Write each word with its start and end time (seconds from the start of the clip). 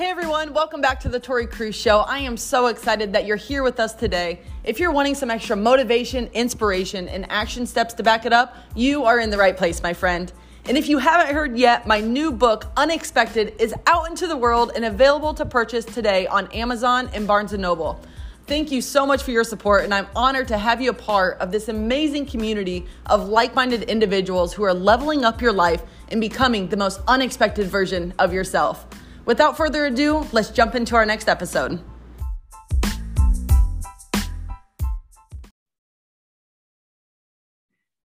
Hey 0.00 0.08
everyone, 0.08 0.54
welcome 0.54 0.80
back 0.80 0.98
to 1.00 1.10
the 1.10 1.20
Tori 1.20 1.46
Cruz 1.46 1.76
Show. 1.76 1.98
I 1.98 2.20
am 2.20 2.38
so 2.38 2.68
excited 2.68 3.12
that 3.12 3.26
you're 3.26 3.36
here 3.36 3.62
with 3.62 3.78
us 3.78 3.92
today. 3.92 4.40
If 4.64 4.80
you're 4.80 4.92
wanting 4.92 5.14
some 5.14 5.30
extra 5.30 5.54
motivation, 5.54 6.30
inspiration, 6.32 7.06
and 7.06 7.30
action 7.30 7.66
steps 7.66 7.92
to 7.92 8.02
back 8.02 8.24
it 8.24 8.32
up, 8.32 8.56
you 8.74 9.04
are 9.04 9.20
in 9.20 9.28
the 9.28 9.36
right 9.36 9.54
place, 9.54 9.82
my 9.82 9.92
friend. 9.92 10.32
And 10.64 10.78
if 10.78 10.88
you 10.88 10.96
haven't 10.96 11.34
heard 11.34 11.54
yet, 11.58 11.86
my 11.86 12.00
new 12.00 12.32
book, 12.32 12.72
Unexpected, 12.78 13.54
is 13.58 13.74
out 13.86 14.08
into 14.08 14.26
the 14.26 14.38
world 14.38 14.72
and 14.74 14.86
available 14.86 15.34
to 15.34 15.44
purchase 15.44 15.84
today 15.84 16.26
on 16.28 16.50
Amazon 16.52 17.10
and 17.12 17.26
Barnes 17.26 17.52
& 17.52 17.58
Noble. 17.58 18.00
Thank 18.46 18.72
you 18.72 18.80
so 18.80 19.04
much 19.04 19.22
for 19.22 19.32
your 19.32 19.44
support, 19.44 19.84
and 19.84 19.92
I'm 19.92 20.06
honored 20.16 20.48
to 20.48 20.56
have 20.56 20.80
you 20.80 20.88
a 20.88 20.94
part 20.94 21.36
of 21.40 21.52
this 21.52 21.68
amazing 21.68 22.24
community 22.24 22.86
of 23.04 23.28
like 23.28 23.54
minded 23.54 23.82
individuals 23.82 24.54
who 24.54 24.62
are 24.62 24.72
leveling 24.72 25.26
up 25.26 25.42
your 25.42 25.52
life 25.52 25.82
and 26.08 26.22
becoming 26.22 26.68
the 26.68 26.76
most 26.78 27.02
unexpected 27.06 27.66
version 27.66 28.14
of 28.18 28.32
yourself. 28.32 28.86
Without 29.30 29.56
further 29.56 29.86
ado, 29.86 30.26
let's 30.32 30.50
jump 30.50 30.74
into 30.74 30.96
our 30.96 31.06
next 31.06 31.28
episode. 31.28 31.80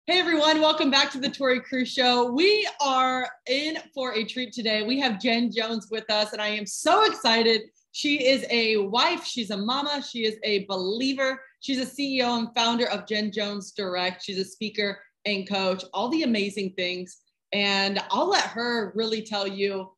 Hey 0.05 0.17
everyone, 0.17 0.61
welcome 0.61 0.89
back 0.89 1.11
to 1.11 1.19
the 1.19 1.29
Tori 1.29 1.59
Cruz 1.59 1.89
Show. 1.89 2.31
We 2.31 2.65
are 2.79 3.29
in 3.47 3.79
for 3.93 4.13
a 4.13 4.23
treat 4.23 4.53
today. 4.53 4.83
We 4.83 4.97
have 5.01 5.19
Jen 5.19 5.51
Jones 5.51 5.89
with 5.91 6.09
us, 6.09 6.31
and 6.31 6.41
I 6.41 6.47
am 6.47 6.65
so 6.65 7.03
excited. 7.03 7.63
She 7.91 8.25
is 8.25 8.45
a 8.49 8.77
wife, 8.77 9.25
she's 9.25 9.49
a 9.49 9.57
mama, 9.57 10.01
she 10.01 10.23
is 10.23 10.37
a 10.45 10.63
believer. 10.67 11.41
She's 11.59 11.81
a 11.81 11.85
CEO 11.85 12.39
and 12.39 12.47
founder 12.55 12.89
of 12.89 13.05
Jen 13.05 13.29
Jones 13.33 13.73
Direct. 13.73 14.23
She's 14.23 14.39
a 14.39 14.45
speaker 14.45 14.97
and 15.25 15.49
coach, 15.49 15.83
all 15.93 16.07
the 16.07 16.23
amazing 16.23 16.75
things. 16.77 17.17
And 17.51 18.01
I'll 18.09 18.29
let 18.29 18.45
her 18.45 18.93
really 18.95 19.21
tell 19.21 19.45
you 19.45 19.91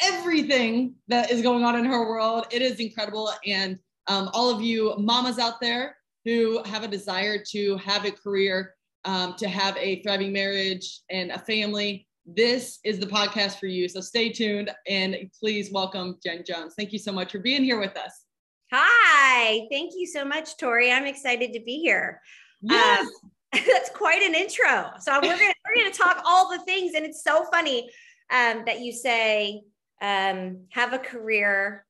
everything 0.00 0.94
that 1.08 1.30
is 1.30 1.42
going 1.42 1.64
on 1.64 1.76
in 1.76 1.84
her 1.84 2.08
world. 2.08 2.46
It 2.50 2.62
is 2.62 2.80
incredible. 2.80 3.32
And 3.46 3.78
um, 4.08 4.30
all 4.32 4.50
of 4.50 4.62
you 4.62 4.94
mamas 4.98 5.38
out 5.38 5.60
there 5.60 5.96
who 6.24 6.62
have 6.64 6.82
a 6.82 6.88
desire 6.88 7.42
to 7.52 7.76
have 7.78 8.04
a 8.04 8.10
career, 8.10 8.74
um, 9.04 9.34
to 9.34 9.48
have 9.48 9.76
a 9.76 10.02
thriving 10.02 10.32
marriage 10.32 11.00
and 11.10 11.30
a 11.30 11.38
family, 11.38 12.06
this 12.26 12.80
is 12.84 12.98
the 12.98 13.06
podcast 13.06 13.60
for 13.60 13.66
you. 13.66 13.88
So 13.88 14.00
stay 14.00 14.30
tuned 14.30 14.70
and 14.88 15.16
please 15.38 15.70
welcome 15.70 16.18
Jen 16.24 16.42
Jones. 16.44 16.74
Thank 16.76 16.92
you 16.92 16.98
so 16.98 17.12
much 17.12 17.30
for 17.32 17.38
being 17.38 17.62
here 17.62 17.78
with 17.78 17.96
us. 17.96 18.24
Hi, 18.72 19.68
thank 19.70 19.92
you 19.94 20.08
so 20.08 20.24
much, 20.24 20.56
Tori. 20.56 20.90
I'm 20.90 21.06
excited 21.06 21.52
to 21.52 21.60
be 21.60 21.78
here. 21.78 22.20
Yes. 22.62 23.00
Um, 23.00 23.30
that's 23.52 23.90
quite 23.90 24.22
an 24.22 24.34
intro. 24.34 24.90
So 24.98 25.14
we're 25.22 25.38
gonna 25.38 25.54
we're 25.64 25.82
gonna 25.82 25.94
talk 25.94 26.20
all 26.26 26.50
the 26.50 26.58
things, 26.64 26.94
and 26.96 27.06
it's 27.06 27.22
so 27.22 27.44
funny 27.52 27.88
um, 28.32 28.64
that 28.66 28.80
you 28.80 28.92
say 28.92 29.62
um, 30.00 30.66
have 30.70 30.92
a 30.92 30.98
career 30.98 31.84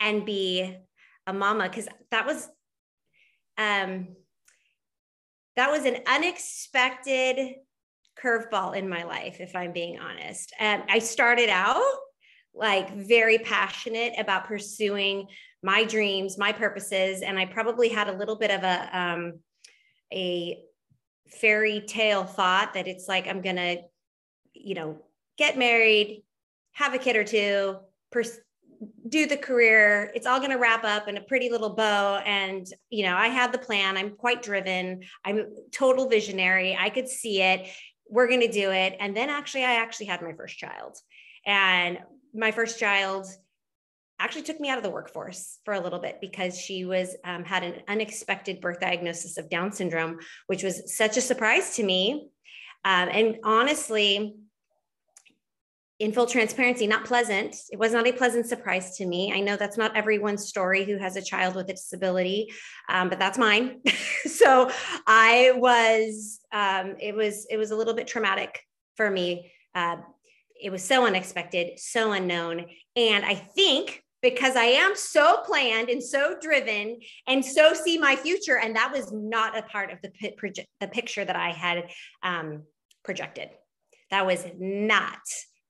and 0.00 0.24
be 0.24 0.76
a 1.26 1.32
mama 1.32 1.68
because 1.68 1.88
that 2.10 2.26
was 2.26 2.48
um, 3.56 4.08
that 5.56 5.70
was 5.70 5.84
an 5.84 5.98
unexpected 6.06 7.54
curveball 8.20 8.76
in 8.76 8.88
my 8.88 9.04
life 9.04 9.36
if 9.40 9.54
i'm 9.56 9.72
being 9.72 9.98
honest. 9.98 10.52
And 10.58 10.82
i 10.88 10.98
started 10.98 11.48
out 11.48 11.82
like 12.54 12.94
very 12.94 13.38
passionate 13.38 14.14
about 14.18 14.46
pursuing 14.46 15.26
my 15.62 15.84
dreams 15.84 16.38
my 16.38 16.52
purposes 16.52 17.22
and 17.22 17.38
i 17.38 17.44
probably 17.44 17.88
had 17.88 18.08
a 18.08 18.16
little 18.16 18.36
bit 18.36 18.50
of 18.50 18.62
a 18.62 18.98
um, 18.98 19.40
a 20.12 20.62
fairy 21.28 21.80
tale 21.80 22.24
thought 22.24 22.74
that 22.74 22.86
it's 22.86 23.08
like 23.08 23.26
i'm 23.26 23.42
gonna 23.42 23.76
you 24.52 24.74
know 24.74 25.02
get 25.36 25.58
married 25.58 26.22
have 26.74 26.94
a 26.94 26.98
kid 26.98 27.16
or 27.16 27.24
two, 27.24 27.76
pers- 28.12 28.38
do 29.08 29.26
the 29.26 29.36
career. 29.36 30.12
It's 30.14 30.26
all 30.26 30.38
going 30.38 30.50
to 30.50 30.58
wrap 30.58 30.84
up 30.84 31.08
in 31.08 31.16
a 31.16 31.22
pretty 31.22 31.50
little 31.50 31.70
bow. 31.70 32.18
And, 32.24 32.66
you 32.90 33.04
know, 33.04 33.16
I 33.16 33.28
had 33.28 33.52
the 33.52 33.58
plan. 33.58 33.96
I'm 33.96 34.16
quite 34.16 34.42
driven. 34.42 35.02
I'm 35.24 35.46
total 35.72 36.08
visionary. 36.08 36.76
I 36.78 36.90
could 36.90 37.08
see 37.08 37.40
it. 37.40 37.68
We're 38.08 38.28
going 38.28 38.40
to 38.40 38.50
do 38.50 38.70
it. 38.70 38.96
And 39.00 39.16
then 39.16 39.30
actually, 39.30 39.64
I 39.64 39.74
actually 39.74 40.06
had 40.06 40.22
my 40.22 40.32
first 40.34 40.58
child. 40.58 40.98
And 41.46 41.98
my 42.34 42.50
first 42.50 42.78
child 42.78 43.26
actually 44.18 44.42
took 44.42 44.60
me 44.60 44.68
out 44.68 44.78
of 44.78 44.84
the 44.84 44.90
workforce 44.90 45.58
for 45.64 45.74
a 45.74 45.80
little 45.80 45.98
bit 45.98 46.18
because 46.20 46.58
she 46.58 46.84
was 46.84 47.16
um, 47.24 47.44
had 47.44 47.62
an 47.62 47.82
unexpected 47.88 48.60
birth 48.60 48.80
diagnosis 48.80 49.38
of 49.38 49.50
Down 49.50 49.72
syndrome, 49.72 50.18
which 50.46 50.62
was 50.62 50.96
such 50.96 51.16
a 51.16 51.20
surprise 51.20 51.76
to 51.76 51.82
me. 51.82 52.28
Um, 52.84 53.08
and 53.10 53.36
honestly, 53.44 54.36
in 56.00 56.12
full 56.12 56.26
transparency, 56.26 56.86
not 56.86 57.04
pleasant. 57.04 57.56
It 57.70 57.78
was 57.78 57.92
not 57.92 58.06
a 58.06 58.12
pleasant 58.12 58.46
surprise 58.46 58.96
to 58.96 59.06
me. 59.06 59.32
I 59.32 59.40
know 59.40 59.56
that's 59.56 59.78
not 59.78 59.96
everyone's 59.96 60.46
story 60.46 60.84
who 60.84 60.96
has 60.98 61.16
a 61.16 61.22
child 61.22 61.54
with 61.54 61.70
a 61.70 61.74
disability, 61.74 62.52
um, 62.88 63.08
but 63.08 63.18
that's 63.18 63.38
mine. 63.38 63.80
so 64.26 64.70
I 65.06 65.52
was, 65.54 66.40
um, 66.52 66.96
it 67.00 67.14
was, 67.14 67.46
it 67.48 67.56
was 67.56 67.70
a 67.70 67.76
little 67.76 67.94
bit 67.94 68.08
traumatic 68.08 68.60
for 68.96 69.08
me. 69.08 69.52
Uh, 69.74 69.96
it 70.60 70.70
was 70.70 70.82
so 70.82 71.06
unexpected, 71.06 71.78
so 71.78 72.12
unknown, 72.12 72.66
and 72.96 73.24
I 73.24 73.34
think 73.34 74.02
because 74.22 74.56
I 74.56 74.64
am 74.64 74.96
so 74.96 75.42
planned 75.44 75.90
and 75.90 76.02
so 76.02 76.36
driven 76.40 76.98
and 77.26 77.44
so 77.44 77.74
see 77.74 77.98
my 77.98 78.16
future, 78.16 78.58
and 78.58 78.74
that 78.74 78.90
was 78.90 79.12
not 79.12 79.58
a 79.58 79.62
part 79.62 79.92
of 79.92 79.98
the, 80.00 80.10
the 80.80 80.88
picture 80.88 81.24
that 81.24 81.36
I 81.36 81.50
had 81.50 81.90
um, 82.22 82.62
projected. 83.04 83.50
That 84.10 84.24
was 84.24 84.46
not 84.58 85.18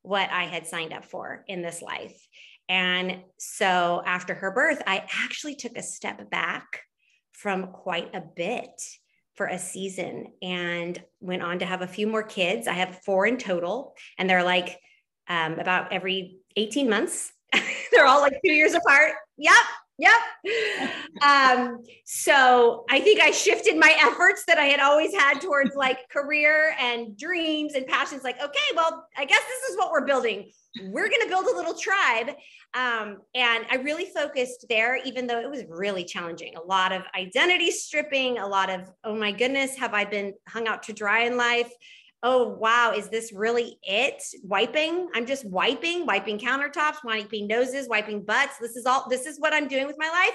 what 0.04 0.30
I 0.30 0.44
had 0.44 0.66
signed 0.66 0.92
up 0.92 1.04
for 1.04 1.44
in 1.48 1.62
this 1.62 1.82
life. 1.82 2.28
And 2.68 3.22
so 3.38 4.02
after 4.06 4.34
her 4.34 4.50
birth, 4.50 4.82
I 4.86 5.04
actually 5.24 5.56
took 5.56 5.76
a 5.76 5.82
step 5.82 6.30
back 6.30 6.82
from 7.32 7.68
quite 7.68 8.14
a 8.14 8.20
bit 8.20 8.70
for 9.34 9.46
a 9.46 9.58
season 9.58 10.26
and 10.42 11.02
went 11.20 11.42
on 11.42 11.58
to 11.58 11.66
have 11.66 11.82
a 11.82 11.86
few 11.86 12.06
more 12.06 12.22
kids. 12.22 12.68
I 12.68 12.74
have 12.74 13.00
four 13.04 13.26
in 13.26 13.38
total, 13.38 13.94
and 14.18 14.28
they're 14.28 14.44
like 14.44 14.78
um, 15.28 15.58
about 15.58 15.92
every 15.92 16.36
18 16.56 16.88
months. 16.88 17.32
they're 17.92 18.06
all 18.06 18.20
like 18.20 18.38
two 18.44 18.52
years 18.52 18.74
apart. 18.74 19.12
Yep. 19.38 19.54
Yep. 19.98 20.12
Um, 21.22 21.78
so 22.04 22.84
I 22.90 23.00
think 23.00 23.20
I 23.20 23.30
shifted 23.30 23.78
my 23.78 23.96
efforts 24.02 24.44
that 24.46 24.58
I 24.58 24.64
had 24.64 24.80
always 24.80 25.14
had 25.14 25.40
towards 25.40 25.74
like 25.76 26.08
career 26.10 26.74
and 26.80 27.16
dreams 27.16 27.74
and 27.74 27.86
passions. 27.86 28.24
Like, 28.24 28.42
okay, 28.42 28.74
well, 28.74 29.06
I 29.16 29.24
guess 29.24 29.40
this 29.40 29.70
is 29.70 29.76
what 29.78 29.92
we're 29.92 30.04
building. 30.04 30.50
We're 30.82 31.08
going 31.08 31.22
to 31.22 31.28
build 31.28 31.46
a 31.46 31.56
little 31.56 31.74
tribe. 31.74 32.30
Um, 32.74 33.18
and 33.36 33.64
I 33.70 33.76
really 33.84 34.06
focused 34.06 34.66
there, 34.68 34.96
even 35.04 35.28
though 35.28 35.38
it 35.38 35.48
was 35.48 35.62
really 35.68 36.04
challenging. 36.04 36.56
A 36.56 36.62
lot 36.62 36.90
of 36.92 37.02
identity 37.16 37.70
stripping, 37.70 38.38
a 38.38 38.46
lot 38.46 38.70
of, 38.70 38.90
oh 39.04 39.14
my 39.14 39.30
goodness, 39.30 39.76
have 39.76 39.94
I 39.94 40.04
been 40.04 40.34
hung 40.48 40.66
out 40.66 40.82
to 40.84 40.92
dry 40.92 41.22
in 41.22 41.36
life? 41.36 41.72
Oh 42.24 42.48
wow. 42.48 42.92
Is 42.96 43.08
this 43.08 43.32
really 43.32 43.78
it? 43.84 44.20
Wiping? 44.42 45.08
I'm 45.14 45.26
just 45.26 45.44
wiping 45.44 46.06
wiping 46.06 46.38
countertops 46.38 47.04
wiping 47.04 47.46
noses 47.46 47.88
wiping 47.88 48.24
butts. 48.24 48.58
This 48.58 48.74
is 48.74 48.86
all 48.86 49.06
this 49.08 49.26
is 49.26 49.38
what 49.38 49.52
i'm 49.52 49.68
doing 49.68 49.86
with 49.86 49.96
my 49.98 50.08
life. 50.08 50.34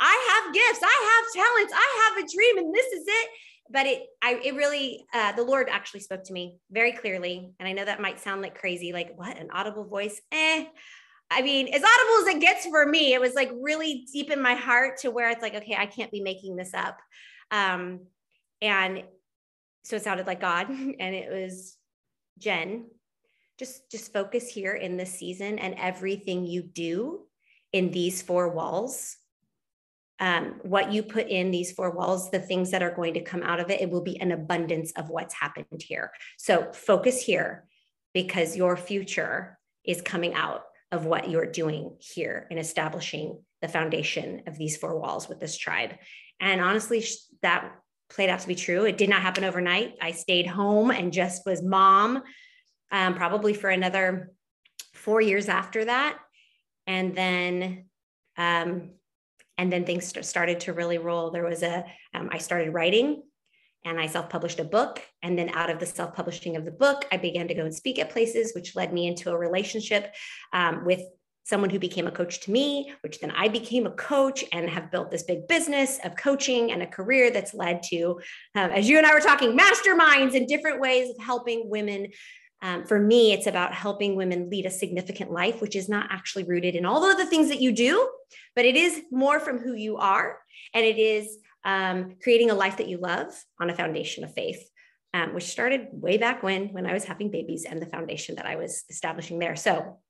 I 0.00 0.42
have 0.44 0.54
gifts. 0.54 0.80
I 0.82 1.24
have 1.34 1.44
talents. 1.44 1.72
I 1.74 2.14
have 2.16 2.24
a 2.24 2.28
dream 2.28 2.58
and 2.58 2.74
this 2.74 2.92
is 2.92 3.04
it. 3.06 3.28
But 3.70 3.86
it 3.86 4.02
i 4.22 4.40
it 4.44 4.54
really 4.54 5.06
uh, 5.14 5.32
the 5.32 5.44
lord 5.44 5.68
actually 5.70 6.00
spoke 6.00 6.24
to 6.24 6.32
me 6.32 6.56
very 6.70 6.92
clearly 6.92 7.50
and 7.58 7.68
i 7.68 7.72
know 7.72 7.84
that 7.84 8.00
might 8.00 8.18
sound 8.18 8.42
like 8.42 8.58
crazy 8.58 8.92
like 8.92 9.12
what 9.16 9.38
an 9.38 9.48
audible 9.52 9.84
voice? 9.84 10.20
Eh. 10.32 10.66
I 11.30 11.42
mean, 11.42 11.68
as 11.68 11.82
audible 11.82 12.26
as 12.26 12.34
it 12.34 12.40
gets 12.40 12.64
for 12.64 12.86
me, 12.86 13.12
it 13.12 13.20
was 13.20 13.34
like 13.34 13.50
really 13.60 14.06
deep 14.10 14.30
in 14.30 14.40
my 14.40 14.54
heart 14.54 14.96
to 15.00 15.10
where 15.10 15.28
it's 15.28 15.42
like, 15.42 15.54
okay, 15.54 15.76
I 15.78 15.84
can't 15.84 16.10
be 16.10 16.22
making 16.22 16.56
this 16.56 16.72
up. 16.72 16.96
Um, 17.50 18.06
and 18.62 19.02
so 19.88 19.96
it 19.96 20.04
sounded 20.04 20.26
like 20.26 20.40
God 20.40 20.68
and 20.70 21.14
it 21.14 21.30
was 21.30 21.76
Jen. 22.38 22.86
Just 23.58 23.90
just 23.90 24.12
focus 24.12 24.48
here 24.48 24.74
in 24.74 24.96
this 24.96 25.12
season 25.12 25.58
and 25.58 25.74
everything 25.78 26.46
you 26.46 26.62
do 26.62 27.22
in 27.72 27.90
these 27.90 28.22
four 28.22 28.50
walls. 28.50 29.16
Um, 30.20 30.60
what 30.62 30.92
you 30.92 31.02
put 31.02 31.28
in 31.28 31.50
these 31.50 31.72
four 31.72 31.90
walls, 31.90 32.30
the 32.30 32.40
things 32.40 32.70
that 32.72 32.82
are 32.82 32.94
going 32.94 33.14
to 33.14 33.20
come 33.20 33.42
out 33.42 33.60
of 33.60 33.70
it, 33.70 33.80
it 33.80 33.90
will 33.90 34.02
be 34.02 34.20
an 34.20 34.32
abundance 34.32 34.92
of 34.92 35.10
what's 35.10 35.34
happened 35.34 35.66
here. 35.80 36.12
So 36.38 36.72
focus 36.72 37.22
here 37.22 37.64
because 38.14 38.56
your 38.56 38.76
future 38.76 39.58
is 39.84 40.02
coming 40.02 40.34
out 40.34 40.64
of 40.90 41.04
what 41.04 41.30
you're 41.30 41.50
doing 41.50 41.96
here 42.00 42.46
in 42.50 42.58
establishing 42.58 43.40
the 43.60 43.68
foundation 43.68 44.42
of 44.46 44.58
these 44.58 44.76
four 44.76 44.98
walls 44.98 45.28
with 45.28 45.40
this 45.40 45.56
tribe. 45.56 45.94
And 46.40 46.60
honestly, 46.60 47.04
that 47.42 47.72
played 48.10 48.30
out 48.30 48.40
to 48.40 48.48
be 48.48 48.54
true. 48.54 48.84
It 48.84 48.98
did 48.98 49.08
not 49.08 49.22
happen 49.22 49.44
overnight. 49.44 49.96
I 50.00 50.12
stayed 50.12 50.46
home 50.46 50.90
and 50.90 51.12
just 51.12 51.44
was 51.46 51.62
mom, 51.62 52.22
um, 52.90 53.14
probably 53.14 53.54
for 53.54 53.70
another 53.70 54.32
four 54.94 55.20
years 55.20 55.48
after 55.48 55.84
that, 55.84 56.18
and 56.86 57.14
then 57.14 57.86
um, 58.36 58.90
and 59.56 59.72
then 59.72 59.84
things 59.84 60.12
started 60.26 60.60
to 60.60 60.72
really 60.72 60.98
roll. 60.98 61.30
There 61.30 61.44
was 61.44 61.62
a 61.62 61.84
um, 62.14 62.30
I 62.32 62.38
started 62.38 62.72
writing, 62.72 63.22
and 63.84 64.00
I 64.00 64.06
self-published 64.06 64.60
a 64.60 64.64
book, 64.64 65.02
and 65.22 65.38
then 65.38 65.50
out 65.50 65.70
of 65.70 65.78
the 65.78 65.86
self-publishing 65.86 66.56
of 66.56 66.64
the 66.64 66.70
book, 66.70 67.06
I 67.12 67.16
began 67.16 67.48
to 67.48 67.54
go 67.54 67.64
and 67.64 67.74
speak 67.74 67.98
at 67.98 68.10
places, 68.10 68.52
which 68.54 68.76
led 68.76 68.92
me 68.92 69.06
into 69.06 69.30
a 69.30 69.38
relationship 69.38 70.14
um, 70.52 70.84
with 70.84 71.02
someone 71.48 71.70
who 71.70 71.78
became 71.78 72.06
a 72.06 72.10
coach 72.10 72.40
to 72.40 72.50
me, 72.50 72.92
which 73.00 73.20
then 73.20 73.30
I 73.30 73.48
became 73.48 73.86
a 73.86 73.90
coach 73.92 74.44
and 74.52 74.68
have 74.68 74.90
built 74.90 75.10
this 75.10 75.22
big 75.22 75.48
business 75.48 75.98
of 76.04 76.14
coaching 76.14 76.72
and 76.72 76.82
a 76.82 76.86
career 76.86 77.30
that's 77.30 77.54
led 77.54 77.82
to, 77.84 78.20
um, 78.54 78.70
as 78.70 78.86
you 78.86 78.98
and 78.98 79.06
I 79.06 79.14
were 79.14 79.20
talking, 79.20 79.56
masterminds 79.56 80.36
and 80.36 80.46
different 80.46 80.78
ways 80.78 81.08
of 81.08 81.16
helping 81.24 81.70
women. 81.70 82.08
Um, 82.60 82.84
for 82.84 83.00
me, 83.00 83.32
it's 83.32 83.46
about 83.46 83.72
helping 83.72 84.14
women 84.14 84.50
lead 84.50 84.66
a 84.66 84.70
significant 84.70 85.30
life, 85.30 85.62
which 85.62 85.74
is 85.74 85.88
not 85.88 86.08
actually 86.10 86.44
rooted 86.44 86.74
in 86.74 86.84
all 86.84 87.02
of 87.02 87.16
the 87.16 87.26
things 87.26 87.48
that 87.48 87.62
you 87.62 87.72
do, 87.72 88.10
but 88.54 88.66
it 88.66 88.76
is 88.76 89.00
more 89.10 89.40
from 89.40 89.58
who 89.58 89.72
you 89.72 89.96
are. 89.96 90.40
And 90.74 90.84
it 90.84 90.98
is 90.98 91.38
um, 91.64 92.16
creating 92.22 92.50
a 92.50 92.54
life 92.54 92.76
that 92.76 92.88
you 92.88 92.98
love 92.98 93.28
on 93.58 93.70
a 93.70 93.74
foundation 93.74 94.22
of 94.22 94.34
faith. 94.34 94.68
Um, 95.14 95.32
which 95.32 95.44
started 95.44 95.88
way 95.90 96.18
back 96.18 96.42
when 96.42 96.68
when 96.74 96.84
I 96.84 96.92
was 96.92 97.04
having 97.04 97.30
babies 97.30 97.64
and 97.64 97.80
the 97.80 97.86
foundation 97.86 98.34
that 98.34 98.44
I 98.44 98.56
was 98.56 98.84
establishing 98.90 99.38
there. 99.38 99.56
So 99.56 100.00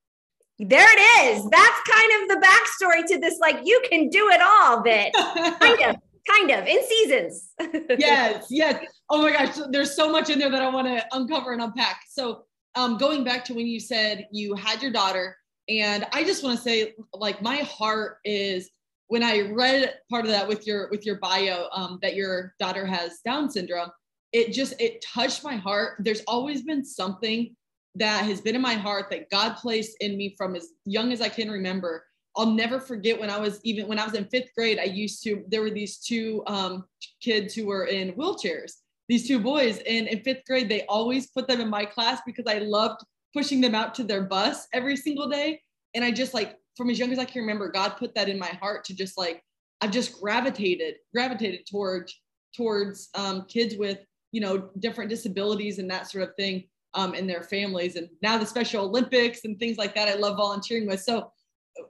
there 0.59 0.87
it 0.91 1.37
is. 1.37 1.49
That's 1.51 1.81
kind 1.89 2.23
of 2.23 2.29
the 2.29 2.47
backstory 2.47 3.07
to 3.07 3.19
this, 3.19 3.39
like 3.39 3.61
you 3.65 3.81
can 3.91 4.09
do 4.09 4.29
it 4.31 4.41
all 4.43 4.83
bit. 4.83 5.15
kind 5.15 5.83
of, 5.83 5.97
kind 6.29 6.51
of 6.51 6.67
in 6.67 6.85
seasons. 6.87 7.51
yes, 7.99 8.47
yes. 8.51 8.85
Oh 9.09 9.23
my 9.23 9.33
gosh, 9.33 9.57
there's 9.71 9.95
so 9.95 10.11
much 10.11 10.31
in 10.31 10.39
there 10.39 10.51
that 10.51 10.63
I 10.63 10.69
want 10.69 10.89
to 10.89 11.05
uncover 11.13 11.53
and 11.53 11.63
unpack. 11.63 12.01
So 12.09 12.45
um, 12.75 12.99
going 12.99 13.25
back 13.25 13.45
to 13.47 13.55
when 13.55 13.67
you 13.67 13.81
said 13.81 14.27
you 14.33 14.55
had 14.55 14.83
your 14.83 14.93
daughter, 14.93 15.37
and 15.69 16.07
I 16.13 16.25
just 16.25 16.43
want 16.43 16.57
to 16.57 16.63
say, 16.63 16.95
like, 17.13 17.43
my 17.43 17.57
heart 17.59 18.19
is 18.25 18.71
when 19.09 19.23
I 19.23 19.51
read 19.51 19.95
part 20.11 20.25
of 20.25 20.31
that 20.31 20.47
with 20.47 20.67
your 20.67 20.89
with 20.91 21.05
your 21.05 21.17
bio 21.17 21.69
um, 21.73 21.99
that 22.03 22.15
your 22.15 22.55
daughter 22.59 22.87
has 22.87 23.21
Down 23.25 23.51
syndrome. 23.51 23.91
It 24.33 24.53
just 24.53 24.81
it 24.81 25.05
touched 25.07 25.45
my 25.45 25.57
heart. 25.57 25.97
There's 26.01 26.23
always 26.27 26.63
been 26.63 26.85
something 26.85 27.55
that 27.99 28.25
has 28.25 28.41
been 28.41 28.55
in 28.55 28.63
my 28.63 28.75
heart 28.75 29.07
that 29.11 29.31
God 29.31 29.57
placed 29.57 29.97
in 30.01 30.17
me 30.17 30.35
from 30.37 30.57
as 30.57 30.69
young 30.85 31.13
as 31.13 31.21
I 31.21 31.29
can 31.29 31.51
remember. 31.51 32.05
I'll 32.37 32.51
never 32.51 32.79
forget 32.79 33.19
when 33.19 33.31
I 33.31 33.39
was 33.39 33.61
even 33.65 33.89
when 33.89 33.99
I 33.99 34.05
was 34.05 34.15
in 34.15 34.27
fifth 34.27 34.51
grade. 34.57 34.79
I 34.79 34.85
used 34.85 35.23
to 35.25 35.45
there 35.49 35.61
were 35.61 35.71
these 35.71 35.99
two 35.99 36.43
um, 36.47 36.85
kids 37.21 37.55
who 37.55 37.67
were 37.67 37.87
in 37.87 38.13
wheelchairs. 38.13 38.73
These 39.09 39.27
two 39.27 39.41
boys, 39.41 39.79
and 39.89 40.07
in 40.07 40.23
fifth 40.23 40.45
grade, 40.47 40.69
they 40.69 40.85
always 40.87 41.29
put 41.31 41.49
them 41.49 41.61
in 41.61 41.69
my 41.69 41.85
class 41.85 42.21
because 42.27 42.45
I 42.47 42.59
loved 42.59 43.01
pushing 43.35 43.61
them 43.61 43.75
out 43.75 43.95
to 43.95 44.05
their 44.05 44.23
bus 44.23 44.69
every 44.73 44.97
single 44.97 45.29
day. 45.29 45.61
And 45.95 46.05
I 46.05 46.11
just 46.11 46.35
like 46.35 46.57
from 46.77 46.91
as 46.91 46.99
young 46.99 47.13
as 47.13 47.19
I 47.19 47.25
can 47.25 47.41
remember, 47.41 47.71
God 47.71 47.97
put 47.99 48.15
that 48.15 48.29
in 48.29 48.39
my 48.39 48.51
heart 48.61 48.85
to 48.85 48.95
just 48.95 49.19
like 49.19 49.43
I've 49.81 49.91
just 49.91 50.21
gravitated 50.21 50.97
gravitated 51.13 51.67
towards 51.69 52.15
towards 52.55 53.09
um, 53.15 53.47
kids 53.49 53.77
with 53.77 53.99
you 54.33 54.41
know 54.41 54.71
different 54.79 55.11
disabilities 55.11 55.79
and 55.79 55.91
that 55.91 56.11
sort 56.11 56.29
of 56.29 56.37
thing 56.37 56.65
um, 56.95 57.15
and 57.15 57.29
their 57.29 57.43
families. 57.43 57.97
And 57.97 58.09
now 58.23 58.39
the 58.39 58.47
Special 58.47 58.85
Olympics 58.85 59.45
and 59.45 59.59
things 59.59 59.79
like 59.79 59.95
that, 59.95 60.09
I 60.09 60.15
love 60.15 60.37
volunteering 60.37 60.87
with. 60.87 61.01
So, 61.01 61.31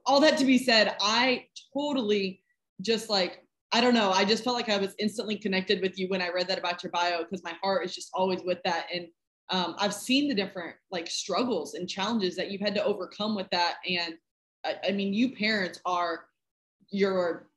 all 0.05 0.21
that 0.21 0.37
to 0.39 0.45
be 0.45 0.59
said, 0.59 0.97
I 1.01 1.47
totally 1.73 2.43
just 2.83 3.09
like, 3.09 3.43
I 3.73 3.81
don't 3.81 3.95
know, 3.95 4.11
I 4.11 4.25
just 4.25 4.45
felt 4.45 4.57
like 4.57 4.69
I 4.69 4.77
was 4.77 4.95
instantly 4.99 5.37
connected 5.37 5.81
with 5.81 5.99
you 5.99 6.09
when 6.09 6.21
I 6.21 6.29
read 6.29 6.49
that 6.49 6.59
about 6.59 6.83
your 6.83 6.93
bio 6.93 7.23
because 7.23 7.43
my 7.43 7.55
heart 7.63 7.85
is 7.85 7.95
just 7.95 8.11
always 8.13 8.41
with 8.45 8.59
that. 8.65 8.87
And 8.93 9.09
um, 9.51 9.77
I've 9.79 9.95
seen 9.95 10.29
the 10.29 10.35
different 10.35 10.77
like 10.91 11.09
struggles 11.09 11.75
and 11.75 11.89
challenges 11.89 12.37
that 12.37 12.51
you've 12.51 12.61
had 12.61 12.75
to 12.75 12.85
overcome 12.85 13.35
with 13.35 13.49
that. 13.51 13.77
And 13.89 14.15
I, 14.65 14.77
I 14.89 14.93
mean, 14.93 15.15
you 15.15 15.35
parents 15.35 15.81
are, 15.85 16.27
you're 16.91 17.48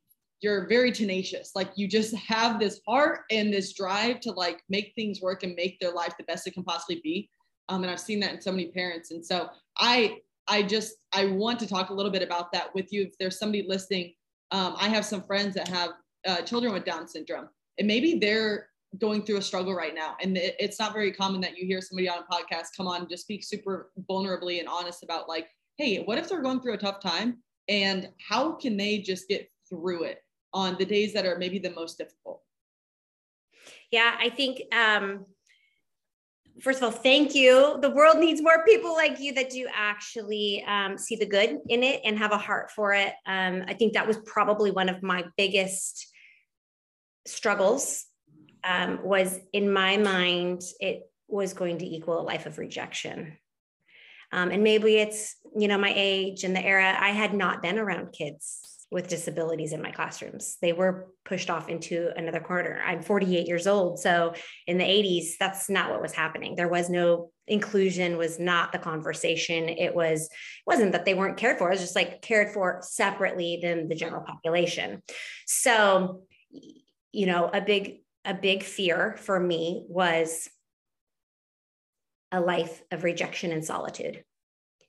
you're 0.42 0.66
very 0.66 0.90
tenacious. 0.90 1.52
Like 1.54 1.70
you 1.76 1.86
just 1.86 2.14
have 2.16 2.58
this 2.58 2.80
heart 2.86 3.20
and 3.30 3.52
this 3.52 3.72
drive 3.72 4.20
to 4.20 4.32
like 4.32 4.62
make 4.68 4.92
things 4.94 5.20
work 5.22 5.44
and 5.44 5.54
make 5.54 5.78
their 5.78 5.92
life 5.92 6.14
the 6.18 6.24
best 6.24 6.46
it 6.46 6.54
can 6.54 6.64
possibly 6.64 7.00
be. 7.02 7.30
Um, 7.68 7.82
and 7.82 7.90
i've 7.90 8.00
seen 8.00 8.20
that 8.20 8.34
in 8.34 8.42
so 8.42 8.50
many 8.50 8.66
parents. 8.66 9.12
And 9.12 9.24
so 9.24 9.48
i 9.78 10.18
i 10.48 10.62
just 10.62 10.94
i 11.12 11.26
want 11.26 11.60
to 11.60 11.66
talk 11.68 11.90
a 11.90 11.94
little 11.94 12.10
bit 12.10 12.22
about 12.22 12.52
that 12.52 12.74
with 12.74 12.92
you. 12.92 13.02
If 13.02 13.16
there's 13.18 13.38
somebody 13.38 13.64
listening 13.66 14.14
um, 14.50 14.74
i 14.78 14.88
have 14.88 15.04
some 15.04 15.22
friends 15.22 15.54
that 15.54 15.68
have 15.68 15.90
uh, 16.26 16.42
children 16.42 16.72
with 16.72 16.84
down 16.84 17.06
syndrome 17.06 17.48
and 17.78 17.86
maybe 17.86 18.18
they're 18.18 18.68
going 18.98 19.24
through 19.24 19.38
a 19.38 19.42
struggle 19.42 19.74
right 19.74 19.94
now. 19.94 20.16
And 20.20 20.36
it, 20.36 20.54
it's 20.60 20.78
not 20.78 20.92
very 20.92 21.12
common 21.12 21.40
that 21.40 21.56
you 21.56 21.66
hear 21.66 21.80
somebody 21.80 22.10
on 22.10 22.18
a 22.18 22.34
podcast 22.34 22.76
come 22.76 22.86
on 22.86 23.00
and 23.00 23.08
just 23.08 23.22
speak 23.22 23.42
super 23.42 23.90
vulnerably 24.10 24.58
and 24.58 24.68
honest 24.68 25.02
about 25.02 25.28
like 25.28 25.48
hey 25.78 26.02
what 26.02 26.18
if 26.18 26.28
they're 26.28 26.42
going 26.42 26.60
through 26.60 26.74
a 26.74 26.78
tough 26.78 27.00
time? 27.00 27.38
And 27.68 28.10
how 28.18 28.52
can 28.52 28.76
they 28.76 28.98
just 28.98 29.28
get 29.28 29.48
through 29.68 30.02
it 30.02 30.18
on 30.52 30.76
the 30.78 30.84
days 30.84 31.12
that 31.14 31.26
are 31.26 31.38
maybe 31.38 31.58
the 31.58 31.70
most 31.70 31.98
difficult? 31.98 32.42
Yeah, 33.90 34.16
I 34.18 34.30
think 34.30 34.62
um, 34.74 35.26
first 36.60 36.78
of 36.78 36.84
all, 36.84 36.90
thank 36.90 37.34
you. 37.34 37.78
The 37.80 37.90
world 37.90 38.18
needs 38.18 38.42
more 38.42 38.64
people 38.64 38.94
like 38.94 39.20
you 39.20 39.32
that 39.34 39.50
do 39.50 39.66
actually 39.74 40.64
um, 40.66 40.98
see 40.98 41.16
the 41.16 41.26
good 41.26 41.58
in 41.68 41.82
it 41.82 42.00
and 42.04 42.18
have 42.18 42.32
a 42.32 42.38
heart 42.38 42.70
for 42.70 42.92
it. 42.92 43.12
Um, 43.26 43.64
I 43.66 43.74
think 43.74 43.94
that 43.94 44.06
was 44.06 44.18
probably 44.24 44.70
one 44.70 44.88
of 44.88 45.02
my 45.02 45.24
biggest 45.36 46.08
struggles. 47.26 48.06
Um, 48.64 49.00
was 49.02 49.38
in 49.52 49.72
my 49.72 49.96
mind, 49.96 50.62
it 50.78 51.02
was 51.26 51.52
going 51.52 51.78
to 51.78 51.86
equal 51.86 52.20
a 52.20 52.22
life 52.22 52.46
of 52.46 52.58
rejection. 52.58 53.38
Um, 54.30 54.50
and 54.50 54.62
maybe 54.62 54.96
it's 54.96 55.36
you 55.56 55.68
know 55.68 55.76
my 55.76 55.92
age 55.94 56.44
and 56.44 56.56
the 56.56 56.64
era. 56.64 56.96
I 56.98 57.10
had 57.10 57.34
not 57.34 57.60
been 57.60 57.78
around 57.78 58.12
kids 58.12 58.71
with 58.92 59.08
disabilities 59.08 59.72
in 59.72 59.80
my 59.80 59.90
classrooms. 59.90 60.58
They 60.60 60.74
were 60.74 61.08
pushed 61.24 61.48
off 61.48 61.70
into 61.70 62.10
another 62.14 62.40
corner. 62.40 62.82
I'm 62.86 63.02
48 63.02 63.48
years 63.48 63.66
old. 63.66 63.98
So 63.98 64.34
in 64.66 64.76
the 64.76 64.84
80s, 64.84 65.38
that's 65.40 65.70
not 65.70 65.90
what 65.90 66.02
was 66.02 66.12
happening. 66.12 66.56
There 66.56 66.68
was 66.68 66.90
no 66.90 67.30
inclusion 67.46 68.18
was 68.18 68.38
not 68.38 68.70
the 68.70 68.78
conversation. 68.78 69.70
It 69.70 69.94
was, 69.94 70.24
it 70.24 70.30
wasn't 70.66 70.92
that 70.92 71.06
they 71.06 71.14
weren't 71.14 71.38
cared 71.38 71.56
for. 71.56 71.68
It 71.68 71.72
was 71.72 71.80
just 71.80 71.96
like 71.96 72.20
cared 72.20 72.52
for 72.52 72.80
separately 72.82 73.60
than 73.62 73.88
the 73.88 73.94
general 73.94 74.24
population. 74.24 75.02
So, 75.46 76.24
you 77.12 77.24
know, 77.24 77.48
a 77.52 77.62
big, 77.62 78.02
a 78.26 78.34
big 78.34 78.62
fear 78.62 79.16
for 79.18 79.40
me 79.40 79.86
was 79.88 80.50
a 82.30 82.40
life 82.42 82.82
of 82.90 83.04
rejection 83.04 83.52
and 83.52 83.64
solitude. 83.64 84.22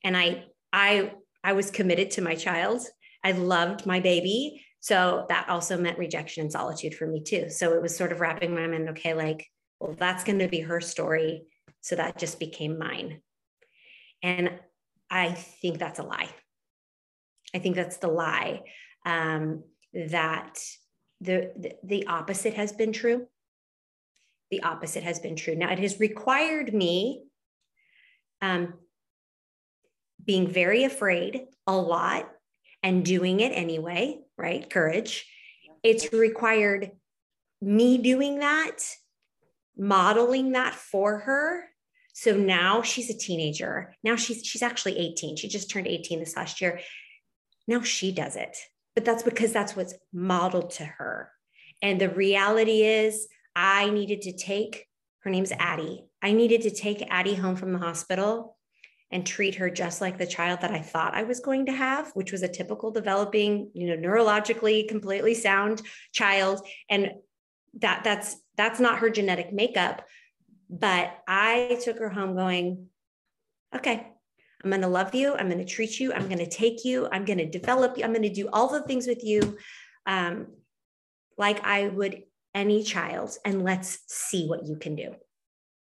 And 0.04 0.18
I, 0.18 0.44
I, 0.74 1.14
I 1.42 1.54
was 1.54 1.72
committed 1.72 2.12
to 2.12 2.22
my 2.22 2.36
child 2.36 2.86
I 3.24 3.32
loved 3.32 3.86
my 3.86 4.00
baby. 4.00 4.66
So 4.80 5.26
that 5.30 5.48
also 5.50 5.78
meant 5.78 5.98
rejection 5.98 6.42
and 6.42 6.52
solitude 6.52 6.94
for 6.96 7.08
me 7.08 7.24
too. 7.24 7.50
So 7.50 7.74
it 7.74 7.82
was 7.82 7.96
sort 7.96 8.12
of 8.12 8.20
wrapping 8.20 8.54
my 8.54 8.68
mind, 8.68 8.90
okay, 8.90 9.14
like, 9.14 9.48
well, 9.80 9.96
that's 9.98 10.24
going 10.24 10.40
to 10.40 10.48
be 10.48 10.60
her 10.60 10.82
story. 10.82 11.44
So 11.82 11.96
that 11.96 12.18
just 12.18 12.40
became 12.40 12.78
mine. 12.78 13.22
And 14.22 14.52
I 15.10 15.32
think 15.32 15.80
that's 15.80 16.00
a 16.00 16.04
lie. 16.04 16.30
I 17.56 17.60
think 17.60 17.76
that's 17.76 17.98
the 17.98 18.08
lie 18.08 18.62
um, 19.06 19.64
that 19.94 20.60
the, 21.22 21.76
the, 21.84 22.08
opposite 22.08 22.56
has 22.56 22.72
been 22.72 22.92
true. 22.92 23.28
The 24.50 24.64
opposite 24.64 25.04
has 25.04 25.20
been 25.20 25.36
true. 25.36 25.56
Now 25.56 25.72
it 25.72 25.80
has 25.80 26.00
required 26.00 26.74
me 26.74 27.24
um, 28.42 28.74
being 30.26 30.48
very 30.48 30.84
afraid 30.84 31.46
a 31.68 31.76
lot 31.76 32.30
and 32.84 33.06
doing 33.06 33.40
it 33.40 33.52
anyway, 33.52 34.20
right? 34.38 34.70
Courage. 34.70 35.26
It's 35.82 36.12
required 36.14 36.92
me 37.62 37.98
doing 37.98 38.40
that, 38.40 38.78
modeling 39.78 40.52
that 40.52 40.76
for 40.76 41.20
her. 41.20 41.64
So 42.14 42.36
now 42.36 42.84
she's 42.84 43.10
a 43.10 43.18
teenager. 43.18 43.96
Now 44.04 44.16
she's 44.16 44.46
she's 44.46 44.62
actually 44.62 45.00
18. 45.00 45.38
She 45.38 45.48
just 45.48 45.72
turned 45.72 45.88
18 45.88 46.20
this 46.20 46.36
last 46.36 46.62
year. 46.62 46.82
Now 47.68 47.82
she 47.82 48.12
does 48.12 48.36
it. 48.36 48.56
But 48.94 49.06
that's 49.06 49.24
because 49.24 49.52
that's 49.52 49.76
what's 49.76 49.96
modeled 50.14 50.72
to 50.72 50.86
her. 50.86 51.32
And 51.82 52.00
the 52.00 52.10
reality 52.10 52.84
is 52.84 53.28
I 53.56 53.90
needed 53.90 54.22
to 54.24 54.34
take 54.34 54.88
her 55.22 55.32
name's 55.32 55.54
Addie. 55.54 56.06
I 56.22 56.34
needed 56.34 56.62
to 56.64 56.70
take 56.70 57.08
Addie 57.10 57.36
home 57.36 57.56
from 57.56 57.72
the 57.72 57.80
hospital 57.80 58.58
and 59.14 59.26
treat 59.26 59.56
her 59.56 59.70
just 59.70 60.02
like 60.02 60.18
the 60.18 60.26
child 60.26 60.60
that 60.62 60.72
I 60.72 60.82
thought 60.82 61.14
I 61.14 61.24
was 61.24 61.40
going 61.40 61.68
to 61.68 61.72
have, 61.72 62.12
which 62.16 62.32
was 62.32 62.42
a 62.42 62.48
typical 62.48 62.90
developing, 62.90 63.70
you 63.76 63.88
know, 63.88 63.96
neurologically 63.96 64.90
completely 64.90 65.36
sound 65.36 65.84
child. 66.12 66.66
And 66.90 67.12
that 67.80 68.04
that's 68.04 68.36
that's 68.58 68.80
not 68.80 69.00
her 69.00 69.12
genetic 69.12 69.54
makeup. 69.54 70.04
But 70.68 71.16
I 71.28 71.80
took 71.84 72.00
her 72.00 72.10
home 72.10 72.36
going, 72.36 72.88
okay, 73.76 74.08
I'm 74.64 74.70
going 74.72 74.82
to 74.82 74.88
love 74.88 75.14
you. 75.14 75.36
I'm 75.36 75.48
going 75.48 75.64
to 75.64 75.72
treat 75.72 76.00
you. 76.00 76.12
I'm 76.12 76.28
going 76.28 76.40
to 76.40 76.50
take 76.50 76.84
you. 76.84 77.08
I'm 77.12 77.24
going 77.24 77.38
to 77.38 77.50
develop 77.50 77.98
you. 77.98 78.04
I'm 78.04 78.14
going 78.14 78.24
to 78.24 78.30
do 78.30 78.50
all 78.52 78.70
the 78.70 78.82
things 78.82 79.06
with 79.06 79.24
you 79.24 79.58
um, 80.08 80.48
like 81.38 81.64
I 81.64 81.88
would 81.88 82.24
any 82.56 82.82
child. 82.82 83.38
And 83.46 83.64
let's 83.64 84.00
see 84.08 84.48
what 84.48 84.66
you 84.66 84.76
can 84.76 84.96
do. 84.96 85.14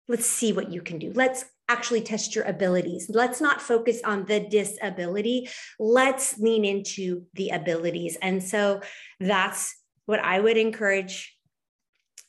Let's 0.08 0.28
see 0.28 0.54
what 0.54 0.72
you 0.72 0.84
can 0.84 1.00
do. 1.00 1.12
Let's 1.16 1.46
actually 1.68 2.02
test 2.02 2.36
your 2.36 2.46
abilities. 2.46 3.10
Let's 3.10 3.42
not 3.42 3.62
focus 3.62 4.02
on 4.06 4.26
the 4.26 4.40
disability. 4.40 5.50
Let's 5.80 6.38
lean 6.38 6.66
into 6.66 7.26
the 7.34 7.50
abilities. 7.50 8.18
And 8.22 8.44
so 8.44 8.82
that's 9.20 9.76
what 10.06 10.20
I 10.20 10.40
would 10.40 10.58
encourage 10.58 11.36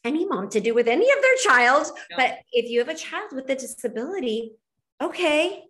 any 0.04 0.24
mom 0.24 0.48
to 0.50 0.60
do 0.60 0.72
with 0.72 0.88
any 0.88 1.10
of 1.10 1.18
their 1.20 1.36
child. 1.42 1.88
Yeah. 2.10 2.16
But 2.16 2.38
if 2.52 2.70
you 2.70 2.78
have 2.78 2.88
a 2.88 2.94
child 2.94 3.32
with 3.32 3.50
a 3.50 3.56
disability, 3.56 4.52
okay, 5.02 5.64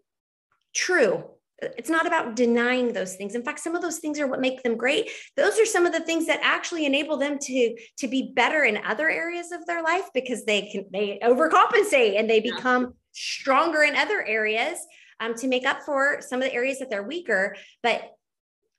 true. 0.74 1.24
it's 1.58 1.88
not 1.88 2.06
about 2.06 2.36
denying 2.36 2.92
those 2.92 3.16
things 3.16 3.34
in 3.34 3.42
fact 3.42 3.58
some 3.58 3.74
of 3.74 3.80
those 3.80 3.98
things 3.98 4.20
are 4.20 4.26
what 4.26 4.42
make 4.42 4.62
them 4.62 4.76
great 4.76 5.10
those 5.36 5.58
are 5.58 5.64
some 5.64 5.86
of 5.86 5.92
the 5.94 6.00
things 6.00 6.26
that 6.26 6.38
actually 6.42 6.84
enable 6.84 7.16
them 7.16 7.38
to 7.38 7.74
to 7.96 8.06
be 8.06 8.30
better 8.36 8.62
in 8.64 8.76
other 8.84 9.08
areas 9.08 9.52
of 9.52 9.64
their 9.64 9.82
life 9.82 10.04
because 10.12 10.44
they 10.44 10.62
can 10.70 10.84
they 10.92 11.18
overcompensate 11.22 12.18
and 12.18 12.28
they 12.28 12.40
become 12.40 12.82
yeah. 12.82 12.88
Stronger 13.16 13.82
in 13.82 13.96
other 13.96 14.24
areas 14.24 14.78
um, 15.20 15.34
to 15.34 15.48
make 15.48 15.66
up 15.66 15.82
for 15.82 16.20
some 16.20 16.40
of 16.40 16.48
the 16.48 16.54
areas 16.54 16.78
that 16.78 16.90
they're 16.90 17.02
weaker 17.02 17.56
but 17.82 18.12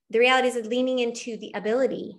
the 0.10 0.20
reality 0.20 0.48
is 0.48 0.67
leaning 0.67 1.00
into 1.00 1.38
the 1.38 1.51
ability 1.56 2.15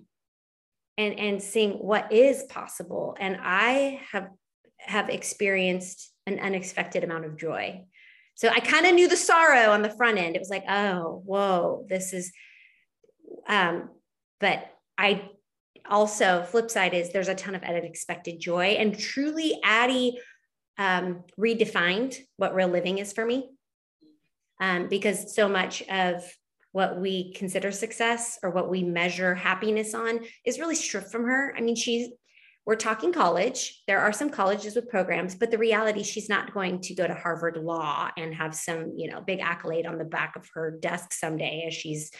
and 0.96 1.18
and 1.18 1.42
seeing 1.42 1.72
what 1.72 2.12
is 2.12 2.42
possible 2.44 3.16
and 3.20 3.38
i 3.42 4.00
have 4.12 4.28
have 4.78 5.08
experienced 5.08 6.12
an 6.26 6.38
unexpected 6.38 7.04
amount 7.04 7.24
of 7.24 7.36
joy 7.36 7.82
so 8.38 8.48
I 8.50 8.60
kind 8.60 8.86
of 8.86 8.94
knew 8.94 9.08
the 9.08 9.16
sorrow 9.16 9.72
on 9.72 9.82
the 9.82 9.90
front 9.90 10.16
end. 10.16 10.36
It 10.36 10.38
was 10.38 10.48
like, 10.48 10.62
oh, 10.68 11.22
whoa, 11.26 11.84
this 11.88 12.12
is, 12.12 12.30
um, 13.48 13.90
but 14.38 14.64
I 14.96 15.28
also, 15.90 16.44
flip 16.44 16.70
side 16.70 16.94
is 16.94 17.10
there's 17.10 17.26
a 17.26 17.34
ton 17.34 17.56
of 17.56 17.64
unexpected 17.64 18.38
joy. 18.38 18.76
And 18.78 18.96
truly, 18.96 19.58
Addie 19.64 20.20
um, 20.78 21.24
redefined 21.38 22.16
what 22.36 22.54
real 22.54 22.68
living 22.68 22.98
is 22.98 23.12
for 23.12 23.26
me. 23.26 23.50
Um, 24.60 24.88
because 24.88 25.34
so 25.34 25.48
much 25.48 25.82
of 25.88 26.24
what 26.72 27.00
we 27.00 27.32
consider 27.32 27.70
success 27.70 28.38
or 28.42 28.50
what 28.50 28.70
we 28.70 28.82
measure 28.82 29.34
happiness 29.34 29.94
on 29.94 30.20
is 30.44 30.58
really 30.58 30.74
stripped 30.74 31.10
from 31.10 31.24
her. 31.24 31.54
I 31.56 31.60
mean, 31.60 31.76
she's 31.76 32.08
we're 32.66 32.76
talking 32.76 33.14
college. 33.14 33.82
There 33.86 34.00
are 34.00 34.12
some 34.12 34.28
colleges 34.28 34.76
with 34.76 34.90
programs, 34.90 35.34
but 35.34 35.50
the 35.50 35.56
reality 35.56 36.02
she's 36.02 36.28
not 36.28 36.52
going 36.52 36.82
to 36.82 36.94
go 36.94 37.06
to 37.06 37.14
Harvard 37.14 37.56
Law 37.56 38.10
and 38.14 38.34
have 38.34 38.54
some, 38.54 38.92
you 38.94 39.10
know, 39.10 39.22
big 39.22 39.40
accolade 39.40 39.86
on 39.86 39.96
the 39.96 40.04
back 40.04 40.36
of 40.36 40.46
her 40.52 40.78
desk 40.78 41.14
someday 41.14 41.64
as 41.66 41.72
she's 41.72 42.10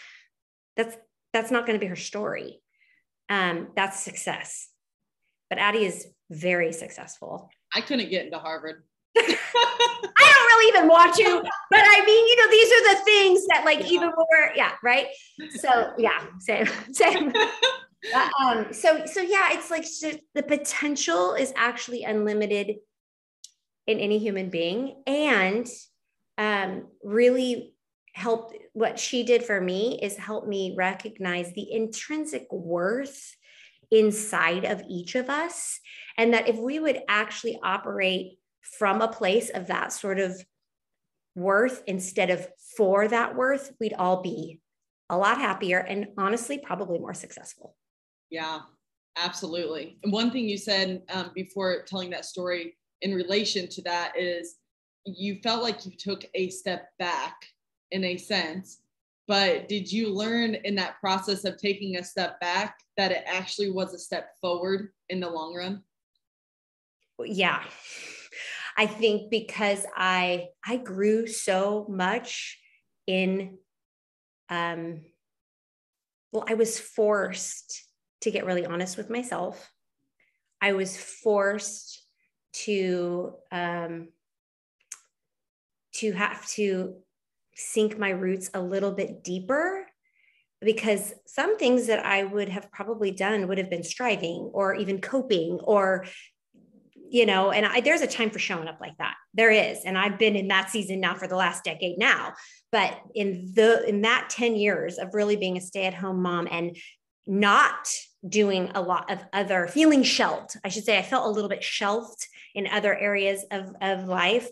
that's 0.74 0.96
that's 1.34 1.50
not 1.50 1.66
going 1.66 1.78
to 1.78 1.84
be 1.84 1.88
her 1.88 1.96
story. 1.96 2.62
Um, 3.28 3.68
that's 3.76 4.00
success. 4.00 4.68
But 5.50 5.58
Addie 5.58 5.84
is 5.84 6.06
very 6.30 6.72
successful. 6.72 7.50
I 7.74 7.80
couldn't 7.80 8.10
get 8.10 8.26
into 8.26 8.38
Harvard. 8.38 8.84
I 9.16 10.32
don't 10.34 10.46
really 10.46 10.68
even 10.76 10.88
want 10.88 11.14
to, 11.16 11.42
but 11.70 11.80
I 11.80 12.04
mean, 12.04 12.26
you 12.26 12.36
know, 12.36 12.50
these 12.50 12.72
are 12.72 12.94
the 12.94 13.04
things 13.04 13.46
that 13.48 13.64
like 13.64 13.80
yeah. 13.80 13.86
even 13.86 14.08
more, 14.08 14.52
yeah, 14.54 14.72
right. 14.82 15.06
So 15.56 15.92
yeah, 15.98 16.24
same, 16.38 16.66
same. 16.92 17.32
Um, 18.40 18.72
so 18.72 19.04
so 19.06 19.20
yeah, 19.20 19.50
it's 19.52 19.70
like 19.70 19.84
the 20.34 20.42
potential 20.42 21.34
is 21.34 21.52
actually 21.56 22.04
unlimited 22.04 22.76
in 23.86 23.98
any 23.98 24.18
human 24.18 24.50
being, 24.50 25.02
and 25.06 25.66
um, 26.36 26.88
really 27.02 27.74
helped. 28.12 28.56
What 28.72 28.98
she 28.98 29.24
did 29.24 29.42
for 29.42 29.60
me 29.60 29.98
is 30.02 30.16
help 30.16 30.46
me 30.46 30.74
recognize 30.76 31.52
the 31.52 31.72
intrinsic 31.72 32.46
worth 32.52 33.34
inside 33.90 34.64
of 34.64 34.82
each 34.88 35.14
of 35.14 35.30
us, 35.30 35.80
and 36.18 36.34
that 36.34 36.48
if 36.48 36.56
we 36.56 36.80
would 36.80 37.00
actually 37.08 37.58
operate 37.62 38.38
from 38.60 39.00
a 39.00 39.08
place 39.08 39.48
of 39.50 39.68
that 39.68 39.92
sort 39.92 40.18
of 40.18 40.44
worth 41.34 41.82
instead 41.86 42.28
of 42.28 42.46
for 42.76 43.06
that 43.08 43.36
worth, 43.36 43.72
we'd 43.80 43.94
all 43.94 44.20
be 44.20 44.60
a 45.08 45.16
lot 45.16 45.38
happier 45.38 45.78
and 45.78 46.08
honestly 46.18 46.58
probably 46.58 46.98
more 46.98 47.14
successful. 47.14 47.76
Yeah, 48.30 48.60
absolutely. 49.16 49.98
And 50.02 50.12
one 50.12 50.30
thing 50.30 50.48
you 50.48 50.58
said 50.58 51.02
um, 51.14 51.30
before 51.34 51.84
telling 51.86 52.10
that 52.10 52.26
story 52.26 52.76
in 53.00 53.14
relation 53.14 53.68
to 53.68 53.82
that 53.82 54.12
is 54.18 54.56
you 55.04 55.36
felt 55.42 55.62
like 55.62 55.86
you 55.86 55.92
took 55.96 56.24
a 56.34 56.50
step 56.50 56.88
back 56.98 57.36
in 57.92 58.04
a 58.04 58.18
sense, 58.18 58.82
but 59.28 59.68
did 59.68 59.90
you 59.90 60.12
learn 60.12 60.56
in 60.56 60.74
that 60.74 61.00
process 61.00 61.44
of 61.44 61.56
taking 61.56 61.96
a 61.96 62.04
step 62.04 62.40
back 62.40 62.80
that 62.96 63.12
it 63.12 63.22
actually 63.26 63.70
was 63.70 63.94
a 63.94 63.98
step 63.98 64.32
forward 64.40 64.90
in 65.08 65.20
the 65.20 65.30
long 65.30 65.54
run? 65.54 65.82
Yeah. 67.24 67.62
I 68.76 68.86
think 68.86 69.30
because 69.30 69.84
I 69.96 70.48
I 70.64 70.76
grew 70.76 71.26
so 71.26 71.86
much 71.88 72.58
in 73.06 73.58
um 74.48 75.00
well 76.32 76.44
I 76.48 76.54
was 76.54 76.78
forced 76.78 77.84
to 78.20 78.30
get 78.30 78.46
really 78.46 78.66
honest 78.66 78.96
with 78.96 79.10
myself. 79.10 79.70
I 80.60 80.72
was 80.72 80.96
forced 80.96 82.04
to 82.64 83.34
um, 83.52 84.08
to 85.94 86.12
have 86.12 86.46
to 86.48 86.96
sink 87.54 87.98
my 87.98 88.10
roots 88.10 88.50
a 88.54 88.60
little 88.60 88.92
bit 88.92 89.24
deeper 89.24 89.86
because 90.60 91.14
some 91.26 91.56
things 91.58 91.86
that 91.86 92.04
I 92.04 92.24
would 92.24 92.48
have 92.48 92.70
probably 92.72 93.10
done 93.10 93.46
would 93.48 93.58
have 93.58 93.70
been 93.70 93.84
striving 93.84 94.50
or 94.52 94.74
even 94.74 95.00
coping 95.00 95.60
or 95.62 96.04
you 97.10 97.26
know 97.26 97.50
and 97.50 97.66
I, 97.66 97.80
there's 97.80 98.00
a 98.00 98.06
time 98.06 98.30
for 98.30 98.38
showing 98.38 98.68
up 98.68 98.78
like 98.80 98.96
that. 98.98 99.14
There 99.34 99.50
is. 99.50 99.78
And 99.84 99.96
i've 99.96 100.18
been 100.18 100.36
in 100.36 100.48
that 100.48 100.70
season 100.70 101.00
now 101.00 101.14
for 101.14 101.26
the 101.26 101.36
last 101.36 101.64
decade 101.64 101.98
now. 101.98 102.34
But 102.72 102.98
in 103.14 103.52
the 103.54 103.86
in 103.88 104.02
that 104.02 104.28
10 104.30 104.56
years 104.56 104.98
of 104.98 105.14
really 105.14 105.36
being 105.36 105.56
a 105.56 105.60
stay-at-home 105.60 106.22
mom 106.22 106.48
and 106.50 106.76
not 107.26 107.88
doing 108.26 108.70
a 108.74 108.80
lot 108.80 109.10
of 109.12 109.24
other 109.32 109.68
feeling 109.68 110.02
shelved 110.02 110.56
i 110.64 110.68
should 110.68 110.82
say 110.82 110.98
i 110.98 111.02
felt 111.02 111.26
a 111.26 111.30
little 111.30 111.48
bit 111.48 111.62
shelved 111.62 112.26
in 112.54 112.66
other 112.66 112.96
areas 112.96 113.44
of, 113.52 113.70
of 113.80 114.08
life 114.08 114.48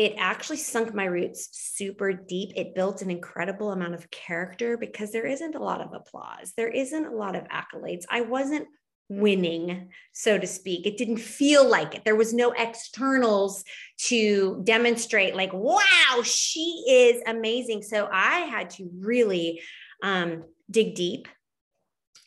it 0.00 0.14
actually 0.16 0.56
sunk 0.56 0.94
my 0.94 1.04
roots 1.04 1.50
super 1.52 2.14
deep. 2.14 2.52
It 2.56 2.74
built 2.74 3.02
an 3.02 3.10
incredible 3.10 3.70
amount 3.70 3.92
of 3.92 4.10
character 4.10 4.78
because 4.78 5.12
there 5.12 5.26
isn't 5.26 5.54
a 5.54 5.62
lot 5.62 5.82
of 5.82 5.92
applause. 5.92 6.54
There 6.56 6.70
isn't 6.70 7.04
a 7.04 7.14
lot 7.14 7.36
of 7.36 7.44
accolades. 7.48 8.04
I 8.08 8.22
wasn't 8.22 8.66
winning 9.10 9.90
so 10.12 10.38
to 10.38 10.46
speak. 10.46 10.86
It 10.86 10.96
didn't 10.96 11.18
feel 11.18 11.68
like 11.68 11.94
it. 11.94 12.04
There 12.04 12.16
was 12.16 12.32
no 12.32 12.52
externals 12.52 13.64
to 14.06 14.60
demonstrate 14.64 15.34
like 15.34 15.52
wow 15.52 16.22
she 16.22 16.84
is 16.88 17.22
amazing. 17.26 17.82
So 17.82 18.08
i 18.10 18.40
had 18.40 18.70
to 18.70 18.88
really 18.98 19.60
um, 20.02 20.44
dig 20.70 20.94
deep 20.94 21.28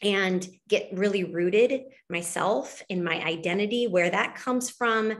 and 0.01 0.45
get 0.67 0.89
really 0.91 1.23
rooted 1.23 1.81
myself 2.09 2.83
in 2.89 3.03
my 3.03 3.23
identity, 3.23 3.87
where 3.87 4.09
that 4.09 4.35
comes 4.35 4.69
from, 4.69 5.17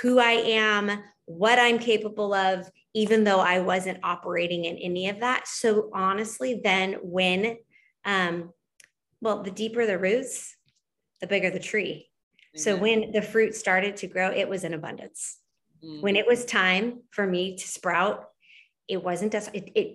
who 0.00 0.18
I 0.18 0.32
am, 0.32 1.02
what 1.26 1.58
I'm 1.58 1.78
capable 1.78 2.34
of, 2.34 2.68
even 2.94 3.24
though 3.24 3.40
I 3.40 3.60
wasn't 3.60 4.00
operating 4.02 4.64
in 4.64 4.76
any 4.76 5.08
of 5.08 5.20
that. 5.20 5.46
So 5.46 5.90
honestly, 5.94 6.60
then 6.62 6.94
when, 7.02 7.56
um, 8.04 8.50
well, 9.20 9.42
the 9.42 9.52
deeper 9.52 9.86
the 9.86 9.98
roots, 9.98 10.56
the 11.24 11.28
bigger 11.28 11.50
the 11.50 11.58
tree. 11.58 12.10
So 12.54 12.76
when 12.76 13.12
the 13.12 13.22
fruit 13.22 13.54
started 13.54 13.96
to 13.96 14.06
grow, 14.06 14.30
it 14.30 14.46
was 14.46 14.62
in 14.62 14.74
abundance. 14.74 15.38
Mm-hmm. 15.82 16.02
When 16.02 16.16
it 16.16 16.26
was 16.26 16.44
time 16.44 17.00
for 17.10 17.26
me 17.26 17.56
to 17.56 17.66
sprout, 17.66 18.26
it 18.86 19.02
wasn't 19.02 19.34
as 19.34 19.48
it, 19.48 19.72
it 19.74 19.86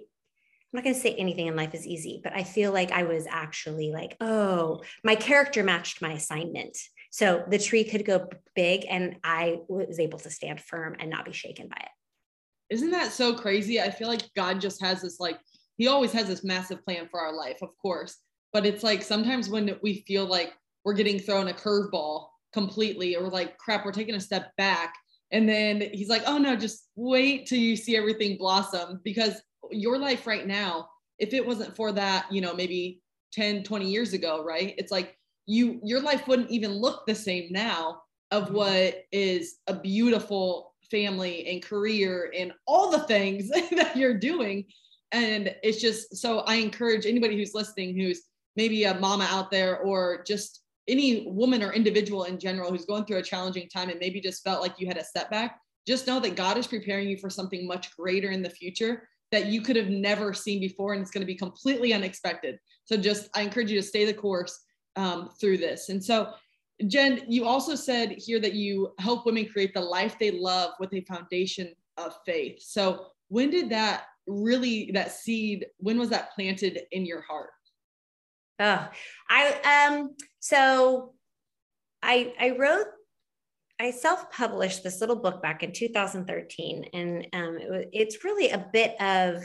I'm 0.71 0.77
not 0.77 0.83
going 0.83 0.95
to 0.95 1.01
say 1.01 1.13
anything 1.15 1.45
in 1.45 1.55
life 1.55 1.75
is 1.75 1.85
easy, 1.85 2.19
but 2.23 2.33
I 2.33 2.43
feel 2.43 2.71
like 2.71 2.91
I 2.91 3.03
was 3.03 3.27
actually 3.29 3.91
like, 3.91 4.17
oh, 4.21 4.81
my 5.03 5.15
character 5.15 5.63
matched 5.63 6.01
my 6.01 6.13
assignment. 6.13 6.75
So 7.11 7.43
the 7.47 7.59
tree 7.59 7.83
could 7.83 8.05
go 8.05 8.27
big 8.55 8.85
and 8.89 9.17
I 9.23 9.59
was 9.67 9.99
able 9.99 10.19
to 10.19 10.31
stand 10.31 10.59
firm 10.59 10.95
and 10.99 11.11
not 11.11 11.25
be 11.25 11.31
shaken 11.31 11.67
by 11.67 11.77
it. 11.79 12.73
Isn't 12.73 12.91
that 12.91 13.11
so 13.11 13.35
crazy? 13.35 13.79
I 13.79 13.91
feel 13.91 14.07
like 14.07 14.23
God 14.35 14.61
just 14.61 14.83
has 14.83 15.03
this, 15.03 15.19
like, 15.19 15.39
He 15.77 15.87
always 15.87 16.11
has 16.11 16.27
this 16.27 16.43
massive 16.43 16.83
plan 16.83 17.07
for 17.09 17.19
our 17.19 17.35
life, 17.35 17.59
of 17.61 17.69
course. 17.81 18.17
But 18.51 18.65
it's 18.65 18.83
like 18.83 19.03
sometimes 19.03 19.47
when 19.47 19.75
we 19.83 20.03
feel 20.07 20.25
like 20.25 20.53
we're 20.85 20.93
getting 20.93 21.19
thrown 21.19 21.47
a 21.47 21.53
curveball 21.53 22.27
completely, 22.53 23.15
or 23.15 23.29
like, 23.29 23.57
crap, 23.57 23.85
we're 23.85 23.91
taking 23.91 24.15
a 24.15 24.19
step 24.19 24.51
back. 24.57 24.93
And 25.31 25.47
then 25.47 25.81
He's 25.93 26.09
like, 26.09 26.23
oh 26.25 26.37
no, 26.37 26.55
just 26.55 26.87
wait 26.95 27.47
till 27.47 27.59
you 27.59 27.75
see 27.75 27.95
everything 27.95 28.37
blossom 28.37 28.99
because 29.03 29.41
your 29.71 29.97
life 29.97 30.25
right 30.25 30.47
now, 30.47 30.89
if 31.19 31.33
it 31.33 31.45
wasn't 31.45 31.75
for 31.75 31.91
that, 31.91 32.31
you 32.31 32.41
know, 32.41 32.53
maybe 32.53 33.01
10, 33.33 33.63
20 33.63 33.89
years 33.89 34.13
ago, 34.13 34.43
right? 34.43 34.73
It's 34.77 34.91
like 34.91 35.17
you, 35.45 35.79
your 35.83 36.01
life 36.01 36.27
wouldn't 36.27 36.49
even 36.49 36.71
look 36.71 37.05
the 37.05 37.15
same 37.15 37.47
now 37.51 38.01
of 38.31 38.45
mm-hmm. 38.45 38.55
what 38.55 39.03
is 39.11 39.57
a 39.67 39.73
beautiful 39.73 40.73
family 40.89 41.47
and 41.47 41.63
career 41.63 42.31
and 42.37 42.53
all 42.65 42.89
the 42.89 43.03
things 43.03 43.49
that 43.71 43.95
you're 43.95 44.17
doing. 44.17 44.65
And 45.11 45.55
it's 45.63 45.81
just 45.81 46.17
so 46.17 46.39
I 46.41 46.55
encourage 46.55 47.05
anybody 47.05 47.35
who's 47.35 47.55
listening 47.55 47.97
who's 47.97 48.21
maybe 48.55 48.83
a 48.83 48.99
mama 48.99 49.27
out 49.29 49.51
there 49.51 49.79
or 49.79 50.23
just 50.27 50.61
any 50.89 51.27
woman 51.27 51.63
or 51.63 51.73
individual 51.73 52.25
in 52.25 52.39
general 52.39 52.71
who's 52.71 52.85
going 52.85 53.05
through 53.05 53.17
a 53.17 53.23
challenging 53.23 53.69
time 53.69 53.89
and 53.89 53.99
maybe 53.99 54.19
just 54.19 54.43
felt 54.43 54.61
like 54.61 54.79
you 54.79 54.87
had 54.87 54.97
a 54.97 55.03
setback, 55.03 55.59
just 55.87 56.07
know 56.07 56.19
that 56.19 56.35
God 56.35 56.57
is 56.57 56.67
preparing 56.67 57.07
you 57.07 57.17
for 57.17 57.29
something 57.29 57.67
much 57.67 57.95
greater 57.95 58.31
in 58.31 58.41
the 58.41 58.49
future 58.49 59.07
that 59.31 59.45
you 59.45 59.61
could 59.61 59.75
have 59.75 59.89
never 59.89 60.33
seen 60.33 60.59
before 60.59 60.93
and 60.93 61.01
it's 61.01 61.11
going 61.11 61.21
to 61.21 61.25
be 61.25 61.35
completely 61.35 61.93
unexpected 61.93 62.57
so 62.85 62.97
just 62.97 63.29
i 63.35 63.43
encourage 63.43 63.69
you 63.69 63.79
to 63.79 63.87
stay 63.87 64.03
the 64.03 64.11
course 64.11 64.59
um, 64.95 65.29
through 65.39 65.55
this 65.55 65.89
and 65.89 66.03
so 66.03 66.33
jen 66.87 67.21
you 67.27 67.45
also 67.45 67.75
said 67.75 68.15
here 68.17 68.39
that 68.39 68.55
you 68.55 68.91
help 68.97 69.27
women 69.27 69.47
create 69.47 69.71
the 69.75 69.79
life 69.79 70.17
they 70.17 70.31
love 70.31 70.71
with 70.79 70.91
a 70.95 71.01
foundation 71.01 71.71
of 71.97 72.17
faith 72.25 72.59
so 72.59 73.05
when 73.27 73.51
did 73.51 73.69
that 73.69 74.05
really 74.29 74.91
that 74.93 75.11
seed? 75.11 75.65
When 75.77 75.97
was 75.97 76.09
that 76.09 76.33
planted 76.33 76.81
in 76.91 77.05
your 77.05 77.21
heart? 77.21 77.49
Oh, 78.59 78.87
I 79.29 79.89
um 79.89 80.15
so 80.39 81.13
I 82.03 82.33
I 82.39 82.51
wrote 82.57 82.87
I 83.79 83.91
self-published 83.91 84.83
this 84.83 84.99
little 84.99 85.15
book 85.15 85.41
back 85.41 85.63
in 85.63 85.71
2013 85.71 86.85
and 86.93 87.27
um 87.33 87.57
it, 87.57 87.89
it's 87.93 88.23
really 88.25 88.49
a 88.49 88.67
bit 88.71 88.99
of 89.01 89.43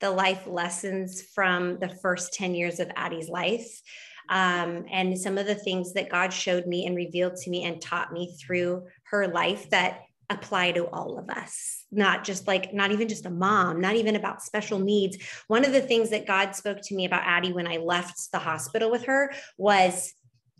the 0.00 0.10
life 0.10 0.46
lessons 0.46 1.22
from 1.34 1.78
the 1.78 1.88
first 1.88 2.32
10 2.34 2.54
years 2.54 2.80
of 2.80 2.90
Addie's 2.96 3.28
life. 3.28 3.80
Um, 4.28 4.86
and 4.90 5.18
some 5.18 5.38
of 5.38 5.46
the 5.46 5.54
things 5.54 5.92
that 5.94 6.08
God 6.08 6.32
showed 6.32 6.66
me 6.66 6.86
and 6.86 6.96
revealed 6.96 7.36
to 7.36 7.50
me 7.50 7.64
and 7.64 7.80
taught 7.80 8.12
me 8.12 8.34
through 8.40 8.86
her 9.10 9.28
life 9.28 9.68
that 9.70 10.02
apply 10.30 10.72
to 10.72 10.86
all 10.86 11.18
of 11.18 11.28
us, 11.28 11.84
not 11.90 12.24
just 12.24 12.46
like, 12.46 12.72
not 12.72 12.92
even 12.92 13.08
just 13.08 13.26
a 13.26 13.30
mom, 13.30 13.80
not 13.80 13.96
even 13.96 14.14
about 14.16 14.42
special 14.42 14.78
needs. 14.78 15.18
One 15.48 15.64
of 15.64 15.72
the 15.72 15.80
things 15.80 16.10
that 16.10 16.26
God 16.26 16.54
spoke 16.54 16.78
to 16.82 16.94
me 16.94 17.04
about 17.04 17.24
Addie 17.24 17.52
when 17.52 17.66
I 17.66 17.78
left 17.78 18.30
the 18.30 18.38
hospital 18.38 18.90
with 18.90 19.04
her 19.06 19.32
was 19.58 20.14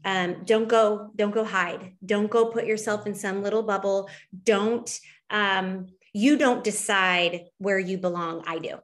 um, 0.05 0.43
don't 0.45 0.69
go, 0.69 1.11
don't 1.15 1.31
go 1.31 1.45
hide. 1.45 1.95
Don't 2.05 2.31
go 2.31 2.47
put 2.47 2.67
yourself 2.67 3.07
in 3.07 3.15
some 3.15 3.43
little 3.43 3.63
bubble. 3.63 4.11
Don't, 4.45 4.99
um, 5.31 5.87
you 6.13 6.37
don't 6.37 6.65
decide 6.65 7.45
where 7.59 7.79
you 7.79 7.97
belong. 7.97 8.43
I 8.47 8.59
do. 8.59 8.79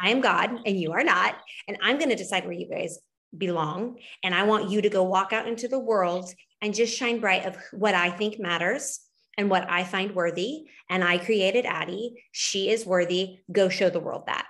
I 0.00 0.10
am 0.10 0.20
God 0.20 0.60
and 0.66 0.80
you 0.80 0.92
are 0.92 1.04
not. 1.04 1.36
And 1.68 1.78
I'm 1.82 1.98
going 1.98 2.10
to 2.10 2.16
decide 2.16 2.44
where 2.44 2.52
you 2.52 2.68
guys 2.68 2.98
belong. 3.36 3.98
And 4.24 4.34
I 4.34 4.42
want 4.42 4.70
you 4.70 4.82
to 4.82 4.90
go 4.90 5.04
walk 5.04 5.32
out 5.32 5.46
into 5.46 5.68
the 5.68 5.78
world 5.78 6.32
and 6.60 6.74
just 6.74 6.96
shine 6.96 7.20
bright 7.20 7.44
of 7.44 7.56
what 7.70 7.94
I 7.94 8.10
think 8.10 8.40
matters 8.40 9.00
and 9.36 9.50
what 9.50 9.68
I 9.70 9.84
find 9.84 10.14
worthy. 10.14 10.64
And 10.88 11.02
I 11.02 11.18
created 11.18 11.66
Addie. 11.66 12.24
She 12.32 12.70
is 12.70 12.86
worthy. 12.86 13.38
Go 13.50 13.68
show 13.68 13.90
the 13.90 14.00
world 14.00 14.24
that. 14.26 14.46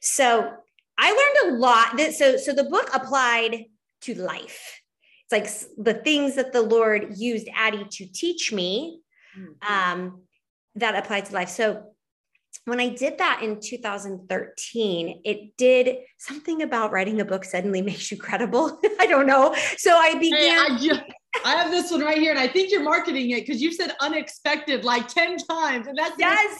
So 0.00 0.52
I 0.98 1.10
learned 1.10 1.54
a 1.54 1.58
lot. 1.58 1.96
That, 1.96 2.14
so, 2.14 2.36
so 2.36 2.52
the 2.52 2.64
book 2.64 2.90
applied 2.92 3.64
to 4.02 4.14
life. 4.14 4.80
It's 5.24 5.32
like 5.32 5.84
the 5.84 5.94
things 5.94 6.36
that 6.36 6.52
the 6.52 6.62
Lord 6.62 7.16
used 7.16 7.48
Addie 7.54 7.86
to 7.90 8.06
teach 8.06 8.52
me 8.52 9.00
mm-hmm. 9.36 9.72
um, 9.72 10.22
that 10.74 10.94
applied 10.94 11.26
to 11.26 11.34
life. 11.34 11.48
So 11.48 11.92
when 12.64 12.80
I 12.80 12.90
did 12.90 13.18
that 13.18 13.40
in 13.42 13.60
2013, 13.60 15.22
it 15.24 15.56
did 15.56 15.96
something 16.18 16.62
about 16.62 16.92
writing 16.92 17.20
a 17.20 17.24
book 17.24 17.44
suddenly 17.44 17.82
makes 17.90 18.10
you 18.10 18.16
credible. 18.16 18.80
I 19.00 19.06
don't 19.06 19.26
know. 19.26 19.54
So 19.76 19.96
I 19.96 20.14
began. 20.14 20.40
Hey, 20.40 20.56
I, 20.56 20.78
just, 20.78 21.02
I, 21.44 21.54
have 21.56 21.70
this 21.70 21.90
one 21.90 22.00
right 22.00 22.18
here, 22.18 22.30
and 22.30 22.38
I 22.38 22.46
think 22.46 22.70
you're 22.70 22.82
marketing 22.82 23.30
it 23.30 23.46
because 23.46 23.60
you 23.60 23.72
said 23.72 23.94
unexpected 24.00 24.84
like 24.84 25.08
10 25.08 25.38
times. 25.38 25.86
And 25.86 25.96
that's 25.96 26.14
yes. 26.18 26.58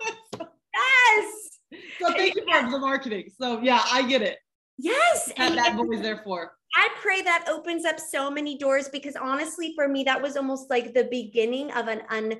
yes. 0.40 1.58
So 2.00 2.12
thank 2.12 2.34
you 2.34 2.44
for 2.44 2.70
the 2.70 2.78
marketing. 2.78 3.30
So 3.40 3.60
yeah, 3.60 3.82
I 3.90 4.02
get 4.02 4.22
it. 4.22 4.38
Yes. 4.82 5.32
And 5.36 5.56
that 5.56 5.76
voice 5.76 6.00
there 6.00 6.20
for. 6.24 6.52
I 6.74 6.88
pray 7.00 7.22
that 7.22 7.46
opens 7.48 7.84
up 7.84 8.00
so 8.00 8.30
many 8.30 8.58
doors 8.58 8.88
because 8.88 9.14
honestly, 9.14 9.72
for 9.76 9.86
me, 9.86 10.04
that 10.04 10.20
was 10.20 10.36
almost 10.36 10.70
like 10.70 10.92
the 10.92 11.04
beginning 11.04 11.70
of 11.70 11.86
an 11.86 12.02
un 12.10 12.34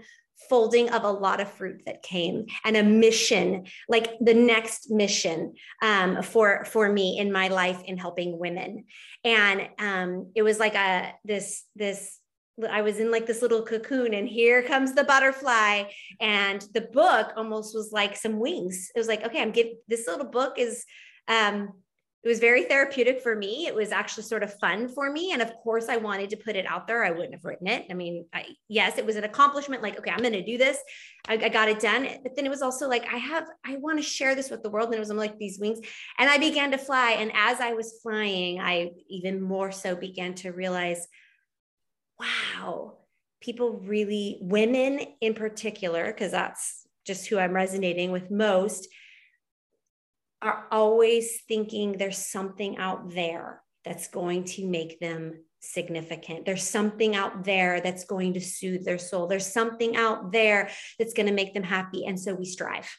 folding 0.49 0.91
of 0.91 1.05
a 1.05 1.11
lot 1.11 1.41
of 1.41 1.49
fruit 1.53 1.83
that 1.87 2.03
came 2.03 2.47
and 2.65 2.77
a 2.77 2.83
mission 2.83 3.65
like 3.89 4.19
the 4.21 4.35
next 4.35 4.91
mission 4.91 5.55
um, 5.83 6.21
for 6.21 6.65
for 6.65 6.91
me 6.91 7.17
in 7.17 7.31
my 7.31 7.47
life 7.47 7.81
in 7.85 7.97
helping 7.97 8.37
women 8.37 8.85
and 9.23 9.69
um, 9.79 10.33
it 10.35 10.43
was 10.43 10.59
like 10.59 10.75
a 10.75 11.13
this 11.25 11.65
this 11.77 12.19
I 12.69 12.83
was 12.83 12.99
in 12.99 13.11
like 13.11 13.27
this 13.27 13.41
little 13.41 13.63
cocoon, 13.63 14.13
and 14.13 14.29
here 14.29 14.63
comes 14.63 14.93
the 14.93 15.05
butterfly. 15.05 15.85
And 16.21 16.61
the 16.75 16.83
book 16.83 17.33
almost 17.35 17.75
was 17.75 17.93
like 17.93 18.15
some 18.15 18.39
wings. 18.39 18.91
It 18.95 18.99
was 18.99 19.09
like, 19.09 19.25
okay, 19.25 19.41
I'm 19.41 19.52
giving 19.52 19.78
this 19.89 20.07
little 20.07 20.26
book 20.26 20.59
is 20.59 20.85
um, 21.28 21.73
it 22.25 22.28
was 22.28 22.39
very 22.39 22.65
therapeutic 22.65 23.21
for 23.21 23.35
me. 23.35 23.67
It 23.67 23.75
was 23.75 23.91
actually 23.91 24.23
sort 24.23 24.45
of 24.45 24.56
fun 24.61 24.89
for 24.89 25.11
me. 25.11 25.32
And 25.32 25.43
of 25.43 25.52
course, 25.54 25.89
I 25.89 25.97
wanted 25.97 26.30
to 26.30 26.37
put 26.37 26.54
it 26.54 26.67
out 26.67 26.87
there. 26.87 27.04
I 27.04 27.11
wouldn't 27.11 27.35
have 27.35 27.45
written 27.45 27.67
it. 27.67 27.87
I 27.91 27.95
mean, 27.95 28.26
I, 28.32 28.47
yes, 28.69 28.97
it 28.97 29.04
was 29.04 29.17
an 29.17 29.25
accomplishment. 29.25 29.82
Like, 29.82 29.99
okay, 29.99 30.13
I'm 30.13 30.21
going 30.21 30.32
to 30.32 30.45
do 30.45 30.56
this. 30.56 30.78
I, 31.26 31.35
I, 31.35 31.49
got 31.49 31.69
it 31.69 31.80
done. 31.80 32.08
But 32.23 32.37
then 32.37 32.47
it 32.47 32.49
was 32.49 32.63
also 32.63 32.89
like, 32.89 33.13
I 33.13 33.17
have, 33.17 33.49
I 33.67 33.76
want 33.76 33.99
to 33.99 34.04
share 34.04 34.37
this 34.37 34.50
with 34.50 34.63
the 34.63 34.71
world. 34.71 34.87
And 34.87 34.95
it 34.95 35.00
was 35.00 35.11
like 35.11 35.37
these 35.37 35.58
wings. 35.58 35.80
And 36.17 36.30
I 36.30 36.39
began 36.39 36.71
to 36.71 36.78
fly. 36.78 37.17
And 37.19 37.32
as 37.35 37.61
I 37.61 37.73
was 37.73 37.99
flying, 38.00 38.61
I 38.61 38.91
even 39.08 39.41
more 39.41 39.73
so 39.73 39.97
began 39.97 40.35
to 40.37 40.52
realize, 40.52 41.08
wow, 42.21 42.99
people 43.41 43.80
really, 43.80 44.39
women 44.41 45.00
in 45.21 45.35
particular, 45.35 46.06
because 46.06 46.30
that's 46.30 46.87
just 47.04 47.26
who 47.26 47.37
I'm 47.37 47.52
resonating 47.52 48.13
with 48.13 48.30
most 48.30 48.87
are 50.43 50.67
always 50.71 51.43
thinking 51.49 51.93
there's 51.93 52.19
something 52.19 52.76
out 52.78 53.15
there 53.15 53.63
that's 53.85 54.09
going 54.09 54.45
to 54.45 54.67
make 54.67 55.00
them 55.00 55.45
significant. 55.61 56.45
There's 56.45 56.63
something 56.63 57.15
out 57.15 57.45
there 57.45 57.81
that's 57.81 58.05
going 58.05 58.35
to 58.35 58.41
soothe 58.41 58.85
their 58.85 58.99
soul. 58.99 59.26
There's 59.26 59.47
something 59.47 59.97
out 59.97 60.33
there 60.33 60.71
that's 60.99 61.15
going 61.15 61.26
to 61.26 61.33
make 61.33 61.55
them 61.55 61.63
happy. 61.63 62.05
And 62.07 62.19
so 62.19 62.35
we 62.35 62.45
strive. 62.45 62.91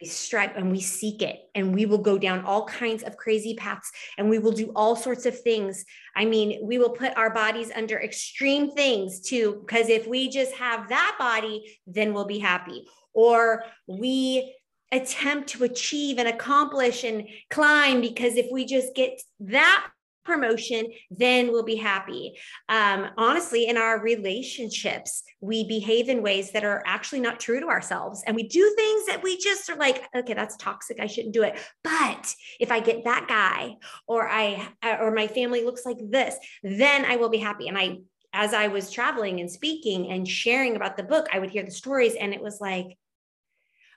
We 0.00 0.06
strive 0.06 0.54
and 0.54 0.70
we 0.70 0.80
seek 0.80 1.22
it, 1.22 1.40
and 1.56 1.74
we 1.74 1.84
will 1.84 1.98
go 1.98 2.16
down 2.18 2.44
all 2.44 2.64
kinds 2.66 3.02
of 3.02 3.16
crazy 3.16 3.56
paths 3.56 3.90
and 4.16 4.30
we 4.30 4.38
will 4.38 4.52
do 4.52 4.70
all 4.76 4.94
sorts 4.94 5.26
of 5.26 5.40
things. 5.40 5.84
I 6.14 6.24
mean, 6.24 6.60
we 6.62 6.78
will 6.78 6.90
put 6.90 7.16
our 7.16 7.34
bodies 7.34 7.72
under 7.74 8.00
extreme 8.00 8.70
things 8.70 9.20
too, 9.20 9.64
because 9.66 9.88
if 9.88 10.06
we 10.06 10.28
just 10.28 10.54
have 10.54 10.88
that 10.90 11.16
body, 11.18 11.80
then 11.88 12.14
we'll 12.14 12.26
be 12.26 12.38
happy. 12.38 12.86
Or 13.12 13.64
we 13.88 14.54
attempt 14.92 15.50
to 15.50 15.64
achieve 15.64 16.18
and 16.18 16.28
accomplish 16.28 17.04
and 17.04 17.28
climb 17.50 18.00
because 18.00 18.36
if 18.36 18.46
we 18.50 18.64
just 18.64 18.94
get 18.94 19.20
that 19.40 19.88
promotion, 20.28 20.86
then 21.10 21.50
we'll 21.50 21.64
be 21.64 21.74
happy. 21.74 22.34
Um, 22.68 23.08
honestly, 23.16 23.66
in 23.66 23.76
our 23.76 24.00
relationships, 24.00 25.24
we 25.40 25.66
behave 25.66 26.08
in 26.08 26.22
ways 26.22 26.52
that 26.52 26.64
are 26.64 26.82
actually 26.86 27.20
not 27.20 27.40
true 27.40 27.58
to 27.60 27.66
ourselves. 27.66 28.22
And 28.26 28.36
we 28.36 28.42
do 28.44 28.72
things 28.76 29.06
that 29.06 29.22
we 29.22 29.38
just 29.38 29.68
are 29.70 29.76
like, 29.76 30.04
okay, 30.14 30.34
that's 30.34 30.56
toxic. 30.56 31.00
I 31.00 31.06
shouldn't 31.06 31.34
do 31.34 31.42
it. 31.42 31.58
But 31.82 32.32
if 32.60 32.70
I 32.70 32.80
get 32.80 33.04
that 33.04 33.26
guy 33.26 33.76
or 34.06 34.28
I, 34.28 34.68
or 35.00 35.10
my 35.10 35.26
family 35.26 35.64
looks 35.64 35.86
like 35.86 35.98
this, 36.10 36.36
then 36.62 37.06
I 37.06 37.16
will 37.16 37.30
be 37.30 37.38
happy. 37.38 37.68
And 37.68 37.78
I, 37.78 37.98
as 38.34 38.52
I 38.52 38.68
was 38.68 38.90
traveling 38.90 39.40
and 39.40 39.50
speaking 39.50 40.10
and 40.10 40.28
sharing 40.28 40.76
about 40.76 40.98
the 40.98 41.02
book, 41.02 41.26
I 41.32 41.38
would 41.38 41.50
hear 41.50 41.62
the 41.62 41.70
stories 41.70 42.14
and 42.14 42.34
it 42.34 42.42
was 42.42 42.60
like, 42.60 42.98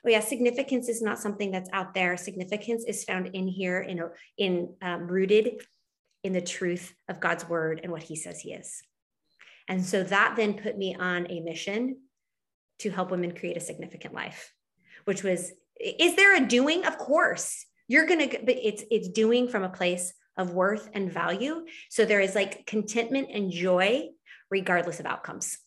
oh 0.06 0.10
yeah 0.10 0.20
significance 0.20 0.90
is 0.90 1.02
not 1.02 1.20
something 1.20 1.52
that's 1.52 1.70
out 1.74 1.94
there. 1.94 2.18
Significance 2.18 2.86
is 2.88 3.04
found 3.04 3.28
in 3.34 3.48
here 3.48 3.82
in 3.82 4.02
in 4.38 4.74
um, 4.82 5.08
rooted 5.08 5.62
in 6.24 6.34
the 6.34 6.42
truth 6.42 6.94
of 7.10 7.20
god's 7.20 7.48
word 7.50 7.82
and 7.84 7.92
what 7.92 8.04
he 8.04 8.16
says 8.16 8.40
he 8.40 8.54
is. 8.54 8.82
And 9.68 9.84
so 9.86 10.04
that 10.04 10.36
then 10.36 10.56
put 10.56 10.78
me 10.78 10.96
on 10.96 11.28
a 11.32 11.40
mission 11.40 11.98
to 12.80 12.90
help 12.90 13.12
women 13.12 13.34
create 13.34 13.58
a 13.58 13.62
significant 13.62 14.14
life 14.14 14.52
which 15.06 15.24
was 15.24 15.52
is 15.80 16.16
there 16.16 16.36
a 16.36 16.46
doing? 16.48 16.86
Of 16.86 16.98
course. 16.98 17.66
You're 17.88 18.06
gonna 18.06 18.28
but 18.28 18.56
it's 18.62 18.84
it's 18.92 19.10
doing 19.10 19.48
from 19.48 19.64
a 19.64 19.70
place 19.70 20.14
of 20.38 20.54
worth 20.54 20.90
and 20.94 21.12
value. 21.12 21.66
So 21.90 22.06
there 22.06 22.22
is 22.22 22.36
like 22.36 22.66
contentment 22.66 23.30
and 23.34 23.52
joy 23.52 24.10
regardless 24.50 25.00
of 25.00 25.06
outcomes 25.06 25.58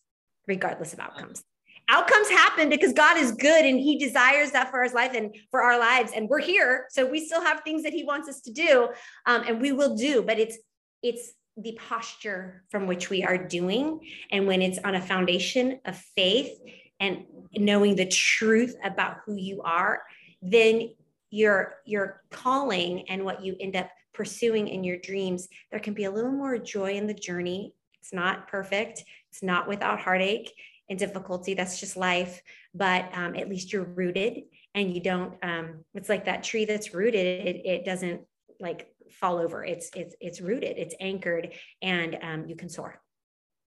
regardless 0.47 0.92
of 0.92 1.01
outcomes 1.01 1.42
outcomes 1.88 2.29
happen 2.29 2.68
because 2.68 2.92
God 2.92 3.18
is 3.18 3.33
good 3.33 3.64
and 3.64 3.79
he 3.79 3.99
desires 3.99 4.53
that 4.53 4.70
for 4.70 4.83
his 4.83 4.94
life 4.94 5.12
and 5.14 5.35
for 5.51 5.62
our 5.62 5.79
lives. 5.79 6.12
And 6.14 6.29
we're 6.29 6.40
here. 6.40 6.87
So 6.90 7.07
we 7.07 7.25
still 7.25 7.42
have 7.42 7.61
things 7.61 7.83
that 7.83 7.92
he 7.92 8.05
wants 8.05 8.29
us 8.29 8.40
to 8.42 8.53
do. 8.53 8.88
Um, 9.27 9.44
and 9.47 9.61
we 9.61 9.73
will 9.73 9.97
do, 9.97 10.23
but 10.23 10.38
it's, 10.38 10.59
it's 11.03 11.33
the 11.57 11.79
posture 11.88 12.64
from 12.70 12.87
which 12.87 13.11
we 13.11 13.23
are 13.23 13.38
doing. 13.38 14.01
And 14.31 14.47
when 14.47 14.62
it's 14.62 14.79
on 14.85 14.94
a 14.94 15.01
foundation 15.01 15.81
of 15.85 15.97
faith 15.97 16.59
and 17.01 17.25
knowing 17.55 17.97
the 17.97 18.07
truth 18.07 18.77
about 18.83 19.18
who 19.25 19.37
you 19.37 19.62
are, 19.62 20.03
then 20.42 20.90
your, 21.31 21.75
your 21.85 22.23
calling 22.31 23.09
and 23.09 23.25
what 23.25 23.44
you 23.44 23.57
end 23.61 23.77
up 23.77 23.90
pursuing 24.12 24.68
in 24.68 24.85
your 24.85 24.99
dreams, 24.99 25.49
there 25.70 25.81
can 25.81 25.94
be 25.94 26.05
a 26.05 26.11
little 26.11 26.31
more 26.31 26.57
joy 26.59 26.92
in 26.92 27.07
the 27.07 27.14
journey. 27.14 27.75
It's 28.01 28.12
not 28.12 28.49
perfect. 28.49 29.05
It's 29.31 29.42
not 29.42 29.68
without 29.68 30.01
heartache 30.01 30.53
and 30.88 30.99
difficulty. 30.99 31.55
That's 31.55 31.81
just 31.81 31.97
life. 31.97 32.42
But 32.75 33.09
um, 33.14 33.35
at 33.37 33.49
least 33.49 33.73
you're 33.73 33.85
rooted 33.85 34.42
and 34.75 34.94
you 34.94 35.01
don't, 35.01 35.35
um, 35.42 35.85
it's 35.94 36.09
like 36.09 36.25
that 36.27 36.42
tree 36.42 36.64
that's 36.64 36.94
rooted, 36.94 37.47
it, 37.47 37.64
it 37.64 37.85
doesn't 37.85 38.23
like 38.61 38.88
fall 39.11 39.38
over. 39.38 39.64
It's, 39.64 39.90
it's, 39.94 40.14
it's 40.20 40.40
rooted, 40.40 40.77
it's 40.77 40.94
anchored 41.01 41.53
and 41.81 42.18
um, 42.23 42.47
you 42.47 42.57
can 42.57 42.68
soar. 42.68 43.01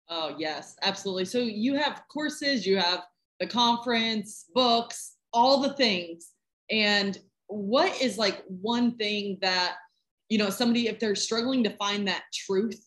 Oh 0.09 0.35
yes, 0.39 0.77
absolutely. 0.83 1.25
So 1.27 1.39
you 1.39 1.77
have 1.77 2.03
courses, 2.13 2.67
you 2.67 2.79
have 2.79 3.05
the 3.41 3.47
conference, 3.47 4.47
books, 4.55 5.17
all 5.33 5.61
the 5.61 5.75
things. 5.75 6.31
And 6.71 7.19
what 7.47 8.01
is 8.01 8.19
like 8.19 8.43
one 8.49 8.97
thing 8.97 9.39
that, 9.43 9.77
you 10.29 10.39
know, 10.39 10.51
somebody, 10.51 10.89
if 10.89 10.99
they're 10.99 11.15
struggling 11.15 11.65
to 11.65 11.71
find 11.77 12.09
that 12.09 12.25
truth 12.33 12.83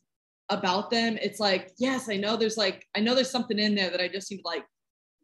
about 0.50 0.90
them 0.90 1.18
it's 1.22 1.40
like 1.40 1.72
yes 1.78 2.10
i 2.10 2.16
know 2.16 2.38
there's 2.38 2.58
like 2.58 2.86
i 2.96 3.00
know 3.00 3.14
there's 3.14 3.30
something 3.30 3.60
in 3.60 3.76
there 3.76 3.90
that 3.90 4.00
i 4.00 4.08
just 4.08 4.32
need 4.32 4.38
to 4.38 4.48
like 4.48 4.66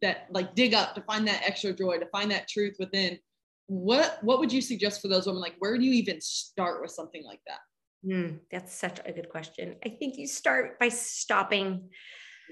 that 0.02 0.26
like 0.30 0.54
dig 0.54 0.74
up 0.74 0.94
to 0.94 1.00
find 1.02 1.26
that 1.26 1.42
extra 1.44 1.72
joy 1.72 1.98
to 1.98 2.06
find 2.06 2.30
that 2.30 2.46
truth 2.48 2.76
within 2.78 3.18
what 3.66 4.18
what 4.22 4.40
would 4.40 4.52
you 4.52 4.60
suggest 4.60 5.00
for 5.00 5.08
those 5.08 5.26
women? 5.26 5.40
Like, 5.40 5.54
where 5.58 5.76
do 5.78 5.84
you 5.84 5.92
even 5.92 6.20
start 6.20 6.82
with 6.82 6.90
something 6.90 7.24
like 7.24 7.40
that? 7.46 7.60
Mm, 8.06 8.40
that's 8.50 8.74
such 8.74 9.00
a 9.04 9.12
good 9.12 9.30
question. 9.30 9.76
I 9.84 9.88
think 9.88 10.16
you 10.16 10.26
start 10.26 10.78
by 10.78 10.88
stopping. 10.88 11.88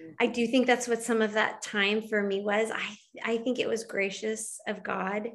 Mm. 0.00 0.14
I 0.20 0.26
do 0.26 0.46
think 0.46 0.66
that's 0.66 0.88
what 0.88 1.02
some 1.02 1.20
of 1.20 1.32
that 1.32 1.62
time 1.62 2.08
for 2.08 2.22
me 2.22 2.40
was. 2.40 2.70
I 2.70 2.96
I 3.22 3.36
think 3.38 3.58
it 3.58 3.68
was 3.68 3.84
gracious 3.84 4.58
of 4.66 4.82
God 4.82 5.28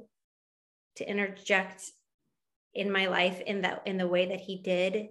to 0.96 1.10
interject 1.10 1.84
in 2.74 2.92
my 2.92 3.08
life 3.08 3.40
in 3.42 3.62
that 3.62 3.84
in 3.86 3.98
the 3.98 4.08
way 4.08 4.28
that 4.28 4.42
he 4.42 4.62
did 4.62 5.10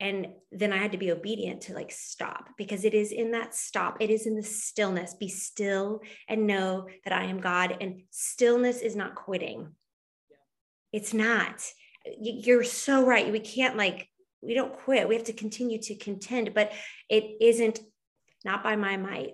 and 0.00 0.28
then 0.52 0.72
i 0.72 0.76
had 0.76 0.92
to 0.92 0.98
be 0.98 1.10
obedient 1.10 1.62
to 1.62 1.74
like 1.74 1.90
stop 1.90 2.48
because 2.56 2.84
it 2.84 2.94
is 2.94 3.12
in 3.12 3.32
that 3.32 3.54
stop 3.54 3.96
it 4.00 4.10
is 4.10 4.26
in 4.26 4.36
the 4.36 4.42
stillness. 4.42 5.14
Be 5.14 5.28
still 5.28 6.00
and 6.28 6.46
know 6.46 6.86
that 7.04 7.12
i 7.12 7.24
am 7.24 7.40
god 7.40 7.76
and 7.80 8.02
stillness 8.10 8.80
is 8.80 8.96
not 8.96 9.14
quitting. 9.14 9.74
It's 10.92 11.12
not. 11.12 11.62
You're 12.18 12.64
so 12.64 13.04
right. 13.04 13.30
We 13.30 13.40
can't 13.40 13.76
like 13.76 14.08
we 14.40 14.54
don't 14.54 14.72
quit. 14.72 15.08
We 15.08 15.16
have 15.16 15.24
to 15.24 15.32
continue 15.32 15.78
to 15.82 15.94
contend 15.96 16.54
but 16.54 16.72
it 17.08 17.24
isn't 17.40 17.80
not 18.44 18.62
by 18.62 18.76
my 18.76 18.96
might 18.96 19.32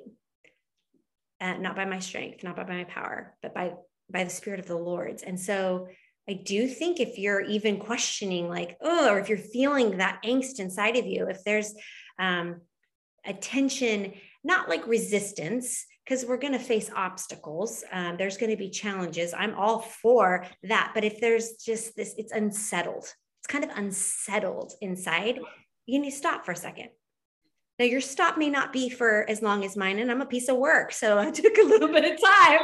uh, 1.41 1.59
not 1.59 1.77
by 1.77 1.85
my 1.85 1.99
strength 1.99 2.43
not 2.43 2.57
by 2.57 2.65
my 2.65 2.85
power 2.85 3.37
but 3.43 3.55
by 3.55 3.75
by 4.11 4.25
the 4.25 4.31
spirit 4.31 4.61
of 4.61 4.67
the 4.67 4.77
lord's. 4.77 5.23
And 5.23 5.39
so 5.39 5.89
I 6.29 6.35
do 6.35 6.67
think 6.67 7.01
if 7.01 7.19
you're 7.19 7.43
even 7.43 7.79
questioning, 7.79 8.49
like, 8.49 8.77
oh, 8.81 9.11
or 9.11 9.19
if 9.19 9.29
you're 9.29 9.39
feeling 9.39 9.99
that 9.99 10.23
angst 10.25 10.59
inside 10.59 10.97
of 10.97 11.07
you, 11.07 11.27
if 11.29 11.45
there's 11.45 11.75
um, 12.19 12.63
a 13.27 13.35
tension, 13.35 14.15
not 14.43 14.69
like 14.69 14.87
resistance, 14.87 15.85
because 16.05 16.25
we're 16.25 16.39
going 16.39 16.53
to 16.53 16.59
face 16.59 16.91
obstacles, 16.95 17.85
um, 17.93 18.17
there's 18.17 18.37
going 18.37 18.51
to 18.51 18.57
be 18.57 18.71
challenges. 18.71 19.35
I'm 19.37 19.55
all 19.55 19.81
for 19.81 20.47
that. 20.65 20.93
But 20.95 21.05
if 21.05 21.21
there's 21.21 21.57
just 21.65 21.97
this, 21.97 22.15
it's 22.19 22.33
unsettled, 22.33 23.05
it's 23.05 23.47
kind 23.49 23.65
of 23.65 23.71
unsettled 23.77 24.73
inside, 24.81 25.39
you 25.87 25.99
need 25.99 26.11
to 26.11 26.17
stop 26.17 26.45
for 26.45 26.53
a 26.53 26.57
second. 26.57 26.89
Now, 27.79 27.87
your 27.87 28.01
stop 28.01 28.39
may 28.39 28.51
not 28.51 28.73
be 28.73 28.89
for 28.89 29.29
as 29.29 29.43
long 29.43 29.65
as 29.65 29.77
mine, 29.77 29.99
and 29.99 30.11
I'm 30.11 30.21
a 30.21 30.27
piece 30.27 30.49
of 30.49 30.57
work. 30.57 30.93
So 30.93 31.19
I 31.19 31.31
took 31.31 31.57
a 31.59 31.65
little 31.65 31.89
bit 31.89 32.05
of 32.05 32.21
time. 32.23 32.61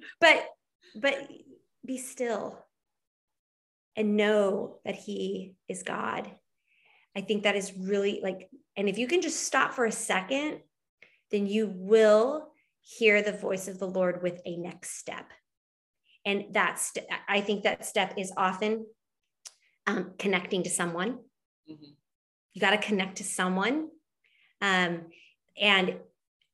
but 0.20 0.46
but 1.00 1.28
be 1.84 1.98
still 1.98 2.58
and 3.96 4.16
know 4.16 4.78
that 4.84 4.94
he 4.94 5.54
is 5.68 5.82
God. 5.82 6.30
I 7.16 7.20
think 7.20 7.44
that 7.44 7.56
is 7.56 7.72
really 7.76 8.20
like, 8.22 8.48
and 8.76 8.88
if 8.88 8.98
you 8.98 9.06
can 9.06 9.22
just 9.22 9.42
stop 9.44 9.72
for 9.72 9.84
a 9.84 9.92
second, 9.92 10.60
then 11.30 11.46
you 11.46 11.72
will 11.74 12.48
hear 12.80 13.22
the 13.22 13.32
voice 13.32 13.68
of 13.68 13.78
the 13.78 13.86
Lord 13.86 14.22
with 14.22 14.40
a 14.44 14.56
next 14.56 14.98
step. 14.98 15.30
And 16.24 16.46
that's, 16.52 16.92
I 17.28 17.40
think 17.40 17.62
that 17.62 17.84
step 17.84 18.14
is 18.16 18.32
often 18.36 18.86
um, 19.86 20.12
connecting 20.18 20.62
to 20.64 20.70
someone. 20.70 21.18
Mm-hmm. 21.70 21.92
You 22.52 22.60
got 22.60 22.70
to 22.70 22.78
connect 22.78 23.16
to 23.16 23.24
someone. 23.24 23.88
Um, 24.60 25.06
and 25.60 25.96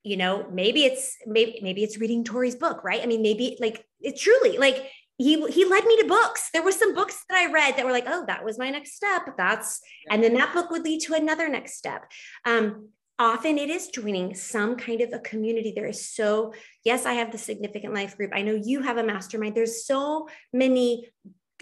you 0.03 0.17
know 0.17 0.47
maybe 0.51 0.85
it's 0.85 1.17
maybe 1.27 1.61
maybe 1.63 1.83
it's 1.83 1.99
reading 1.99 2.25
tori's 2.25 2.55
book 2.55 2.83
right 2.85 3.03
i 3.03 3.07
mean 3.07 3.23
maybe 3.23 3.57
like 3.61 3.85
it 4.01 4.19
truly 4.19 4.57
like 4.57 4.91
he 5.21 5.47
he 5.49 5.67
led 5.67 5.85
me 5.85 6.01
to 6.01 6.07
books. 6.09 6.49
There 6.51 6.63
were 6.63 6.73
some 6.73 6.95
books 6.95 7.25
that 7.29 7.37
I 7.37 7.53
read 7.53 7.77
that 7.77 7.85
were 7.85 7.93
like, 7.93 8.07
oh, 8.07 8.25
that 8.27 8.43
was 8.43 8.59
my 8.59 8.71
next 8.71 8.95
step. 8.95 9.23
That's 9.37 9.81
and 10.09 10.25
then 10.25 10.33
that 10.35 10.55
book 10.55 10.71
would 10.71 10.83
lead 10.83 11.03
to 11.03 11.15
another 11.15 11.47
next 11.47 11.75
step. 11.75 12.11
Um, 12.47 12.89
often 13.19 13.59
it 13.59 13.69
is 13.69 13.89
joining 13.89 14.35
some 14.35 14.77
kind 14.77 15.03
of 15.03 15.13
a 15.13 15.19
community. 15.19 15.75
There 15.77 15.87
is 15.87 16.09
so 16.09 16.55
yes, 16.85 17.05
I 17.05 17.15
have 17.15 17.33
the 17.33 17.37
significant 17.37 17.93
life 17.93 18.17
group. 18.17 18.31
I 18.35 18.41
know 18.41 18.59
you 18.65 18.81
have 18.81 18.97
a 18.97 19.05
mastermind. 19.05 19.55
There's 19.55 19.85
so 19.85 20.27
many 20.55 21.11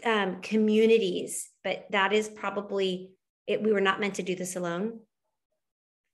um, 0.04 0.40
communities, 0.40 1.48
but 1.64 1.86
that 1.90 2.12
is 2.12 2.28
probably 2.28 3.10
it. 3.48 3.60
We 3.60 3.72
were 3.72 3.80
not 3.80 3.98
meant 3.98 4.14
to 4.14 4.22
do 4.22 4.36
this 4.36 4.54
alone. 4.54 5.00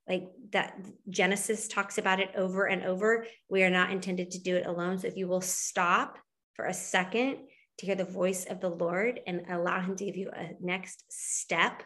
Like 0.08 0.28
that, 0.52 0.78
Genesis 1.10 1.68
talks 1.68 1.98
about 1.98 2.20
it 2.20 2.30
over 2.36 2.64
and 2.64 2.84
over. 2.84 3.26
We 3.50 3.64
are 3.64 3.70
not 3.70 3.90
intended 3.90 4.30
to 4.30 4.42
do 4.42 4.56
it 4.56 4.64
alone. 4.64 4.98
So 4.98 5.08
if 5.08 5.16
you 5.18 5.28
will 5.28 5.42
stop 5.42 6.18
for 6.54 6.66
a 6.66 6.74
second 6.74 7.38
to 7.78 7.86
hear 7.86 7.94
the 7.94 8.04
voice 8.04 8.44
of 8.44 8.60
the 8.60 8.70
Lord 8.70 9.20
and 9.26 9.42
allow 9.48 9.80
Him 9.80 9.96
to 9.96 10.04
give 10.04 10.16
you 10.16 10.30
a 10.30 10.50
next 10.60 11.04
step, 11.08 11.82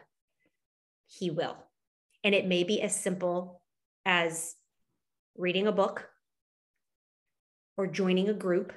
He 1.07 1.31
will. 1.31 1.57
And 2.25 2.35
it 2.35 2.47
may 2.47 2.65
be 2.65 2.83
as 2.83 2.95
simple 2.95 3.63
as 4.05 4.55
reading 5.37 5.67
a 5.67 5.73
book 5.73 6.09
or 7.77 7.87
joining 7.87 8.29
a 8.29 8.35
group. 8.35 8.73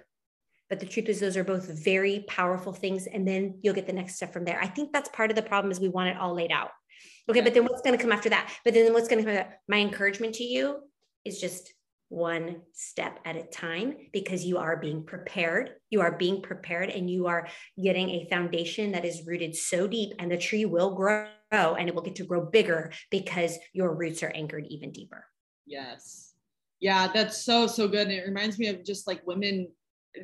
But 0.69 0.79
the 0.79 0.85
truth 0.85 1.09
is, 1.09 1.19
those 1.19 1.35
are 1.35 1.43
both 1.43 1.67
very 1.83 2.23
powerful 2.27 2.71
things. 2.71 3.07
And 3.07 3.27
then 3.27 3.59
you'll 3.61 3.73
get 3.73 3.87
the 3.87 3.93
next 3.93 4.15
step 4.15 4.31
from 4.31 4.45
there. 4.45 4.59
I 4.61 4.67
think 4.67 4.93
that's 4.93 5.09
part 5.09 5.29
of 5.29 5.35
the 5.35 5.41
problem 5.41 5.71
is 5.71 5.79
we 5.79 5.89
want 5.89 6.09
it 6.09 6.17
all 6.17 6.33
laid 6.33 6.51
out. 6.51 6.69
Okay, 7.29 7.41
but 7.41 7.53
then 7.53 7.63
what's 7.63 7.81
going 7.81 7.97
to 7.97 8.01
come 8.01 8.11
after 8.11 8.29
that? 8.29 8.51
But 8.63 8.73
then 8.73 8.93
what's 8.93 9.07
going 9.07 9.25
to 9.25 9.43
come? 9.43 9.53
My 9.67 9.77
encouragement 9.77 10.35
to 10.35 10.43
you 10.43 10.77
is 11.25 11.41
just 11.41 11.73
one 12.11 12.61
step 12.73 13.19
at 13.23 13.37
a 13.37 13.43
time 13.43 13.95
because 14.11 14.43
you 14.43 14.57
are 14.57 14.75
being 14.75 15.01
prepared. 15.05 15.71
You 15.89 16.01
are 16.01 16.17
being 16.17 16.41
prepared 16.41 16.89
and 16.89 17.09
you 17.09 17.27
are 17.27 17.47
getting 17.81 18.09
a 18.09 18.27
foundation 18.29 18.91
that 18.91 19.05
is 19.05 19.25
rooted 19.25 19.55
so 19.55 19.87
deep, 19.87 20.11
and 20.19 20.29
the 20.29 20.37
tree 20.37 20.65
will 20.65 20.93
grow 20.93 21.25
and 21.51 21.87
it 21.87 21.95
will 21.95 22.01
get 22.01 22.15
to 22.17 22.25
grow 22.25 22.45
bigger 22.45 22.91
because 23.09 23.57
your 23.71 23.95
roots 23.95 24.23
are 24.23 24.31
anchored 24.35 24.65
even 24.69 24.91
deeper. 24.91 25.25
Yes. 25.65 26.33
Yeah, 26.81 27.07
that's 27.13 27.45
so, 27.45 27.65
so 27.65 27.87
good. 27.87 28.07
And 28.07 28.11
it 28.11 28.27
reminds 28.27 28.59
me 28.59 28.67
of 28.67 28.83
just 28.83 29.07
like 29.07 29.25
women 29.25 29.69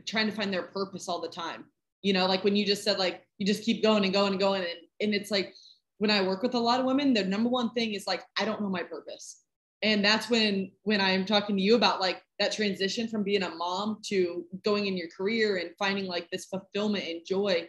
trying 0.05 0.27
to 0.27 0.35
find 0.35 0.53
their 0.53 0.63
purpose 0.63 1.07
all 1.07 1.21
the 1.21 1.29
time. 1.29 1.65
You 2.01 2.11
know, 2.11 2.25
like 2.25 2.43
when 2.43 2.55
you 2.55 2.65
just 2.65 2.83
said, 2.83 2.99
like, 2.99 3.25
you 3.37 3.47
just 3.47 3.63
keep 3.63 3.81
going 3.81 4.03
and 4.03 4.13
going 4.13 4.33
and 4.33 4.39
going. 4.39 4.61
And, 4.61 4.79
and 4.99 5.13
it's 5.13 5.31
like 5.31 5.53
when 5.99 6.11
I 6.11 6.21
work 6.21 6.43
with 6.43 6.53
a 6.53 6.59
lot 6.59 6.81
of 6.81 6.85
women, 6.85 7.13
the 7.13 7.23
number 7.23 7.49
one 7.49 7.71
thing 7.71 7.93
is 7.93 8.07
like, 8.07 8.23
I 8.37 8.43
don't 8.43 8.61
know 8.61 8.69
my 8.69 8.83
purpose 8.83 9.43
and 9.83 10.03
that's 10.03 10.29
when 10.29 10.71
when 10.83 10.99
i'm 11.01 11.25
talking 11.25 11.55
to 11.55 11.61
you 11.61 11.75
about 11.75 11.99
like 11.99 12.21
that 12.39 12.51
transition 12.51 13.07
from 13.07 13.23
being 13.23 13.43
a 13.43 13.49
mom 13.49 13.97
to 14.05 14.45
going 14.63 14.85
in 14.85 14.97
your 14.97 15.07
career 15.15 15.57
and 15.57 15.71
finding 15.79 16.05
like 16.05 16.29
this 16.29 16.45
fulfillment 16.45 17.03
and 17.07 17.21
joy. 17.25 17.67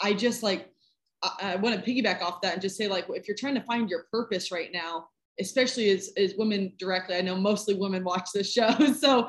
I 0.00 0.12
just 0.12 0.42
like 0.42 0.70
i, 1.22 1.52
I 1.52 1.56
want 1.56 1.76
to 1.76 1.90
piggyback 1.90 2.22
off 2.22 2.40
that 2.42 2.54
and 2.54 2.62
just 2.62 2.76
say 2.76 2.88
like 2.88 3.06
if 3.08 3.28
you're 3.28 3.36
trying 3.36 3.54
to 3.54 3.62
find 3.62 3.88
your 3.88 4.06
purpose 4.10 4.50
right 4.50 4.70
now 4.72 5.06
especially 5.40 5.90
as 5.90 6.10
as 6.16 6.34
women 6.36 6.72
directly 6.78 7.16
i 7.16 7.20
know 7.20 7.36
mostly 7.36 7.74
women 7.74 8.04
watch 8.04 8.28
this 8.34 8.52
show 8.52 8.70
so 8.98 9.28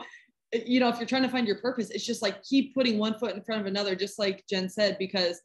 you 0.54 0.80
know 0.80 0.90
if 0.90 0.98
you're 0.98 1.08
trying 1.08 1.24
to 1.24 1.30
find 1.30 1.48
your 1.48 1.60
purpose 1.60 1.90
it's 1.92 2.06
just 2.06 2.22
like 2.22 2.44
keep 2.44 2.74
putting 2.74 2.98
one 2.98 3.18
foot 3.18 3.36
in 3.36 3.44
front 3.44 3.62
of 3.62 3.68
another 3.68 3.96
just 3.96 4.20
like 4.20 4.44
jen 4.50 4.70
said 4.70 4.98
because 5.00 5.42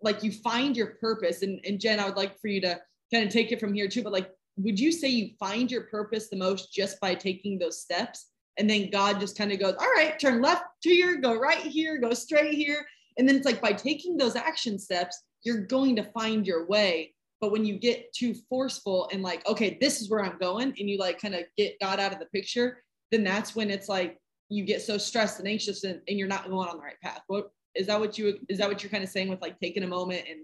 like 0.00 0.22
you 0.22 0.32
find 0.32 0.76
your 0.76 0.94
purpose. 1.00 1.42
And, 1.42 1.60
and 1.64 1.78
jen 1.80 2.00
i 2.00 2.06
would 2.06 2.16
like 2.16 2.38
for 2.40 2.48
you 2.48 2.60
to 2.62 2.80
kind 3.12 3.26
of 3.26 3.32
take 3.32 3.52
it 3.52 3.60
from 3.60 3.74
here 3.74 3.88
too 3.88 4.02
but 4.02 4.12
like 4.12 4.30
would 4.56 4.78
you 4.78 4.92
say 4.92 5.08
you 5.08 5.30
find 5.38 5.70
your 5.70 5.82
purpose 5.82 6.28
the 6.28 6.36
most 6.36 6.72
just 6.72 7.00
by 7.00 7.14
taking 7.14 7.58
those 7.58 7.80
steps? 7.80 8.28
And 8.58 8.68
then 8.68 8.90
God 8.90 9.18
just 9.18 9.36
kind 9.36 9.50
of 9.52 9.58
goes, 9.58 9.74
all 9.80 9.90
right, 9.92 10.18
turn 10.18 10.42
left 10.42 10.64
here, 10.82 11.16
go 11.16 11.38
right 11.38 11.58
here, 11.58 11.98
go 11.98 12.12
straight 12.12 12.54
here. 12.54 12.86
And 13.16 13.28
then 13.28 13.36
it's 13.36 13.46
like 13.46 13.62
by 13.62 13.72
taking 13.72 14.16
those 14.16 14.36
action 14.36 14.78
steps, 14.78 15.22
you're 15.42 15.66
going 15.66 15.96
to 15.96 16.10
find 16.12 16.46
your 16.46 16.66
way. 16.66 17.14
But 17.40 17.50
when 17.50 17.64
you 17.64 17.78
get 17.78 18.12
too 18.12 18.34
forceful 18.48 19.08
and 19.12 19.22
like, 19.22 19.46
okay, 19.48 19.78
this 19.80 20.00
is 20.00 20.08
where 20.08 20.24
I'm 20.24 20.38
going, 20.38 20.68
and 20.78 20.88
you 20.88 20.98
like 20.98 21.20
kind 21.20 21.34
of 21.34 21.42
get 21.56 21.80
God 21.80 21.98
out 21.98 22.12
of 22.12 22.20
the 22.20 22.26
picture, 22.26 22.84
then 23.10 23.24
that's 23.24 23.56
when 23.56 23.70
it's 23.70 23.88
like 23.88 24.18
you 24.48 24.64
get 24.64 24.82
so 24.82 24.96
stressed 24.98 25.40
and 25.40 25.48
anxious 25.48 25.82
and, 25.84 26.00
and 26.06 26.18
you're 26.18 26.28
not 26.28 26.48
going 26.48 26.68
on 26.68 26.76
the 26.76 26.82
right 26.82 27.00
path. 27.02 27.22
What 27.26 27.50
is 27.74 27.86
that 27.86 27.98
what 27.98 28.18
you 28.18 28.38
is 28.48 28.58
that 28.58 28.68
what 28.68 28.82
you're 28.82 28.90
kind 28.90 29.02
of 29.02 29.10
saying 29.10 29.28
with 29.28 29.40
like 29.40 29.58
taking 29.58 29.82
a 29.82 29.88
moment 29.88 30.24
and 30.30 30.40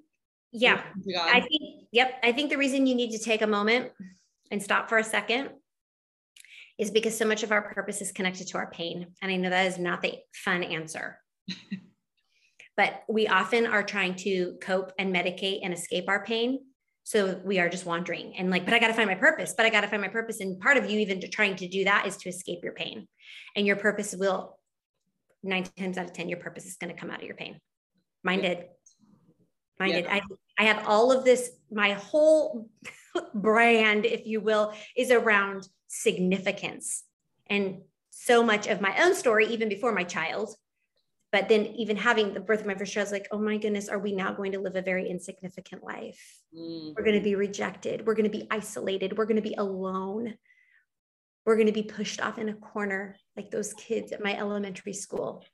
yeah. 0.52 0.82
I 1.24 1.40
think, 1.40 1.62
yep. 1.92 2.18
I 2.22 2.32
think 2.32 2.50
the 2.50 2.56
reason 2.56 2.87
you 2.87 2.94
need 2.94 3.12
to 3.12 3.18
take 3.18 3.42
a 3.42 3.46
moment 3.46 3.92
and 4.50 4.62
stop 4.62 4.88
for 4.88 4.98
a 4.98 5.04
second 5.04 5.50
is 6.78 6.90
because 6.90 7.16
so 7.16 7.26
much 7.26 7.42
of 7.42 7.52
our 7.52 7.62
purpose 7.62 8.00
is 8.00 8.12
connected 8.12 8.46
to 8.48 8.58
our 8.58 8.70
pain. 8.70 9.08
And 9.20 9.30
I 9.30 9.37
know 9.37 9.50
that 9.50 9.66
is 9.66 9.78
not 9.78 10.00
the 10.00 10.14
fun 10.32 10.62
answer. 10.62 11.18
but 12.76 13.02
we 13.08 13.26
often 13.26 13.66
are 13.66 13.82
trying 13.82 14.14
to 14.14 14.56
cope 14.61 14.92
and 14.98 15.14
medicate 15.14 15.61
and 15.64 15.74
escape 15.74 16.08
our 16.08 16.24
pain. 16.24 16.61
So 17.02 17.40
we 17.44 17.58
are 17.58 17.68
just 17.68 17.87
wandering 17.87 18.37
and 18.37 18.50
like, 18.50 18.64
but 18.64 18.74
I 18.74 18.78
got 18.78 18.88
to 18.88 18.94
find 18.94 19.08
my 19.08 19.14
purpose, 19.14 19.54
but 19.56 19.66
I 19.66 19.70
got 19.70 19.80
to 19.80 19.88
find 19.88 20.02
my 20.02 20.08
purpose. 20.08 20.40
And 20.40 20.61
part 20.61 20.76
of 20.76 20.88
you 20.88 20.98
even 21.00 21.20
trying 21.30 21.56
to 21.56 21.68
do 21.68 21.84
that 21.84 22.06
is 22.06 22.16
to 22.18 22.28
escape 22.28 22.61
your 22.62 22.74
pain. 22.74 23.08
And 23.56 23.66
your 23.66 23.76
purpose 23.76 24.14
will, 24.14 24.58
nine 25.42 25.64
times 25.76 25.98
out 25.98 26.04
of 26.04 26.12
10, 26.12 26.28
your 26.28 26.38
purpose 26.38 26.66
is 26.66 26.76
going 26.76 26.94
to 26.94 27.00
come 27.00 27.11
out 27.11 27.20
of 27.20 27.26
your 27.26 27.34
pain. 27.34 27.58
Mine 28.22 28.42
did 28.42 28.66
minded. 29.78 30.04
Yeah. 30.04 30.14
I, 30.14 30.20
I 30.58 30.64
have 30.64 30.86
all 30.86 31.12
of 31.12 31.24
this, 31.24 31.50
my 31.70 31.92
whole 31.92 32.68
brand, 33.34 34.04
if 34.04 34.26
you 34.26 34.40
will, 34.40 34.74
is 34.96 35.10
around 35.10 35.68
significance. 35.86 37.04
And 37.48 37.82
so 38.10 38.42
much 38.42 38.66
of 38.66 38.80
my 38.80 38.94
own 39.02 39.14
story, 39.14 39.46
even 39.46 39.68
before 39.68 39.92
my 39.92 40.04
child, 40.04 40.54
but 41.30 41.48
then 41.48 41.66
even 41.66 41.96
having 41.96 42.32
the 42.32 42.40
birth 42.40 42.60
of 42.60 42.66
my 42.66 42.74
first 42.74 42.92
child, 42.92 43.04
I 43.04 43.06
was 43.06 43.12
like, 43.12 43.28
oh 43.30 43.38
my 43.38 43.58
goodness, 43.58 43.88
are 43.88 43.98
we 43.98 44.12
now 44.12 44.32
going 44.32 44.52
to 44.52 44.60
live 44.60 44.76
a 44.76 44.82
very 44.82 45.08
insignificant 45.08 45.84
life? 45.84 46.40
Mm-hmm. 46.56 46.94
We're 46.96 47.04
going 47.04 47.18
to 47.18 47.22
be 47.22 47.34
rejected. 47.34 48.06
We're 48.06 48.14
going 48.14 48.30
to 48.30 48.38
be 48.38 48.46
isolated. 48.50 49.16
We're 49.16 49.26
going 49.26 49.36
to 49.36 49.42
be 49.42 49.54
alone. 49.54 50.34
We're 51.44 51.56
going 51.56 51.66
to 51.66 51.72
be 51.72 51.82
pushed 51.82 52.20
off 52.20 52.38
in 52.38 52.48
a 52.48 52.54
corner 52.54 53.16
like 53.36 53.50
those 53.50 53.74
kids 53.74 54.12
at 54.12 54.24
my 54.24 54.36
elementary 54.36 54.94
school. 54.94 55.44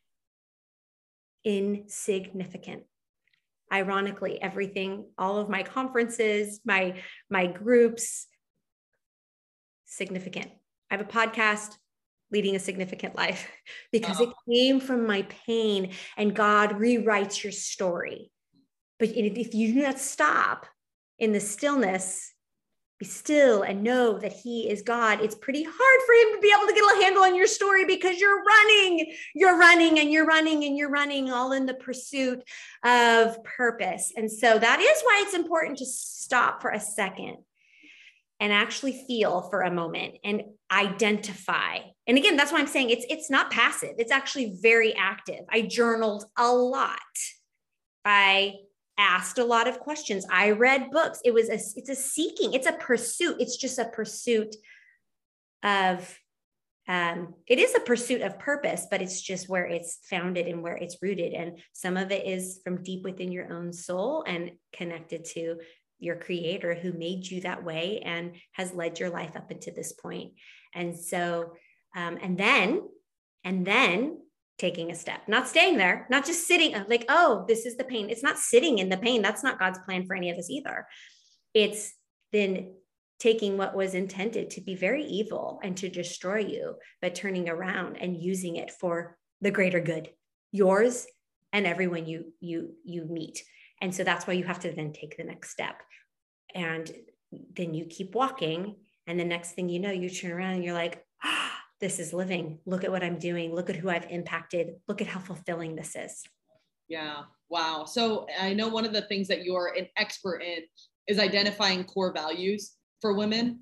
insignificant. 1.45 2.85
Ironically, 3.75 4.41
everything, 4.41 5.07
all 5.19 5.39
of 5.39 5.49
my 5.49 5.65
conferences, 5.65 6.61
my 6.65 7.03
my 7.29 7.47
groups, 7.47 8.29
significant. 9.85 10.53
I 10.91 10.97
have 10.97 11.01
a 11.01 11.11
podcast, 11.11 11.77
leading 12.31 12.55
a 12.55 12.61
significant 12.61 13.17
life, 13.17 13.51
because 13.93 14.21
it 14.21 14.29
came 14.49 14.79
from 14.79 15.09
my 15.09 15.23
pain, 15.23 15.91
and 16.17 16.37
God 16.37 16.71
rewrites 16.79 17.43
your 17.43 17.53
story. 17.53 18.31
But 19.01 19.09
if 19.09 19.55
you 19.55 19.75
do 19.75 19.83
not 19.83 19.99
stop 19.99 20.67
in 21.19 21.33
the 21.33 21.41
stillness 21.41 22.34
be 22.99 23.07
still 23.07 23.63
and 23.63 23.83
know 23.83 24.19
that 24.19 24.33
he 24.33 24.71
is 24.71 24.83
God. 24.83 25.21
It's 25.21 25.35
pretty 25.35 25.65
hard 25.65 25.75
for 25.75 26.13
him 26.15 26.37
to 26.37 26.41
be 26.41 26.55
able 26.57 26.69
to 26.69 26.75
get 26.75 26.85
a 26.85 27.03
handle 27.03 27.25
on 27.25 27.35
your 27.35 27.47
story 27.47 27.85
because 27.85 28.21
you're 28.21 28.43
running, 28.43 29.13
you're 29.35 29.59
running 29.59 29.99
and 29.99 30.13
you're 30.13 30.27
running 30.27 30.65
and 30.65 30.77
you're 30.77 30.91
running 30.91 31.31
all 31.31 31.53
in 31.53 31.67
the 31.67 31.75
pursuit 31.75 32.43
of 32.85 33.43
purpose. 33.43 34.13
And 34.17 34.31
so 34.31 34.59
that 34.59 34.81
is 34.81 35.03
why 35.03 35.23
it's 35.25 35.35
important 35.35 35.79
to 35.79 35.87
stop 35.87 36.63
for 36.63 36.71
a 36.71 36.81
second 36.81 37.39
and 38.41 38.53
actually 38.53 39.05
feel 39.07 39.43
for 39.43 39.63
a 39.63 39.71
moment 39.71 40.17
and 40.25 40.43
identify. 40.71 41.79
And 42.07 42.19
again, 42.19 42.37
that's 42.37 42.53
why 42.53 42.59
I'm 42.59 42.67
saying 42.67 42.91
it's 42.91 43.07
it's 43.09 43.31
not 43.31 43.51
passive. 43.51 43.95
It's 43.99 44.13
actually 44.13 44.57
very 44.61 44.95
active. 44.95 45.41
I 45.51 45.63
journaled 45.63 46.25
a 46.37 46.53
lot. 46.53 46.99
I 48.05 48.55
asked 48.99 49.39
a 49.39 49.45
lot 49.45 49.69
of 49.69 49.81
questions. 49.81 50.27
I 50.31 50.51
read 50.51 50.91
books. 50.91 51.21
It 51.25 51.35
was 51.35 51.49
a 51.49 51.55
it's 51.55 51.89
a 51.89 51.95
seeking, 51.95 52.55
it's 52.55 52.67
a 52.67 52.73
pursuit. 52.73 53.37
It's 53.41 53.57
just 53.57 53.79
a 53.79 53.87
pursuit 53.87 54.55
of 55.63 56.19
um, 56.87 57.35
it 57.47 57.59
is 57.59 57.75
a 57.75 57.81
pursuit 57.81 58.21
of 58.21 58.39
purpose, 58.39 58.87
but 58.91 59.01
it's 59.01 59.21
just 59.21 59.49
where 59.49 59.67
it's 59.67 60.01
founded 60.11 60.47
and 60.47 60.63
where 60.63 60.77
it's 60.77 60.99
rooted. 61.01 61.33
And 61.33 61.59
some 61.73 61.97
of 61.97 62.11
it 62.11 62.27
is 62.27 62.61
from 62.63 62.83
deep 62.83 63.05
within 63.05 63.33
your 63.33 63.51
own 63.53 63.73
soul 63.73 64.23
and 64.27 64.53
connected 64.73 65.25
to 65.33 65.57
your 65.99 66.17
creator 66.17 66.75
who 66.75 66.93
made 66.93 67.27
you 67.27 67.41
that 67.41 67.65
way 67.65 68.01
and 68.05 68.33
has 68.53 68.75
led 68.75 69.01
your 69.01 69.09
life 69.09 69.35
up 69.35 69.51
into 69.51 69.71
this 69.71 69.93
point. 69.93 70.33
And 70.75 70.99
so, 70.99 71.55
um, 71.97 72.19
and 72.21 72.37
then, 72.37 72.83
and 73.45 73.67
then 73.67 74.19
taking 74.59 74.91
a 74.91 74.95
step, 74.95 75.23
not 75.27 75.49
staying 75.49 75.77
there, 75.77 76.07
not 76.11 76.25
just 76.25 76.47
sitting 76.47 76.75
uh, 76.75 76.85
like, 76.89 77.05
oh, 77.09 77.45
this 77.49 77.67
is 77.67 77.77
the 77.77 77.85
pain. 77.85 78.09
It's 78.09 78.23
not 78.23 78.39
sitting 78.39 78.79
in 78.79 78.89
the 78.89 78.97
pain. 78.97 79.23
That's 79.23 79.43
not 79.43 79.59
God's 79.59 79.79
plan 79.81 80.07
for 80.07 80.15
any 80.15 80.31
of 80.31 80.39
us 80.39 80.51
either. 80.51 80.87
It's 81.53 81.93
then 82.33 82.75
taking 83.19 83.57
what 83.57 83.77
was 83.77 83.95
intended 83.95 84.51
to 84.51 84.61
be 84.61 84.75
very 84.75 85.05
evil 85.05 85.61
and 85.63 85.77
to 85.79 85.89
destroy 85.89 86.39
you, 86.39 86.77
but 87.01 87.15
turning 87.15 87.49
around 87.49 87.97
and 87.97 88.21
using 88.21 88.57
it 88.57 88.71
for 88.71 89.17
the 89.41 89.51
greater 89.51 89.81
good, 89.81 90.11
yours 90.53 91.07
and 91.53 91.67
everyone 91.67 92.07
you 92.07 92.33
you 92.41 92.75
you 92.85 93.05
meet. 93.05 93.43
And 93.81 93.95
so 93.95 94.05
that's 94.05 94.27
why 94.27 94.35
you 94.35 94.45
have 94.45 94.61
to 94.61 94.73
then 94.73 94.93
take 94.93 95.17
the 95.17 95.25
next 95.25 95.51
step. 95.51 95.83
And 96.55 96.91
then 97.57 97.75
you 97.75 97.87
keep 97.87 98.15
walking. 98.15 98.77
And 99.07 99.21
the 99.21 99.25
next 99.25 99.53
thing 99.53 99.69
you 99.69 99.81
know, 99.81 99.91
you 99.91 100.09
turn 100.09 100.33
around 100.33 100.55
and 100.55 100.65
you're 100.65 100.75
like, 100.75 101.05
this 101.85 101.99
is 101.99 102.15
living. 102.15 102.59
Look 102.65 102.83
at 102.83 102.91
what 102.91 103.05
I'm 103.05 103.19
doing. 103.19 103.55
Look 103.55 103.69
at 103.69 103.77
who 103.77 103.91
I've 103.91 104.11
impacted. 104.11 104.77
Look 104.89 105.03
at 105.03 105.07
how 105.07 105.21
fulfilling 105.21 105.77
this 105.77 105.95
is. 105.95 106.25
Yeah. 106.89 107.25
Wow. 107.51 107.85
So 107.85 108.27
I 108.41 108.55
know 108.55 108.69
one 108.69 108.87
of 108.87 108.95
the 108.95 109.03
things 109.03 109.29
that 109.29 109.45
you're 109.45 109.75
an 109.77 109.87
expert 109.99 110.39
in 110.39 110.61
is 111.09 111.19
identifying 111.19 111.85
core 111.85 112.11
values 112.15 112.73
for 113.03 113.13
women. 113.13 113.61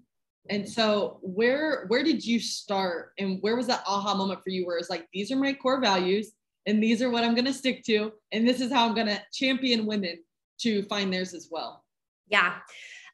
And 0.50 0.68
so 0.68 1.18
where 1.22 1.86
where 1.88 2.04
did 2.04 2.24
you 2.24 2.38
start 2.38 3.10
and 3.18 3.38
where 3.40 3.56
was 3.56 3.66
that 3.66 3.82
aha 3.88 4.14
moment 4.14 4.40
for 4.44 4.50
you 4.50 4.68
where 4.68 4.78
it's 4.78 4.88
like 4.88 5.08
these 5.12 5.32
are 5.32 5.36
my 5.36 5.52
core 5.52 5.80
values 5.80 6.30
and 6.66 6.80
these 6.80 7.02
are 7.02 7.10
what 7.10 7.24
I'm 7.24 7.34
going 7.34 7.46
to 7.46 7.52
stick 7.52 7.82
to 7.86 8.12
and 8.30 8.46
this 8.46 8.60
is 8.60 8.70
how 8.70 8.86
I'm 8.86 8.94
going 8.94 9.08
to 9.08 9.20
champion 9.32 9.84
women 9.84 10.22
to 10.60 10.84
find 10.84 11.12
theirs 11.12 11.34
as 11.34 11.48
well. 11.50 11.84
Yeah. 12.28 12.54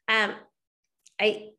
Um 0.07 0.35
I 1.19 1.49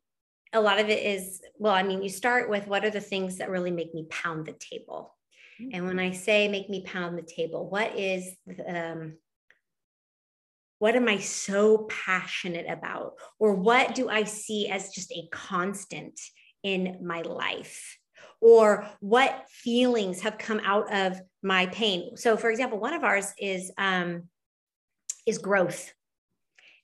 a 0.53 0.61
lot 0.61 0.81
of 0.81 0.89
it 0.89 1.05
is 1.05 1.41
well 1.59 1.73
i 1.73 1.83
mean 1.83 2.03
you 2.03 2.09
start 2.09 2.51
with 2.51 2.67
what 2.67 2.85
are 2.85 2.91
the 2.91 3.01
things 3.01 3.39
that 3.39 3.51
really 3.51 3.71
make 3.71 3.95
me 3.95 4.07
pound 4.11 4.47
the 4.47 4.53
table? 4.53 5.15
Mm-hmm. 5.61 5.71
and 5.75 5.87
when 5.87 5.99
i 5.99 6.11
say 6.11 6.49
make 6.49 6.69
me 6.69 6.83
pound 6.85 7.17
the 7.17 7.23
table 7.23 7.69
what 7.69 7.99
is 7.99 8.37
um, 8.67 9.15
what 10.81 10.97
am 10.97 11.09
i 11.09 11.19
so 11.19 11.87
passionate 11.89 12.67
about? 12.69 13.13
Or 13.39 13.55
what 13.55 13.95
do 13.95 14.09
i 14.09 14.25
see 14.25 14.69
as 14.69 14.91
just 14.91 15.13
a 15.13 15.29
constant 15.31 16.19
in 16.65 16.99
my 17.07 17.21
life? 17.21 17.99
Or 18.41 18.89
what 19.01 19.45
feelings 19.51 20.23
have 20.23 20.39
come 20.39 20.61
out 20.65 20.93
of 20.93 21.21
my 21.43 21.67
pain? 21.67 22.17
So 22.17 22.37
for 22.37 22.51
example 22.51 22.81
one 22.81 22.95
of 22.95 23.05
ours 23.05 23.33
is 23.39 23.71
um, 23.79 24.25
is 25.27 25.39
growth. 25.39 25.93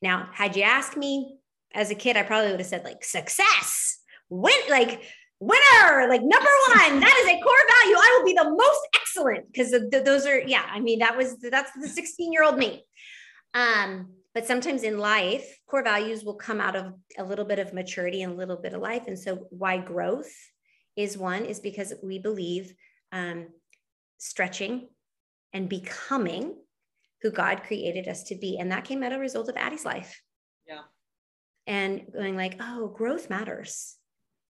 Now 0.02 0.28
had 0.32 0.56
you 0.56 0.62
asked 0.62 0.96
me 0.96 1.35
as 1.76 1.90
a 1.90 1.94
kid, 1.94 2.16
I 2.16 2.22
probably 2.22 2.50
would 2.50 2.60
have 2.60 2.66
said 2.66 2.84
like 2.84 3.04
success, 3.04 4.00
win, 4.30 4.54
like 4.70 5.02
winner, 5.38 6.08
like 6.08 6.22
number 6.22 6.50
one. 6.74 7.00
That 7.00 7.22
is 7.22 7.28
a 7.28 7.40
core 7.40 7.66
value. 7.82 7.96
I 7.96 8.16
will 8.16 8.24
be 8.24 8.32
the 8.32 8.50
most 8.50 8.88
excellent 8.96 9.52
because 9.52 9.70
th- 9.70 10.04
those 10.04 10.26
are, 10.26 10.40
yeah. 10.40 10.64
I 10.68 10.80
mean, 10.80 11.00
that 11.00 11.16
was 11.16 11.36
that's 11.38 11.70
the 11.78 11.88
16 11.88 12.32
year 12.32 12.42
old 12.42 12.56
me. 12.56 12.82
Um, 13.52 14.14
but 14.34 14.46
sometimes 14.46 14.82
in 14.82 14.98
life, 14.98 15.58
core 15.66 15.84
values 15.84 16.24
will 16.24 16.34
come 16.34 16.60
out 16.60 16.76
of 16.76 16.94
a 17.18 17.24
little 17.24 17.44
bit 17.44 17.58
of 17.58 17.74
maturity 17.74 18.22
and 18.22 18.32
a 18.32 18.36
little 18.36 18.56
bit 18.56 18.72
of 18.72 18.80
life. 18.80 19.04
And 19.06 19.18
so, 19.18 19.46
why 19.50 19.76
growth 19.78 20.32
is 20.96 21.18
one 21.18 21.44
is 21.44 21.60
because 21.60 21.92
we 22.02 22.18
believe 22.18 22.72
um, 23.12 23.48
stretching 24.16 24.88
and 25.52 25.68
becoming 25.68 26.54
who 27.22 27.30
God 27.30 27.62
created 27.62 28.08
us 28.08 28.24
to 28.24 28.34
be. 28.34 28.58
And 28.58 28.72
that 28.72 28.84
came 28.84 29.02
out 29.02 29.12
of 29.12 29.18
a 29.18 29.20
result 29.20 29.48
of 29.48 29.56
Addie's 29.56 29.84
life. 29.84 30.22
Yeah 30.66 30.80
and 31.66 32.06
going 32.12 32.36
like, 32.36 32.56
oh, 32.60 32.88
growth 32.88 33.28
matters. 33.28 33.96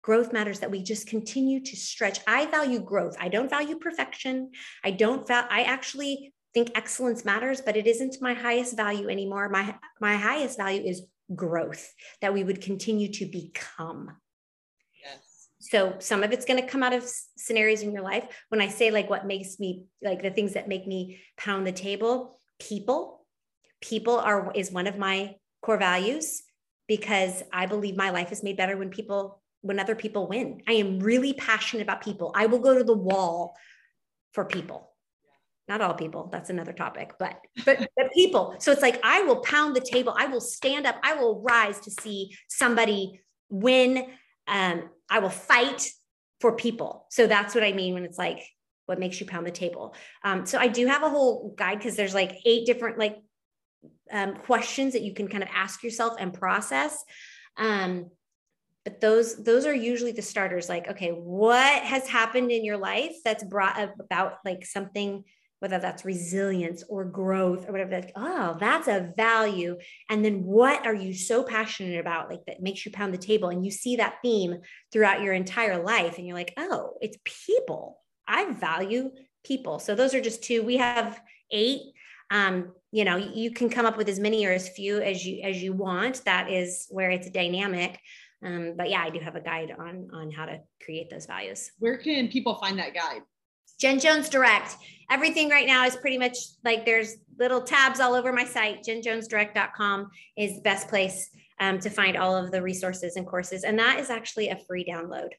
Growth 0.02 0.34
matters 0.34 0.60
that 0.62 0.72
we 0.72 0.82
just 0.82 1.08
continue 1.08 1.60
to 1.60 1.76
stretch. 1.76 2.20
I 2.26 2.48
value 2.48 2.80
growth. 2.80 3.16
I 3.20 3.30
don't 3.30 3.50
value 3.50 3.78
perfection. 3.78 4.52
I 4.84 4.92
don't 4.92 5.28
val- 5.28 5.48
I 5.50 5.64
actually 5.64 6.34
think 6.54 6.72
excellence 6.76 7.24
matters, 7.24 7.62
but 7.62 7.78
it 7.78 7.86
isn't 7.86 8.18
my 8.22 8.34
highest 8.34 8.76
value 8.76 9.10
anymore. 9.10 9.50
My 9.50 9.76
my 10.00 10.16
highest 10.16 10.58
value 10.58 10.84
is 10.84 11.04
growth 11.36 11.94
that 12.22 12.34
we 12.34 12.44
would 12.44 12.62
continue 12.62 13.10
to 13.10 13.26
become. 13.26 14.18
Yes. 15.04 15.50
So 15.60 15.96
some 16.00 16.24
of 16.24 16.32
it's 16.32 16.46
going 16.46 16.62
to 16.62 16.68
come 16.68 16.84
out 16.84 16.94
of 16.94 17.10
scenarios 17.38 17.84
in 17.84 17.94
your 17.94 18.04
life. 18.04 18.26
When 18.50 18.60
I 18.60 18.68
say 18.68 18.90
like 18.90 19.10
what 19.10 19.28
makes 19.28 19.60
me 19.60 19.86
like 20.02 20.24
the 20.24 20.32
things 20.32 20.54
that 20.54 20.68
make 20.68 20.88
me 20.88 21.20
pound 21.38 21.68
the 21.68 21.72
table, 21.72 22.40
people, 22.60 23.26
people 23.82 24.18
are 24.18 24.52
is 24.56 24.72
one 24.72 24.88
of 24.88 24.98
my 24.98 25.36
core 25.62 25.78
values 25.78 26.42
because 26.92 27.42
I 27.54 27.68
believe 27.68 27.96
my 27.96 28.10
life 28.10 28.34
is 28.34 28.44
made 28.44 28.58
better 28.58 28.76
when 28.76 28.90
people, 28.90 29.42
when 29.62 29.80
other 29.80 29.96
people 29.96 30.28
win. 30.28 30.62
I 30.68 30.74
am 30.74 31.00
really 31.00 31.32
passionate 31.32 31.84
about 31.84 32.04
people. 32.04 32.34
I 32.36 32.48
will 32.48 32.60
go 32.60 32.78
to 32.78 32.84
the 32.84 32.98
wall 32.98 33.56
for 34.34 34.44
people. 34.44 34.92
Not 35.70 35.80
all 35.80 35.94
people, 35.94 36.28
that's 36.34 36.50
another 36.50 36.74
topic, 36.74 37.14
but 37.18 37.40
but 37.64 37.88
but 37.96 38.12
people. 38.12 38.56
So 38.60 38.74
it's 38.74 38.82
like 38.82 39.00
I 39.06 39.22
will 39.22 39.38
pound 39.38 39.74
the 39.74 39.80
table, 39.80 40.14
I 40.18 40.26
will 40.26 40.42
stand 40.42 40.86
up, 40.86 40.98
I 41.02 41.14
will 41.14 41.42
rise 41.42 41.80
to 41.82 41.92
see 41.92 42.36
somebody 42.50 43.22
win. 43.50 44.08
Um, 44.50 44.90
I 45.10 45.20
will 45.20 45.30
fight 45.30 45.88
for 46.42 46.58
people. 46.58 47.06
So 47.10 47.26
that's 47.26 47.56
what 47.56 47.64
I 47.64 47.72
mean 47.72 47.94
when 47.94 48.04
it's 48.04 48.18
like 48.18 48.44
what 48.86 49.00
makes 49.00 49.22
you 49.22 49.28
pound 49.28 49.48
the 49.48 49.52
table. 49.52 49.96
Um, 50.26 50.46
so 50.46 50.58
I 50.58 50.68
do 50.68 50.88
have 50.88 51.04
a 51.04 51.10
whole 51.10 51.54
guide 51.56 51.78
because 51.78 51.96
there's 51.96 52.14
like 52.14 52.34
eight 52.44 52.66
different 52.66 52.98
like 52.98 53.16
um, 54.12 54.36
questions 54.36 54.94
that 54.94 55.02
you 55.02 55.14
can 55.14 55.28
kind 55.28 55.44
of 55.44 55.50
ask 55.54 55.84
yourself 55.84 56.16
and 56.20 56.34
process. 56.34 57.04
Um, 57.58 58.10
but 58.84 59.00
those 59.00 59.44
those 59.44 59.66
are 59.66 59.74
usually 59.74 60.12
the 60.12 60.22
starters. 60.22 60.68
Like, 60.68 60.88
okay, 60.90 61.10
what 61.10 61.84
has 61.84 62.08
happened 62.08 62.52
in 62.52 62.66
your 62.66 62.78
life 62.78 63.16
that's 63.24 63.44
brought 63.44 63.80
about 64.00 64.40
like 64.44 64.66
something, 64.66 65.24
whether 65.60 65.78
that's 65.78 66.04
resilience 66.04 66.84
or 66.90 67.06
growth 67.06 67.70
or 67.70 67.72
whatever. 67.72 67.92
Like, 67.92 68.12
oh, 68.16 68.58
that's 68.60 68.88
a 68.88 69.14
value. 69.16 69.78
And 70.10 70.26
then 70.26 70.44
what 70.44 70.88
are 70.88 70.96
you 70.96 71.14
so 71.14 71.44
passionate 71.44 72.00
about, 72.00 72.30
like 72.30 72.44
that 72.48 72.64
makes 72.64 72.84
you 72.84 72.92
pound 72.92 73.14
the 73.14 73.20
table? 73.20 73.50
And 73.50 73.64
you 73.64 73.70
see 73.70 73.98
that 73.98 74.16
theme 74.24 74.58
throughout 74.92 75.22
your 75.22 75.34
entire 75.34 75.82
life, 75.82 76.18
and 76.18 76.26
you're 76.26 76.36
like, 76.36 76.54
oh, 76.58 76.96
it's 77.02 77.20
people. 77.24 78.00
I 78.28 78.52
value 78.54 79.12
people. 79.44 79.78
So 79.78 79.94
those 79.94 80.16
are 80.16 80.22
just 80.22 80.44
two. 80.44 80.64
We 80.64 80.78
have 80.78 81.22
eight 81.52 81.82
um, 82.32 82.74
you 82.92 83.06
know 83.06 83.16
you 83.16 83.52
can 83.52 83.70
come 83.70 83.86
up 83.86 83.98
with 83.98 84.10
as 84.10 84.20
many 84.20 84.46
or 84.46 84.52
as 84.52 84.70
few 84.70 85.02
as 85.02 85.26
you 85.26 85.42
as 85.44 85.62
you 85.62 85.74
want. 85.74 86.24
That 86.26 86.50
is 86.50 86.88
where 86.90 87.12
it's 87.12 87.30
dynamic. 87.30 88.00
Um, 88.44 88.74
but 88.76 88.90
yeah 88.90 89.04
i 89.04 89.12
do 89.12 89.20
have 89.20 89.36
a 89.36 89.40
guide 89.40 89.72
on 89.78 90.10
on 90.12 90.32
how 90.32 90.46
to 90.46 90.60
create 90.84 91.10
those 91.10 91.26
values. 91.26 91.72
Where 91.80 91.98
can 91.98 92.28
people 92.28 92.56
find 92.56 92.80
that 92.80 92.94
guide? 92.94 93.22
Jen 93.80 94.00
jones 94.00 94.30
direct. 94.30 94.78
Everything 95.10 95.50
right 95.50 95.68
now 95.68 95.86
is 95.86 95.96
pretty 95.96 96.18
much 96.18 96.38
like 96.64 96.86
there's 96.86 97.18
little 97.38 97.62
tabs 97.62 98.00
all 98.00 98.14
over 98.14 98.32
my 98.32 98.46
site. 98.46 98.84
Jenjonesdirect.com 98.84 100.10
is 100.38 100.56
the 100.56 100.62
best 100.62 100.88
place 100.88 101.30
um, 101.60 101.80
to 101.80 101.90
find 101.90 102.16
all 102.16 102.36
of 102.36 102.52
the 102.52 102.62
resources 102.62 103.16
and 103.16 103.26
courses. 103.26 103.64
And 103.64 103.78
that 103.80 104.00
is 104.00 104.10
actually 104.10 104.50
a 104.50 104.60
free 104.68 104.86
download. 104.86 105.30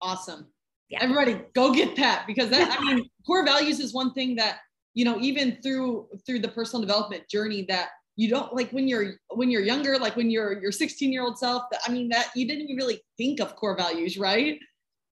Awesome. 0.00 0.46
Yeah. 0.88 0.98
Everybody 1.02 1.40
go 1.54 1.72
get 1.74 1.96
that 1.96 2.24
because 2.26 2.48
that 2.50 2.78
i 2.78 2.82
mean 2.94 3.08
core 3.26 3.44
values 3.44 3.78
is 3.78 3.92
one 3.92 4.14
thing 4.14 4.36
that 4.36 4.58
you 4.98 5.04
know 5.04 5.16
even 5.20 5.56
through 5.62 6.08
through 6.26 6.40
the 6.40 6.48
personal 6.48 6.80
development 6.80 7.22
journey 7.28 7.64
that 7.68 7.90
you 8.16 8.28
don't 8.28 8.52
like 8.52 8.68
when 8.72 8.88
you're 8.88 9.12
when 9.30 9.48
you're 9.48 9.62
younger 9.62 9.96
like 9.96 10.16
when 10.16 10.28
you're 10.28 10.60
your 10.60 10.72
16 10.72 11.12
year 11.12 11.22
old 11.22 11.38
self 11.38 11.62
i 11.86 11.92
mean 11.92 12.08
that 12.08 12.30
you 12.34 12.48
didn't 12.48 12.64
even 12.64 12.76
really 12.76 13.00
think 13.16 13.40
of 13.40 13.54
core 13.54 13.76
values 13.76 14.18
right? 14.18 14.58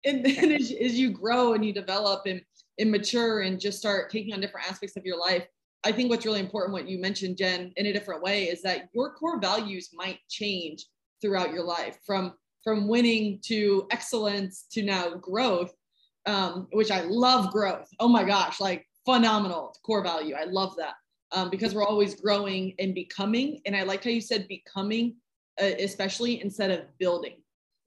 And 0.05 0.25
then 0.25 0.53
as, 0.53 0.73
as 0.73 0.99
you 0.99 1.11
grow 1.11 1.55
and 1.55 1.65
you 1.65 1.73
develop 1.73 2.27
and, 2.27 2.41
and 2.79 2.91
mature 2.93 3.41
and 3.41 3.59
just 3.59 3.79
start 3.79 4.11
taking 4.11 4.35
on 4.35 4.41
different 4.41 4.69
aspects 4.69 4.97
of 4.97 5.05
your 5.05 5.19
life 5.19 5.47
i 5.85 5.93
think 5.93 6.11
what's 6.11 6.27
really 6.27 6.41
important 6.41 6.73
what 6.73 6.89
you 6.89 6.99
mentioned 6.99 7.37
jen 7.37 7.73
in 7.77 7.87
a 7.87 7.93
different 7.93 8.23
way 8.23 8.45
is 8.45 8.63
that 8.63 8.89
your 8.93 9.15
core 9.15 9.41
values 9.41 9.91
might 9.95 10.19
change 10.29 10.85
throughout 11.21 11.53
your 11.53 11.65
life 11.65 11.97
from 12.05 12.35
from 12.65 12.89
winning 12.89 13.39
to 13.45 13.87
excellence 13.93 14.67
to 14.73 14.83
now 14.83 15.15
growth 15.15 15.73
um, 16.27 16.67
which 16.73 16.91
i 16.91 17.03
love 17.03 17.53
growth. 17.53 17.89
Oh 18.01 18.09
my 18.09 18.25
gosh 18.25 18.59
like 18.61 18.85
phenomenal 19.07 19.75
core 19.85 20.03
value 20.03 20.35
i 20.35 20.45
love 20.45 20.75
that 20.77 20.97
um, 21.33 21.51
because 21.51 21.75
we're 21.75 21.85
always 21.85 22.15
growing 22.15 22.75
and 22.79 22.95
becoming. 22.95 23.61
And 23.67 23.77
I 23.77 23.83
like 23.83 24.05
how 24.05 24.11
you 24.11 24.21
said 24.21 24.49
becoming, 24.49 25.17
uh, 25.61 25.71
especially 25.79 26.41
instead 26.41 26.71
of 26.71 26.87
building, 26.99 27.37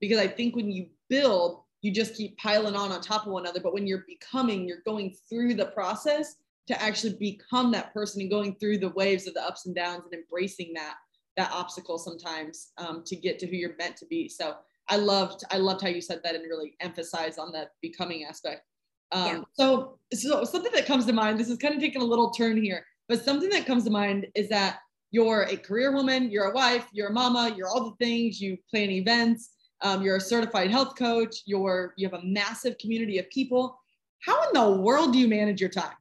because 0.01 0.19
I 0.19 0.27
think 0.27 0.55
when 0.55 0.71
you 0.71 0.88
build, 1.10 1.62
you 1.82 1.93
just 1.93 2.15
keep 2.15 2.38
piling 2.38 2.75
on 2.75 2.91
on 2.91 3.01
top 3.01 3.25
of 3.25 3.32
one 3.32 3.43
another. 3.43 3.62
But 3.62 3.73
when 3.73 3.88
you're 3.88 4.05
becoming, 4.08 4.67
you're 4.67 4.84
going 4.86 5.15
through 5.29 5.53
the 5.53 5.67
process 5.67 6.36
to 6.67 6.82
actually 6.82 7.13
become 7.13 7.71
that 7.71 7.93
person 7.93 8.21
and 8.21 8.29
going 8.29 8.55
through 8.55 8.79
the 8.79 8.89
waves 8.89 9.27
of 9.27 9.34
the 9.34 9.43
ups 9.43 9.65
and 9.65 9.73
downs 9.73 10.03
and 10.05 10.13
embracing 10.13 10.73
that 10.73 10.95
that 11.38 11.51
obstacle 11.53 11.97
sometimes 11.97 12.71
um, 12.77 13.01
to 13.05 13.15
get 13.15 13.39
to 13.39 13.47
who 13.47 13.55
you're 13.55 13.77
meant 13.77 13.95
to 13.95 14.05
be. 14.08 14.27
So 14.27 14.55
I 14.89 14.97
loved 14.97 15.43
I 15.51 15.58
loved 15.58 15.82
how 15.82 15.88
you 15.88 16.01
said 16.01 16.19
that 16.23 16.36
and 16.36 16.43
really 16.43 16.75
emphasized 16.82 17.39
on 17.39 17.53
that 17.53 17.69
becoming 17.82 18.25
aspect. 18.25 18.63
Um, 19.12 19.26
yeah. 19.26 19.41
So 19.54 20.00
so 20.13 20.43
something 20.43 20.72
that 20.74 20.86
comes 20.86 21.06
to 21.06 21.13
mind. 21.13 21.39
This 21.39 21.50
is 21.50 21.58
kind 21.58 21.76
of 21.76 21.82
taking 21.82 22.02
a 22.02 22.06
little 22.06 22.32
turn 22.32 22.62
here. 22.62 22.86
But 23.08 23.24
something 23.24 23.50
that 23.50 23.65
comes 23.65 23.84
to 23.86 23.89
mind 23.89 24.28
is 24.36 24.50
that 24.50 24.80
you're 25.12 25.43
a 25.43 25.58
career 25.58 25.91
woman, 25.91 26.30
you're 26.30 26.52
a 26.52 26.54
wife, 26.54 26.88
you're 26.91 27.08
a 27.08 27.13
mama, 27.13 27.54
you're 27.56 27.67
all 27.67 27.89
the 27.89 28.06
things, 28.06 28.39
you 28.39 28.58
plan 28.69 28.91
events, 28.91 29.50
um, 29.82 30.04
you're 30.04 30.17
a 30.17 30.22
certified 30.22 30.69
health 30.69 30.95
coach, 30.95 31.38
you're 31.45 31.93
you 31.98 32.08
have 32.08 32.19
a 32.19 32.26
massive 32.26 32.78
community 32.78 33.17
of 33.17 33.30
people. 33.30 33.80
How 34.22 34.48
in 34.48 34.50
the 34.54 34.82
world 34.82 35.13
do 35.13 35.19
you 35.19 35.28
manage 35.28 35.62
your 35.62 35.69
time? 35.69 35.93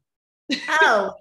oh, 0.82 1.12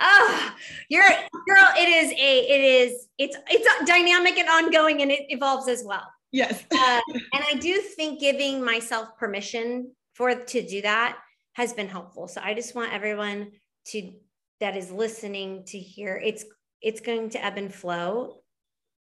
oh, 0.00 0.54
you're 0.88 1.04
girl. 1.04 1.68
It 1.76 1.88
is 1.88 2.12
a, 2.12 2.38
it 2.40 2.60
is, 2.60 3.08
it's, 3.18 3.36
it's 3.48 3.86
dynamic 3.86 4.36
and 4.36 4.48
ongoing, 4.48 5.02
and 5.02 5.10
it 5.10 5.26
evolves 5.28 5.68
as 5.68 5.84
well. 5.84 6.06
Yes. 6.32 6.64
uh, 6.72 7.00
and 7.34 7.44
I 7.48 7.54
do 7.54 7.78
think 7.78 8.20
giving 8.20 8.64
myself 8.64 9.16
permission 9.18 9.92
for 10.14 10.34
to 10.34 10.66
do 10.66 10.82
that 10.82 11.18
has 11.54 11.72
been 11.72 11.88
helpful. 11.88 12.28
So 12.28 12.40
I 12.42 12.54
just 12.54 12.74
want 12.74 12.92
everyone 12.92 13.52
to 13.86 14.12
that 14.60 14.76
is 14.76 14.90
listening 14.90 15.64
to 15.66 15.78
hear 15.78 16.20
it's 16.22 16.44
it's 16.82 17.00
going 17.00 17.30
to 17.30 17.44
ebb 17.44 17.56
and 17.56 17.72
flow. 17.74 18.42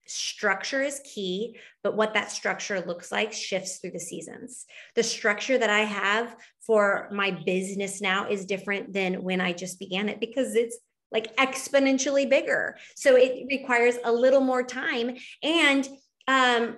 Structure 0.06 0.82
is 0.82 1.00
key 1.04 1.58
but 1.82 1.96
what 1.96 2.14
that 2.14 2.30
structure 2.30 2.80
looks 2.80 3.12
like 3.12 3.32
shifts 3.32 3.78
through 3.78 3.92
the 3.92 4.00
seasons. 4.00 4.66
The 4.94 5.02
structure 5.02 5.58
that 5.58 5.70
i 5.70 5.80
have 5.80 6.36
for 6.66 7.08
my 7.12 7.30
business 7.30 8.00
now 8.00 8.28
is 8.28 8.44
different 8.44 8.92
than 8.92 9.22
when 9.22 9.40
i 9.40 9.52
just 9.52 9.78
began 9.78 10.08
it 10.08 10.20
because 10.20 10.54
it's 10.54 10.78
like 11.12 11.36
exponentially 11.36 12.28
bigger. 12.28 12.76
So 12.94 13.16
it 13.16 13.46
requires 13.48 13.96
a 14.04 14.12
little 14.12 14.40
more 14.40 14.62
time 14.62 15.16
and 15.42 15.88
um, 16.28 16.76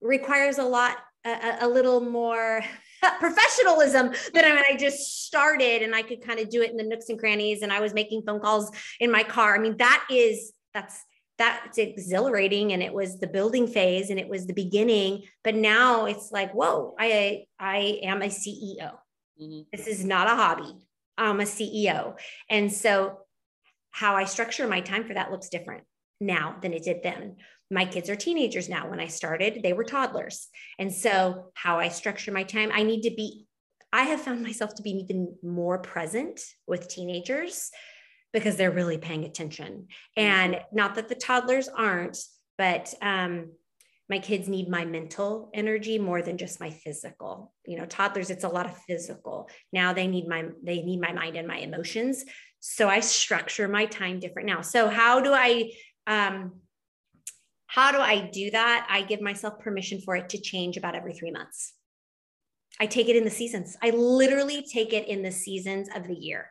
requires 0.00 0.58
a 0.58 0.64
lot 0.64 0.96
a, 1.24 1.58
a 1.60 1.68
little 1.68 2.00
more 2.00 2.62
professionalism 3.20 4.12
that 4.34 4.44
I, 4.44 4.54
mean, 4.54 4.64
I 4.70 4.76
just 4.76 5.26
started 5.26 5.82
and 5.82 5.94
I 5.94 6.02
could 6.02 6.22
kind 6.22 6.40
of 6.40 6.50
do 6.50 6.62
it 6.62 6.70
in 6.70 6.76
the 6.76 6.82
nooks 6.82 7.08
and 7.08 7.18
crannies 7.18 7.62
and 7.62 7.72
I 7.72 7.80
was 7.80 7.94
making 7.94 8.22
phone 8.22 8.40
calls 8.40 8.70
in 9.00 9.10
my 9.10 9.22
car. 9.22 9.54
I 9.54 9.58
mean, 9.58 9.76
that 9.78 10.06
is, 10.10 10.52
that's, 10.74 11.04
that's 11.38 11.78
exhilarating 11.78 12.72
and 12.72 12.82
it 12.82 12.92
was 12.92 13.20
the 13.20 13.26
building 13.26 13.66
phase 13.66 14.10
and 14.10 14.18
it 14.18 14.28
was 14.28 14.46
the 14.46 14.52
beginning 14.52 15.22
but 15.44 15.54
now 15.54 16.06
it's 16.06 16.32
like 16.32 16.52
whoa 16.52 16.94
i 16.98 17.44
i 17.60 18.00
am 18.02 18.22
a 18.22 18.26
ceo 18.26 18.90
mm-hmm. 19.40 19.60
this 19.72 19.86
is 19.86 20.04
not 20.04 20.26
a 20.26 20.34
hobby 20.34 20.74
i'm 21.16 21.40
a 21.40 21.44
ceo 21.44 22.18
and 22.50 22.72
so 22.72 23.20
how 23.92 24.16
i 24.16 24.24
structure 24.24 24.66
my 24.66 24.80
time 24.80 25.04
for 25.04 25.14
that 25.14 25.30
looks 25.30 25.48
different 25.48 25.84
now 26.20 26.56
than 26.60 26.72
it 26.72 26.82
did 26.82 27.02
then 27.02 27.36
my 27.70 27.84
kids 27.84 28.08
are 28.08 28.16
teenagers 28.16 28.68
now. 28.68 28.88
When 28.88 29.00
I 29.00 29.06
started, 29.06 29.60
they 29.62 29.72
were 29.72 29.84
toddlers. 29.84 30.48
And 30.78 30.92
so, 30.92 31.50
how 31.54 31.78
I 31.78 31.88
structure 31.88 32.32
my 32.32 32.44
time, 32.44 32.70
I 32.72 32.82
need 32.82 33.02
to 33.02 33.14
be, 33.14 33.46
I 33.92 34.02
have 34.02 34.20
found 34.22 34.42
myself 34.42 34.74
to 34.76 34.82
be 34.82 34.90
even 34.90 35.34
more 35.42 35.78
present 35.78 36.40
with 36.66 36.88
teenagers 36.88 37.70
because 38.32 38.56
they're 38.56 38.70
really 38.70 38.98
paying 38.98 39.24
attention. 39.24 39.88
And 40.16 40.60
not 40.72 40.94
that 40.94 41.08
the 41.08 41.14
toddlers 41.14 41.68
aren't, 41.68 42.18
but 42.56 42.92
um, 43.02 43.52
my 44.08 44.18
kids 44.18 44.48
need 44.48 44.68
my 44.68 44.84
mental 44.84 45.50
energy 45.52 45.98
more 45.98 46.22
than 46.22 46.38
just 46.38 46.60
my 46.60 46.70
physical 46.70 47.52
you 47.66 47.76
know 47.76 47.86
toddlers 47.86 48.30
it's 48.30 48.44
a 48.44 48.48
lot 48.48 48.66
of 48.66 48.76
physical 48.88 49.48
now 49.72 49.92
they 49.92 50.06
need 50.06 50.26
my 50.26 50.44
they 50.62 50.82
need 50.82 51.00
my 51.00 51.12
mind 51.12 51.36
and 51.36 51.46
my 51.46 51.58
emotions 51.58 52.24
so 52.60 52.88
i 52.88 53.00
structure 53.00 53.68
my 53.68 53.86
time 53.86 54.18
different 54.18 54.46
now 54.48 54.60
so 54.60 54.88
how 54.88 55.20
do 55.20 55.32
i 55.32 55.70
um, 56.06 56.52
how 57.68 57.92
do 57.92 57.98
I 57.98 58.30
do 58.32 58.50
that? 58.50 58.86
I 58.90 59.02
give 59.02 59.20
myself 59.20 59.60
permission 59.60 60.00
for 60.00 60.16
it 60.16 60.30
to 60.30 60.40
change 60.40 60.76
about 60.76 60.94
every 60.94 61.12
three 61.12 61.30
months. 61.30 61.74
I 62.80 62.86
take 62.86 63.08
it 63.08 63.16
in 63.16 63.24
the 63.24 63.30
seasons. 63.30 63.76
I 63.82 63.90
literally 63.90 64.62
take 64.62 64.92
it 64.94 65.06
in 65.06 65.22
the 65.22 65.30
seasons 65.30 65.88
of 65.94 66.08
the 66.08 66.14
year. 66.14 66.48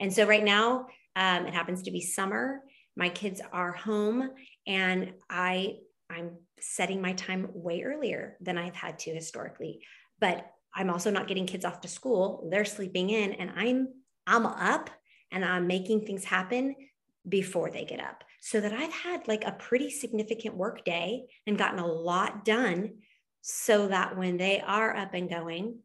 And 0.00 0.12
so 0.12 0.26
right 0.26 0.42
now, 0.42 0.86
um, 1.14 1.46
it 1.46 1.52
happens 1.52 1.82
to 1.82 1.90
be 1.90 2.00
summer. 2.00 2.62
My 2.96 3.10
kids 3.10 3.42
are 3.52 3.72
home, 3.72 4.30
and 4.66 5.12
I 5.28 5.76
I'm 6.08 6.36
setting 6.58 7.02
my 7.02 7.12
time 7.12 7.48
way 7.52 7.82
earlier 7.82 8.36
than 8.40 8.56
I've 8.56 8.74
had 8.74 8.98
to 9.00 9.14
historically. 9.14 9.80
But 10.20 10.46
I'm 10.74 10.88
also 10.88 11.10
not 11.10 11.28
getting 11.28 11.46
kids 11.46 11.64
off 11.64 11.82
to 11.82 11.88
school. 11.88 12.48
They're 12.50 12.64
sleeping 12.64 13.10
in, 13.10 13.32
and 13.32 13.50
I'm 13.56 13.88
I'm 14.26 14.46
up 14.46 14.88
and 15.30 15.44
I'm 15.44 15.66
making 15.66 16.06
things 16.06 16.24
happen 16.24 16.74
before 17.28 17.70
they 17.70 17.84
get 17.84 18.00
up 18.00 18.24
so 18.40 18.60
that 18.60 18.72
I've 18.72 18.92
had 18.92 19.26
like 19.28 19.44
a 19.44 19.52
pretty 19.52 19.90
significant 19.90 20.56
work 20.56 20.84
day 20.84 21.24
and 21.46 21.58
gotten 21.58 21.78
a 21.78 21.86
lot 21.86 22.44
done 22.44 22.98
so 23.42 23.88
that 23.88 24.16
when 24.16 24.36
they 24.36 24.60
are 24.60 24.96
up 24.96 25.14
and 25.14 25.30
going, 25.30 25.78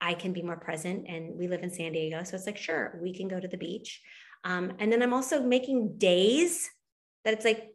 I 0.00 0.14
can 0.14 0.32
be 0.32 0.42
more 0.42 0.56
present. 0.56 1.06
And 1.08 1.36
we 1.36 1.48
live 1.48 1.62
in 1.62 1.70
San 1.70 1.92
Diego. 1.92 2.22
So 2.24 2.36
it's 2.36 2.46
like, 2.46 2.58
sure, 2.58 2.98
we 3.02 3.14
can 3.14 3.28
go 3.28 3.40
to 3.40 3.48
the 3.48 3.56
beach. 3.56 4.02
Um, 4.44 4.72
and 4.78 4.92
then 4.92 5.02
I'm 5.02 5.14
also 5.14 5.42
making 5.42 5.98
days 5.98 6.68
that 7.24 7.34
it's 7.34 7.44
like, 7.44 7.72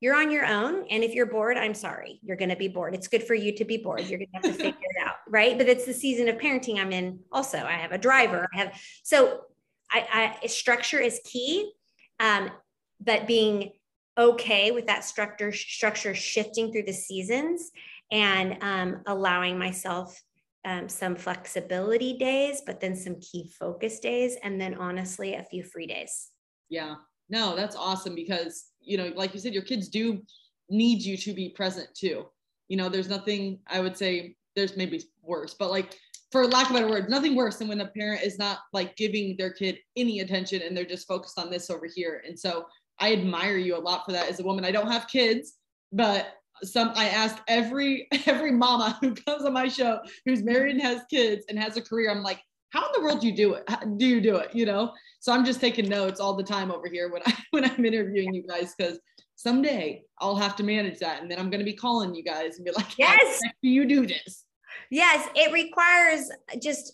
you're 0.00 0.16
on 0.16 0.30
your 0.30 0.46
own. 0.46 0.86
And 0.88 1.04
if 1.04 1.14
you're 1.14 1.26
bored, 1.26 1.58
I'm 1.58 1.74
sorry, 1.74 2.20
you're 2.22 2.36
going 2.36 2.48
to 2.48 2.56
be 2.56 2.68
bored. 2.68 2.94
It's 2.94 3.08
good 3.08 3.22
for 3.22 3.34
you 3.34 3.54
to 3.56 3.64
be 3.64 3.76
bored. 3.76 4.06
You're 4.06 4.18
going 4.18 4.30
to 4.30 4.48
have 4.48 4.56
to 4.56 4.62
figure 4.64 4.78
it 4.80 5.06
out. 5.06 5.16
Right. 5.28 5.56
But 5.56 5.68
it's 5.68 5.84
the 5.84 5.94
season 5.94 6.28
of 6.28 6.38
parenting 6.38 6.80
I'm 6.80 6.90
in 6.90 7.20
also. 7.30 7.58
I 7.58 7.74
have 7.74 7.92
a 7.92 7.98
driver. 7.98 8.48
I 8.52 8.56
have, 8.56 8.80
so 9.04 9.42
I, 9.88 10.34
I 10.42 10.46
structure 10.48 10.98
is 10.98 11.20
key. 11.24 11.70
Um, 12.18 12.50
but 13.00 13.26
being 13.26 13.72
okay 14.18 14.70
with 14.70 14.86
that 14.86 15.04
structure 15.04 15.52
structure 15.52 16.14
shifting 16.14 16.70
through 16.70 16.82
the 16.82 16.92
seasons 16.92 17.70
and 18.10 18.56
um, 18.62 19.02
allowing 19.06 19.58
myself 19.58 20.20
um, 20.64 20.88
some 20.88 21.16
flexibility 21.16 22.18
days, 22.18 22.62
but 22.66 22.80
then 22.80 22.94
some 22.94 23.18
key 23.20 23.50
focus 23.58 23.98
days, 24.00 24.36
and 24.42 24.60
then 24.60 24.74
honestly, 24.74 25.34
a 25.34 25.44
few 25.44 25.62
free 25.62 25.86
days. 25.86 26.28
Yeah, 26.68 26.96
no, 27.30 27.56
that's 27.56 27.76
awesome 27.76 28.14
because, 28.14 28.66
you 28.80 28.98
know, 28.98 29.12
like 29.16 29.32
you 29.32 29.40
said, 29.40 29.54
your 29.54 29.62
kids 29.62 29.88
do 29.88 30.20
need 30.68 31.02
you 31.02 31.16
to 31.16 31.32
be 31.32 31.48
present 31.48 31.88
too. 31.94 32.26
You 32.68 32.76
know, 32.76 32.88
there's 32.88 33.08
nothing 33.08 33.60
I 33.66 33.80
would 33.80 33.96
say, 33.96 34.36
there's 34.54 34.76
maybe 34.76 35.02
worse, 35.22 35.54
but 35.54 35.70
like, 35.70 35.96
for 36.30 36.46
lack 36.46 36.70
of 36.70 36.76
a 36.76 36.78
better 36.78 36.90
word, 36.90 37.10
nothing 37.10 37.34
worse 37.34 37.56
than 37.56 37.66
when 37.66 37.80
a 37.80 37.88
parent 37.88 38.22
is 38.22 38.38
not 38.38 38.58
like 38.72 38.94
giving 38.96 39.36
their 39.36 39.52
kid 39.52 39.78
any 39.96 40.20
attention 40.20 40.62
and 40.62 40.76
they're 40.76 40.84
just 40.84 41.08
focused 41.08 41.38
on 41.38 41.50
this 41.50 41.70
over 41.70 41.88
here. 41.92 42.22
And 42.24 42.38
so 42.38 42.66
I 43.00 43.12
admire 43.12 43.56
you 43.56 43.76
a 43.76 43.78
lot 43.78 44.04
for 44.04 44.12
that 44.12 44.28
as 44.28 44.40
a 44.40 44.44
woman. 44.44 44.64
I 44.64 44.70
don't 44.70 44.90
have 44.90 45.08
kids, 45.08 45.54
but 45.92 46.34
some 46.62 46.92
I 46.94 47.08
ask 47.08 47.38
every 47.48 48.08
every 48.26 48.52
mama 48.52 48.98
who 49.00 49.14
comes 49.14 49.44
on 49.44 49.52
my 49.52 49.68
show 49.68 50.00
who's 50.24 50.42
married 50.42 50.74
and 50.74 50.82
has 50.82 51.02
kids 51.10 51.44
and 51.48 51.58
has 51.58 51.76
a 51.76 51.82
career. 51.82 52.10
I'm 52.10 52.22
like, 52.22 52.40
how 52.70 52.86
in 52.86 52.92
the 52.94 53.02
world 53.02 53.20
do 53.20 53.26
you 53.26 53.34
do 53.34 53.54
it? 53.54 53.64
How 53.68 53.78
do 53.78 54.06
you 54.06 54.20
do 54.20 54.36
it? 54.36 54.54
You 54.54 54.66
know? 54.66 54.92
So 55.20 55.32
I'm 55.32 55.44
just 55.44 55.60
taking 55.60 55.88
notes 55.88 56.20
all 56.20 56.34
the 56.34 56.42
time 56.42 56.70
over 56.70 56.88
here 56.88 57.10
when 57.10 57.22
I 57.26 57.34
when 57.50 57.64
I'm 57.64 57.84
interviewing 57.84 58.34
you 58.34 58.46
guys 58.46 58.74
because 58.76 58.98
someday 59.36 60.02
I'll 60.18 60.36
have 60.36 60.56
to 60.56 60.62
manage 60.62 60.98
that, 60.98 61.22
and 61.22 61.30
then 61.30 61.38
I'm 61.38 61.50
going 61.50 61.60
to 61.60 61.64
be 61.64 61.72
calling 61.72 62.14
you 62.14 62.22
guys 62.22 62.56
and 62.56 62.64
be 62.64 62.72
like, 62.72 62.98
yes, 62.98 63.40
do 63.62 63.68
you 63.68 63.86
do 63.86 64.06
this? 64.06 64.44
Yes, 64.90 65.28
it 65.34 65.52
requires 65.52 66.30
just 66.60 66.92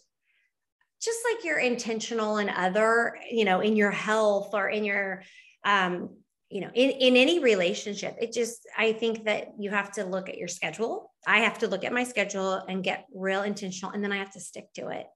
just 1.02 1.18
like 1.30 1.44
you're 1.44 1.58
intentional 1.58 2.38
and 2.38 2.50
other, 2.50 3.16
you 3.30 3.44
know, 3.44 3.60
in 3.60 3.76
your 3.76 3.90
health 3.90 4.54
or 4.54 4.70
in 4.70 4.82
your 4.82 5.22
um, 5.66 6.08
you 6.48 6.60
know 6.60 6.70
in, 6.74 6.90
in 6.90 7.16
any 7.16 7.40
relationship 7.40 8.16
it 8.20 8.32
just 8.32 8.66
i 8.78 8.92
think 8.92 9.24
that 9.24 9.48
you 9.58 9.68
have 9.68 9.90
to 9.92 10.04
look 10.04 10.28
at 10.28 10.38
your 10.38 10.48
schedule. 10.48 11.12
I 11.26 11.40
have 11.40 11.58
to 11.58 11.66
look 11.66 11.84
at 11.84 11.92
my 11.92 12.04
schedule 12.04 12.52
and 12.68 12.84
get 12.84 13.06
real 13.12 13.42
intentional 13.42 13.92
and 13.92 14.02
then 14.02 14.12
i 14.12 14.16
have 14.16 14.32
to 14.32 14.40
stick 14.40 14.72
to 14.74 14.88
it. 14.88 15.06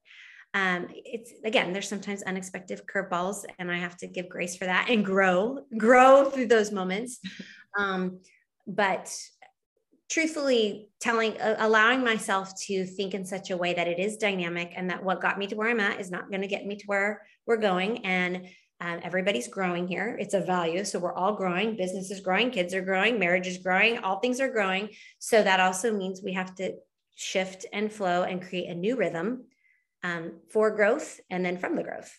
Um, 0.53 0.87
it's 0.91 1.31
again, 1.45 1.71
there's 1.71 1.87
sometimes 1.87 2.23
unexpected 2.23 2.81
curveballs, 2.93 3.45
and 3.57 3.71
I 3.71 3.77
have 3.77 3.95
to 3.97 4.07
give 4.07 4.27
grace 4.27 4.57
for 4.57 4.65
that 4.65 4.89
and 4.89 5.05
grow, 5.05 5.59
grow 5.77 6.29
through 6.29 6.47
those 6.47 6.71
moments. 6.71 7.19
Um, 7.79 8.19
but 8.67 9.09
truthfully 10.09 10.89
telling 10.99 11.39
uh, 11.39 11.55
allowing 11.59 12.03
myself 12.03 12.51
to 12.63 12.85
think 12.85 13.13
in 13.13 13.23
such 13.23 13.49
a 13.49 13.55
way 13.55 13.73
that 13.73 13.87
it 13.87 13.97
is 13.97 14.17
dynamic 14.17 14.73
and 14.75 14.89
that 14.89 15.01
what 15.01 15.21
got 15.21 15.39
me 15.39 15.47
to 15.47 15.55
where 15.55 15.69
i'm 15.69 15.79
at 15.79 16.01
is 16.01 16.11
not 16.11 16.29
going 16.29 16.41
to 16.41 16.47
get 16.47 16.65
me 16.65 16.75
to 16.75 16.85
where 16.85 17.21
we're 17.47 17.55
going. 17.55 18.05
And 18.05 18.49
um, 18.81 18.99
everybody's 19.03 19.47
growing 19.47 19.87
here. 19.87 20.17
It's 20.19 20.33
a 20.33 20.41
value. 20.41 20.83
So 20.83 20.97
we're 20.97 21.13
all 21.13 21.35
growing. 21.35 21.77
Business 21.77 22.09
is 22.09 22.19
growing. 22.19 22.49
Kids 22.49 22.73
are 22.73 22.81
growing. 22.81 23.19
Marriage 23.19 23.45
is 23.45 23.59
growing. 23.59 23.99
All 23.99 24.19
things 24.19 24.41
are 24.41 24.49
growing. 24.49 24.89
So 25.19 25.41
that 25.43 25.59
also 25.59 25.95
means 25.95 26.21
we 26.23 26.33
have 26.33 26.55
to 26.55 26.73
shift 27.15 27.67
and 27.71 27.93
flow 27.93 28.23
and 28.23 28.41
create 28.41 28.69
a 28.69 28.73
new 28.73 28.97
rhythm 28.97 29.45
um, 30.03 30.39
for 30.49 30.71
growth 30.71 31.19
and 31.29 31.45
then 31.45 31.59
from 31.59 31.75
the 31.75 31.83
growth. 31.83 32.11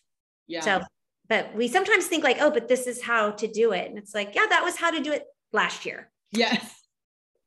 Yeah. 0.47 0.61
So 0.61 0.83
but 1.29 1.55
we 1.55 1.67
sometimes 1.67 2.07
think 2.07 2.23
like 2.23 2.39
oh 2.41 2.51
but 2.51 2.69
this 2.69 2.87
is 2.87 3.03
how 3.03 3.33
to 3.33 3.49
do 3.49 3.73
it. 3.73 3.89
And 3.89 3.99
it's 3.99 4.15
like 4.15 4.35
yeah 4.37 4.47
that 4.49 4.63
was 4.63 4.77
how 4.77 4.93
to 4.93 5.01
do 5.01 5.13
it 5.13 5.25
last 5.53 5.85
year. 5.85 6.13
Yes. 6.31 6.73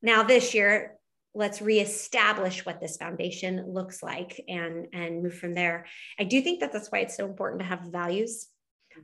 Now 0.01 0.23
this 0.23 0.53
year 0.53 0.97
let's 1.33 1.61
reestablish 1.61 2.65
what 2.65 2.81
this 2.81 2.97
foundation 2.97 3.65
looks 3.65 4.03
like 4.03 4.41
and 4.49 4.87
and 4.91 5.23
move 5.23 5.35
from 5.35 5.53
there. 5.53 5.85
I 6.19 6.25
do 6.25 6.41
think 6.41 6.59
that 6.59 6.73
that's 6.73 6.91
why 6.91 6.99
it's 6.99 7.15
so 7.15 7.25
important 7.25 7.61
to 7.61 7.67
have 7.67 7.81
values 7.81 8.47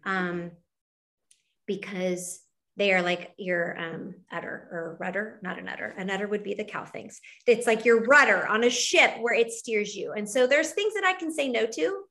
um, 0.05 0.51
because 1.67 2.41
they 2.77 2.93
are 2.93 3.01
like 3.01 3.33
your 3.37 3.77
um, 3.77 4.15
udder 4.31 4.67
or 4.71 4.97
rudder, 4.99 5.39
not 5.43 5.59
an 5.59 5.67
udder. 5.67 5.93
An 5.97 6.09
udder 6.09 6.27
would 6.27 6.43
be 6.43 6.53
the 6.53 6.63
cow 6.63 6.85
things. 6.85 7.19
It's 7.45 7.67
like 7.67 7.85
your 7.85 8.03
rudder 8.05 8.47
on 8.47 8.63
a 8.63 8.69
ship 8.69 9.11
where 9.19 9.33
it 9.33 9.51
steers 9.51 9.95
you. 9.95 10.13
And 10.13 10.27
so 10.29 10.47
there's 10.47 10.71
things 10.71 10.93
that 10.93 11.03
I 11.03 11.13
can 11.13 11.33
say 11.33 11.49
no 11.49 11.65
to, 11.65 12.03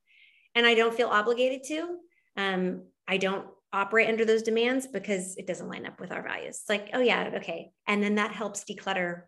and 0.55 0.65
I 0.65 0.75
don't 0.75 0.93
feel 0.93 1.07
obligated 1.07 1.63
to. 1.65 1.97
Um, 2.37 2.83
I 3.07 3.17
don't 3.17 3.47
operate 3.73 4.09
under 4.09 4.25
those 4.25 4.43
demands 4.43 4.85
because 4.87 5.35
it 5.37 5.47
doesn't 5.47 5.69
line 5.69 5.85
up 5.85 5.99
with 5.99 6.11
our 6.11 6.21
values. 6.21 6.59
It's 6.59 6.69
like, 6.69 6.89
oh, 6.93 7.01
yeah, 7.01 7.31
okay. 7.35 7.71
And 7.87 8.03
then 8.03 8.15
that 8.15 8.31
helps 8.31 8.63
declutter 8.63 9.23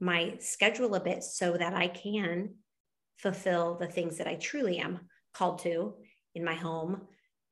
my 0.00 0.34
schedule 0.40 0.94
a 0.94 1.00
bit 1.00 1.22
so 1.22 1.56
that 1.56 1.74
I 1.74 1.88
can 1.88 2.54
fulfill 3.18 3.76
the 3.76 3.86
things 3.86 4.18
that 4.18 4.26
I 4.26 4.34
truly 4.34 4.78
am 4.78 5.00
called 5.34 5.60
to 5.60 5.94
in 6.34 6.44
my 6.44 6.54
home, 6.54 7.02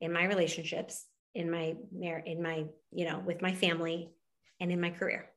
in 0.01 0.13
my 0.13 0.25
relationships, 0.25 1.05
in 1.35 1.49
my 1.51 1.75
mar- 1.91 2.23
in 2.25 2.41
my, 2.41 2.65
you 2.91 3.05
know, 3.05 3.19
with 3.25 3.41
my 3.41 3.53
family 3.53 4.09
and 4.59 4.71
in 4.71 4.81
my 4.81 4.89
career. 4.89 5.29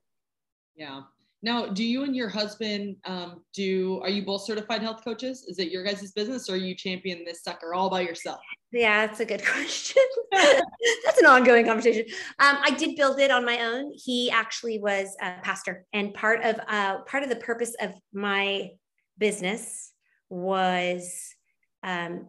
Yeah. 0.76 1.02
Now, 1.44 1.66
do 1.66 1.82
you 1.82 2.04
and 2.04 2.14
your 2.14 2.28
husband 2.28 2.96
um, 3.04 3.42
do? 3.52 4.00
Are 4.02 4.08
you 4.08 4.24
both 4.24 4.42
certified 4.42 4.80
health 4.80 5.02
coaches? 5.02 5.44
Is 5.48 5.58
it 5.58 5.72
your 5.72 5.82
guys' 5.82 6.12
business, 6.12 6.48
or 6.48 6.56
you 6.56 6.76
champion 6.76 7.24
this 7.24 7.42
sucker 7.42 7.74
all 7.74 7.90
by 7.90 8.02
yourself? 8.02 8.38
Yeah, 8.70 9.06
that's 9.06 9.18
a 9.18 9.24
good 9.24 9.44
question. 9.44 10.02
that's 10.30 11.18
an 11.18 11.26
ongoing 11.26 11.66
conversation. 11.66 12.04
Um, 12.38 12.58
I 12.62 12.70
did 12.70 12.94
build 12.94 13.18
it 13.18 13.32
on 13.32 13.44
my 13.44 13.60
own. 13.60 13.92
He 13.92 14.30
actually 14.30 14.78
was 14.78 15.16
a 15.20 15.34
pastor, 15.42 15.84
and 15.92 16.14
part 16.14 16.44
of 16.44 16.60
uh, 16.68 16.98
part 17.02 17.24
of 17.24 17.28
the 17.28 17.36
purpose 17.36 17.74
of 17.80 17.92
my 18.12 18.70
business 19.18 19.92
was 20.30 21.34
um, 21.82 22.28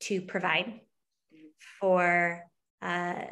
to 0.00 0.20
provide 0.22 0.80
for 1.80 2.42
uh, 2.82 3.22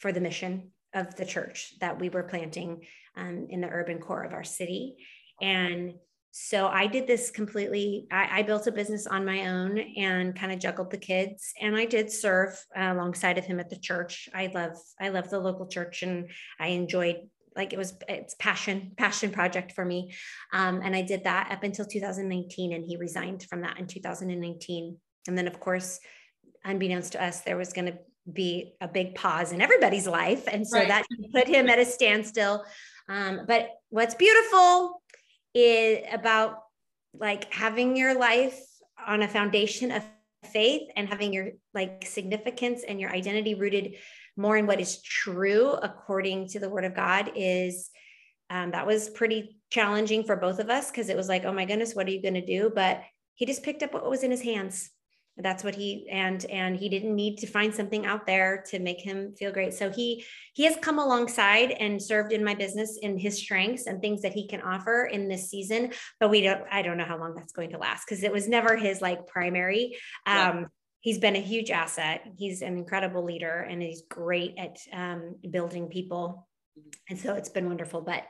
for 0.00 0.12
the 0.12 0.20
mission 0.20 0.70
of 0.94 1.14
the 1.16 1.26
church 1.26 1.74
that 1.80 2.00
we 2.00 2.08
were 2.08 2.22
planting 2.22 2.82
um, 3.16 3.46
in 3.50 3.60
the 3.60 3.68
urban 3.68 3.98
core 3.98 4.22
of 4.22 4.32
our 4.32 4.44
city. 4.44 4.96
And 5.40 5.94
so 6.30 6.68
I 6.68 6.86
did 6.86 7.06
this 7.06 7.30
completely. 7.30 8.06
I, 8.10 8.40
I 8.40 8.42
built 8.42 8.66
a 8.66 8.72
business 8.72 9.06
on 9.06 9.24
my 9.24 9.48
own 9.48 9.78
and 9.96 10.38
kind 10.38 10.52
of 10.52 10.58
juggled 10.58 10.90
the 10.90 10.98
kids. 10.98 11.52
And 11.60 11.76
I 11.76 11.84
did 11.84 12.12
serve 12.12 12.50
uh, 12.78 12.92
alongside 12.92 13.38
of 13.38 13.44
him 13.44 13.60
at 13.60 13.70
the 13.70 13.78
church. 13.78 14.28
I 14.34 14.50
love 14.54 14.76
I 15.00 15.08
love 15.08 15.30
the 15.30 15.40
local 15.40 15.66
church, 15.66 16.02
and 16.02 16.30
I 16.60 16.68
enjoyed 16.68 17.16
like 17.56 17.72
it 17.72 17.78
was 17.78 17.94
it's 18.08 18.34
passion 18.38 18.92
passion 18.96 19.30
project 19.30 19.72
for 19.72 19.84
me. 19.84 20.14
Um, 20.52 20.80
and 20.82 20.94
I 20.94 21.02
did 21.02 21.24
that 21.24 21.50
up 21.50 21.64
until 21.64 21.86
2019, 21.86 22.72
and 22.72 22.84
he 22.84 22.96
resigned 22.96 23.44
from 23.44 23.62
that 23.62 23.78
in 23.78 23.86
2019. 23.86 24.96
And 25.26 25.36
then 25.36 25.48
of 25.48 25.58
course, 25.58 25.98
unbeknownst 26.64 27.12
to 27.12 27.24
us, 27.24 27.40
there 27.40 27.56
was 27.56 27.72
going 27.72 27.86
to 27.86 27.98
be 28.32 28.74
a 28.80 28.88
big 28.88 29.14
pause 29.14 29.52
in 29.52 29.60
everybody's 29.60 30.06
life. 30.06 30.46
And 30.50 30.66
so 30.66 30.78
right. 30.78 30.88
that 30.88 31.06
put 31.32 31.48
him 31.48 31.68
at 31.68 31.78
a 31.78 31.84
standstill. 31.84 32.64
Um, 33.08 33.42
but 33.46 33.70
what's 33.88 34.14
beautiful 34.14 35.02
is 35.54 36.04
about 36.12 36.58
like 37.14 37.52
having 37.52 37.96
your 37.96 38.18
life 38.18 38.60
on 39.06 39.22
a 39.22 39.28
foundation 39.28 39.90
of 39.90 40.04
faith 40.52 40.88
and 40.96 41.08
having 41.08 41.32
your 41.32 41.50
like 41.74 42.04
significance 42.06 42.82
and 42.86 43.00
your 43.00 43.10
identity 43.10 43.54
rooted 43.54 43.96
more 44.36 44.56
in 44.56 44.66
what 44.66 44.80
is 44.80 45.02
true 45.02 45.72
according 45.72 46.48
to 46.48 46.60
the 46.60 46.68
word 46.68 46.84
of 46.84 46.94
God 46.94 47.32
is 47.34 47.90
um, 48.50 48.70
that 48.70 48.86
was 48.86 49.10
pretty 49.10 49.58
challenging 49.70 50.24
for 50.24 50.36
both 50.36 50.58
of 50.58 50.70
us 50.70 50.90
because 50.90 51.08
it 51.08 51.16
was 51.16 51.28
like, 51.28 51.44
oh 51.44 51.52
my 51.52 51.64
goodness, 51.64 51.94
what 51.94 52.06
are 52.06 52.10
you 52.10 52.22
going 52.22 52.34
to 52.34 52.44
do? 52.44 52.70
But 52.74 53.02
he 53.34 53.46
just 53.46 53.62
picked 53.62 53.82
up 53.82 53.92
what 53.92 54.08
was 54.08 54.22
in 54.22 54.30
his 54.30 54.42
hands 54.42 54.90
that's 55.40 55.62
what 55.62 55.74
he 55.74 56.08
and 56.10 56.44
and 56.46 56.76
he 56.76 56.88
didn't 56.88 57.14
need 57.14 57.38
to 57.38 57.46
find 57.46 57.74
something 57.74 58.06
out 58.06 58.26
there 58.26 58.64
to 58.70 58.78
make 58.78 59.00
him 59.00 59.34
feel 59.36 59.52
great. 59.52 59.74
So 59.74 59.90
he 59.90 60.24
he 60.54 60.64
has 60.64 60.76
come 60.76 60.98
alongside 60.98 61.70
and 61.70 62.02
served 62.02 62.32
in 62.32 62.44
my 62.44 62.54
business 62.54 62.98
in 63.00 63.18
his 63.18 63.38
strengths 63.38 63.86
and 63.86 64.00
things 64.00 64.22
that 64.22 64.32
he 64.32 64.46
can 64.48 64.62
offer 64.62 65.04
in 65.06 65.28
this 65.28 65.48
season 65.48 65.92
but 66.18 66.30
we 66.30 66.40
don't 66.40 66.62
i 66.72 66.82
don't 66.82 66.96
know 66.96 67.04
how 67.04 67.18
long 67.18 67.34
that's 67.34 67.52
going 67.52 67.70
to 67.70 67.78
last 67.78 68.04
because 68.04 68.24
it 68.24 68.32
was 68.32 68.48
never 68.48 68.76
his 68.76 69.00
like 69.00 69.26
primary. 69.26 69.96
Um 70.26 70.66
he's 71.00 71.18
been 71.18 71.36
a 71.36 71.40
huge 71.40 71.70
asset. 71.70 72.22
He's 72.36 72.60
an 72.60 72.76
incredible 72.76 73.24
leader 73.24 73.60
and 73.60 73.80
he's 73.80 74.02
great 74.10 74.54
at 74.58 74.78
um, 74.92 75.36
building 75.48 75.86
people. 75.86 76.48
And 77.08 77.18
so 77.18 77.34
it's 77.34 77.48
been 77.48 77.66
wonderful 77.66 78.00
but 78.00 78.24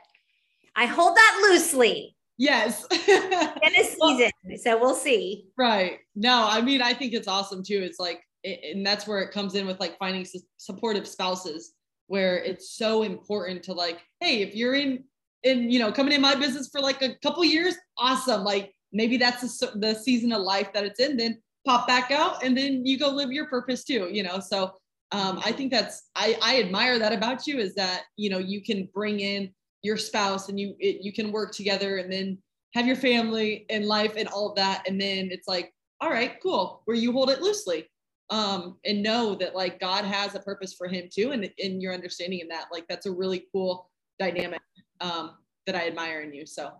i 0.75 0.85
hold 0.85 1.15
that 1.15 1.49
loosely 1.49 2.15
Yes. 2.39 2.85
in 2.91 3.75
a 3.77 3.83
season. 3.83 4.31
so 4.57 4.79
we'll 4.79 4.95
see. 4.95 5.49
Right. 5.57 5.99
No, 6.15 6.47
I 6.49 6.61
mean, 6.61 6.81
I 6.81 6.93
think 6.93 7.13
it's 7.13 7.27
awesome 7.27 7.61
too. 7.63 7.81
It's 7.83 7.99
like, 7.99 8.21
and 8.45 8.85
that's 8.85 9.05
where 9.05 9.19
it 9.19 9.31
comes 9.31 9.55
in 9.55 9.67
with 9.67 9.79
like 9.81 9.97
finding 9.99 10.25
supportive 10.57 11.05
spouses 11.05 11.73
where 12.07 12.41
it's 12.41 12.77
so 12.77 13.03
important 13.03 13.61
to 13.63 13.73
like, 13.73 13.99
hey, 14.21 14.41
if 14.41 14.55
you're 14.55 14.73
in, 14.73 15.03
in, 15.43 15.69
you 15.69 15.79
know, 15.79 15.91
coming 15.91 16.13
in 16.13 16.21
my 16.21 16.33
business 16.33 16.69
for 16.71 16.79
like 16.79 17.01
a 17.01 17.13
couple 17.21 17.43
years, 17.43 17.75
awesome. 17.97 18.45
Like 18.45 18.73
maybe 18.93 19.17
that's 19.17 19.59
the, 19.59 19.71
the 19.75 19.93
season 19.93 20.31
of 20.31 20.41
life 20.41 20.71
that 20.73 20.85
it's 20.85 21.01
in, 21.01 21.17
then 21.17 21.41
pop 21.67 21.87
back 21.87 22.09
out 22.09 22.41
and 22.41 22.57
then 22.57 22.85
you 22.85 22.97
go 22.97 23.09
live 23.09 23.33
your 23.33 23.47
purpose 23.47 23.83
too, 23.83 24.07
you 24.09 24.23
know? 24.23 24.39
So 24.39 24.71
um, 25.11 25.41
I 25.43 25.51
think 25.51 25.71
that's, 25.71 26.03
I, 26.15 26.37
I 26.41 26.61
admire 26.61 26.99
that 26.99 27.11
about 27.11 27.45
you 27.47 27.59
is 27.59 27.75
that, 27.75 28.03
you 28.15 28.29
know, 28.29 28.39
you 28.39 28.63
can 28.63 28.87
bring 28.93 29.19
in 29.19 29.53
your 29.81 29.97
spouse 29.97 30.49
and 30.49 30.59
you 30.59 30.75
it, 30.79 31.03
you 31.03 31.13
can 31.13 31.31
work 31.31 31.51
together 31.51 31.97
and 31.97 32.11
then 32.11 32.37
have 32.75 32.85
your 32.85 32.95
family 32.95 33.65
and 33.69 33.85
life 33.85 34.13
and 34.17 34.27
all 34.27 34.49
of 34.49 34.55
that. 34.55 34.87
And 34.87 34.99
then 34.99 35.29
it's 35.31 35.47
like 35.47 35.73
all 36.01 36.09
right 36.09 36.37
cool 36.41 36.81
where 36.85 36.97
you 36.97 37.11
hold 37.11 37.29
it 37.29 37.41
loosely 37.41 37.85
um 38.29 38.77
and 38.85 39.03
know 39.03 39.35
that 39.35 39.53
like 39.53 39.81
god 39.81 40.05
has 40.05 40.33
a 40.35 40.39
purpose 40.39 40.73
for 40.73 40.87
him 40.87 41.09
too. 41.11 41.31
And 41.31 41.49
in 41.57 41.81
your 41.81 41.93
understanding 41.93 42.41
of 42.41 42.49
that 42.49 42.65
like 42.71 42.85
that's 42.87 43.05
a 43.05 43.11
really 43.11 43.45
cool 43.51 43.89
dynamic 44.19 44.61
um 45.01 45.37
that 45.65 45.75
i 45.75 45.87
admire 45.87 46.21
in 46.21 46.33
you. 46.33 46.45
So 46.45 46.71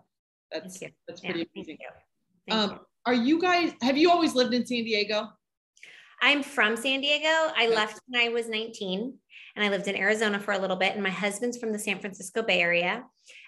that's 0.51 0.79
that's 1.07 1.21
pretty 1.21 1.39
yeah, 1.39 1.45
amazing. 1.55 1.77
um 2.51 2.69
you. 2.71 2.79
are 3.05 3.13
you 3.13 3.39
guys 3.39 3.73
have 3.81 3.97
you 3.97 4.11
always 4.11 4.35
lived 4.35 4.53
in 4.53 4.65
san 4.65 4.83
diego? 4.83 5.29
I'm 6.21 6.43
from 6.43 6.75
san 6.75 7.01
diego. 7.01 7.27
I 7.27 7.65
okay. 7.67 7.75
left 7.75 8.01
when 8.07 8.21
i 8.21 8.29
was 8.29 8.49
19 8.49 9.13
and 9.55 9.65
I 9.65 9.69
lived 9.69 9.87
in 9.87 9.95
Arizona 9.95 10.39
for 10.39 10.53
a 10.53 10.59
little 10.59 10.75
bit. 10.75 10.93
And 10.93 11.03
my 11.03 11.09
husband's 11.09 11.57
from 11.57 11.71
the 11.71 11.79
San 11.79 11.99
Francisco 11.99 12.41
Bay 12.41 12.61
Area, 12.61 13.03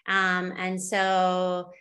um, 0.08 0.54
and 0.58 0.82
so 0.82 1.72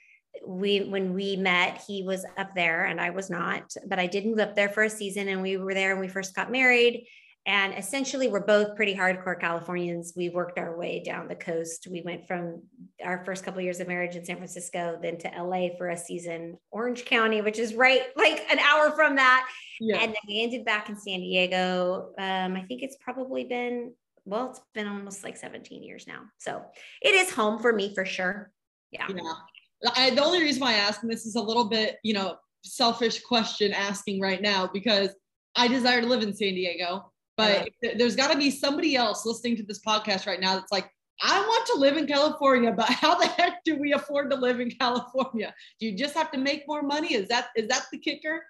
we 0.46 0.80
when 0.84 1.12
we 1.12 1.36
met 1.36 1.82
he 1.86 2.02
was 2.02 2.24
up 2.38 2.54
there 2.54 2.84
and 2.84 3.00
i 3.00 3.10
was 3.10 3.30
not 3.30 3.74
but 3.86 3.98
i 3.98 4.06
did 4.06 4.24
move 4.24 4.38
up 4.38 4.54
there 4.54 4.68
for 4.68 4.84
a 4.84 4.90
season 4.90 5.28
and 5.28 5.42
we 5.42 5.56
were 5.56 5.74
there 5.74 5.94
when 5.94 6.00
we 6.00 6.08
first 6.08 6.34
got 6.34 6.50
married. 6.50 7.06
And 7.46 7.72
essentially 7.74 8.28
we're 8.28 8.44
both 8.44 8.76
pretty 8.76 8.94
hardcore 8.94 9.40
californians. 9.40 10.12
We 10.14 10.28
worked 10.28 10.58
our 10.58 10.76
way 10.76 11.02
down 11.02 11.26
the 11.26 11.34
coast. 11.34 11.88
We 11.90 12.02
went 12.02 12.28
from 12.28 12.62
our 13.02 13.24
first 13.24 13.44
couple 13.44 13.60
of 13.60 13.64
years 13.64 13.80
of 13.80 13.88
marriage 13.88 14.14
in 14.14 14.24
san 14.24 14.36
francisco 14.36 14.98
then 15.00 15.16
to 15.18 15.42
la 15.42 15.68
for 15.78 15.88
a 15.88 15.96
season 15.96 16.58
orange 16.70 17.06
county 17.06 17.40
which 17.40 17.58
is 17.58 17.74
right 17.74 18.02
like 18.16 18.46
an 18.50 18.58
hour 18.58 18.90
from 18.90 19.16
that. 19.16 19.48
Yeah. 19.80 19.96
and 19.96 20.12
then 20.12 20.20
we 20.28 20.42
ended 20.42 20.66
back 20.66 20.90
in 20.90 20.96
san 20.96 21.20
diego. 21.20 22.10
Um, 22.18 22.56
i 22.56 22.62
think 22.62 22.82
it's 22.82 22.96
probably 23.00 23.44
been 23.44 23.94
well, 24.30 24.50
it's 24.50 24.60
been 24.74 24.86
almost 24.86 25.24
like 25.24 25.36
17 25.36 25.82
years 25.82 26.06
now. 26.06 26.22
So 26.38 26.62
it 27.02 27.14
is 27.14 27.30
home 27.30 27.58
for 27.58 27.72
me 27.72 27.92
for 27.94 28.04
sure. 28.04 28.52
Yeah. 28.92 29.06
Yeah. 29.08 29.92
I, 29.96 30.10
the 30.10 30.22
only 30.22 30.40
reason 30.40 30.60
why 30.60 30.72
I 30.72 30.78
ask, 30.78 31.02
and 31.02 31.10
this 31.10 31.26
is 31.26 31.34
a 31.34 31.40
little 31.40 31.64
bit, 31.64 31.96
you 32.02 32.14
know, 32.14 32.36
selfish 32.62 33.22
question 33.22 33.72
asking 33.72 34.20
right 34.20 34.40
now 34.40 34.70
because 34.72 35.10
I 35.56 35.68
desire 35.68 36.00
to 36.00 36.06
live 36.06 36.22
in 36.22 36.34
San 36.34 36.54
Diego, 36.54 37.10
but 37.36 37.68
yeah. 37.82 37.92
there's 37.96 38.14
got 38.14 38.30
to 38.30 38.38
be 38.38 38.50
somebody 38.50 38.94
else 38.94 39.26
listening 39.26 39.56
to 39.56 39.62
this 39.62 39.80
podcast 39.80 40.26
right 40.26 40.40
now 40.40 40.54
that's 40.54 40.70
like, 40.70 40.90
I 41.22 41.40
want 41.40 41.66
to 41.66 41.78
live 41.78 41.96
in 41.96 42.06
California, 42.06 42.72
but 42.72 42.88
how 42.88 43.18
the 43.18 43.26
heck 43.26 43.64
do 43.64 43.76
we 43.76 43.92
afford 43.92 44.30
to 44.30 44.36
live 44.36 44.60
in 44.60 44.70
California? 44.70 45.54
Do 45.78 45.86
you 45.86 45.96
just 45.96 46.14
have 46.14 46.30
to 46.32 46.38
make 46.38 46.64
more 46.68 46.82
money? 46.82 47.14
Is 47.14 47.28
that 47.28 47.48
is 47.56 47.68
that 47.68 47.86
the 47.90 47.98
kicker? 47.98 48.42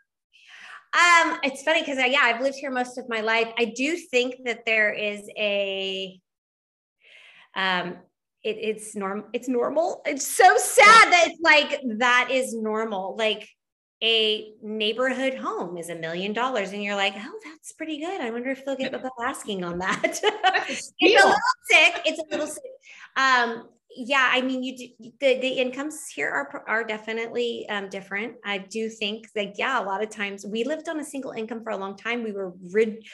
Um, 0.92 1.38
it's 1.44 1.62
funny 1.62 1.80
because 1.82 1.98
yeah, 1.98 2.20
I've 2.22 2.40
lived 2.40 2.56
here 2.56 2.70
most 2.70 2.98
of 2.98 3.08
my 3.08 3.20
life. 3.20 3.48
I 3.58 3.66
do 3.76 3.96
think 3.96 4.36
that 4.44 4.64
there 4.66 4.92
is 4.92 5.28
a 5.36 6.20
um 7.54 7.98
it, 8.42 8.56
it's 8.56 8.96
normal 8.96 9.26
it's 9.32 9.48
normal. 9.48 10.02
It's 10.04 10.26
so 10.26 10.56
sad 10.56 11.12
that 11.12 11.28
it's 11.28 11.40
like 11.42 11.80
that 11.98 12.28
is 12.32 12.54
normal. 12.54 13.14
Like 13.16 13.48
a 14.02 14.52
neighborhood 14.62 15.34
home 15.34 15.76
is 15.76 15.90
a 15.90 15.94
million 15.94 16.32
dollars 16.32 16.72
and 16.72 16.82
you're 16.82 16.96
like 16.96 17.14
oh 17.16 17.40
that's 17.44 17.72
pretty 17.72 18.00
good. 18.00 18.20
I 18.20 18.30
wonder 18.30 18.50
if 18.50 18.64
they'll 18.64 18.76
get 18.76 18.90
the 18.90 19.10
asking 19.22 19.62
on 19.62 19.78
that. 19.78 20.20
It's 20.68 20.92
a 21.02 21.06
little 21.06 21.34
sick. 21.64 22.02
It's 22.04 22.18
a 22.18 22.30
little 22.30 22.46
sick. 22.46 22.62
Um 23.16 23.68
yeah 23.96 24.30
i 24.32 24.40
mean 24.40 24.62
you 24.62 24.76
do, 24.76 25.10
the, 25.20 25.40
the 25.40 25.48
incomes 25.48 26.08
here 26.14 26.30
are 26.30 26.64
are 26.66 26.84
definitely 26.84 27.68
um, 27.68 27.88
different. 27.88 28.34
I 28.44 28.58
do 28.58 28.88
think 28.88 29.30
that 29.34 29.58
yeah 29.58 29.82
a 29.82 29.84
lot 29.84 30.02
of 30.02 30.10
times 30.10 30.44
we 30.46 30.64
lived 30.64 30.88
on 30.88 31.00
a 31.00 31.04
single 31.04 31.32
income 31.32 31.62
for 31.62 31.70
a 31.70 31.76
long 31.76 31.96
time. 31.96 32.22
We 32.22 32.32
were 32.32 32.52
rid- 32.72 33.04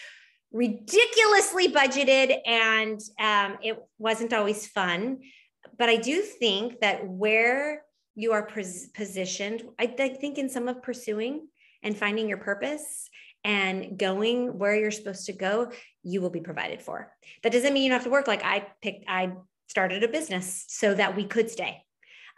ridiculously 0.53 1.69
budgeted 1.69 2.39
and 2.47 3.01
um, 3.21 3.59
it 3.63 3.79
wasn't 3.99 4.33
always 4.33 4.67
fun. 4.67 5.19
But 5.79 5.89
i 5.89 5.97
do 5.97 6.23
think 6.23 6.81
that 6.81 7.07
where 7.07 7.83
you 8.15 8.33
are 8.33 8.47
pos- 8.47 8.87
positioned 8.95 9.63
I, 9.79 9.95
I 9.99 10.09
think 10.11 10.39
in 10.39 10.49
some 10.49 10.69
of 10.69 10.83
pursuing 10.83 11.49
and 11.83 11.97
finding 11.97 12.29
your 12.29 12.39
purpose 12.39 13.11
and 13.45 13.99
going 13.99 14.59
where 14.59 14.75
you're 14.75 14.91
supposed 14.91 15.27
to 15.27 15.33
go 15.33 15.71
you 16.03 16.21
will 16.21 16.31
be 16.31 16.41
provided 16.41 16.81
for. 16.81 17.13
That 17.43 17.53
doesn't 17.53 17.73
mean 17.75 17.83
you 17.83 17.91
don't 17.91 17.99
have 17.99 18.05
to 18.05 18.11
work. 18.11 18.29
Like 18.29 18.45
i 18.45 18.67
picked 18.81 19.05
i 19.09 19.33
started 19.69 20.03
a 20.03 20.09
business 20.09 20.65
so 20.69 20.95
that 20.95 21.17
we 21.17 21.25
could 21.25 21.51
stay 21.51 21.83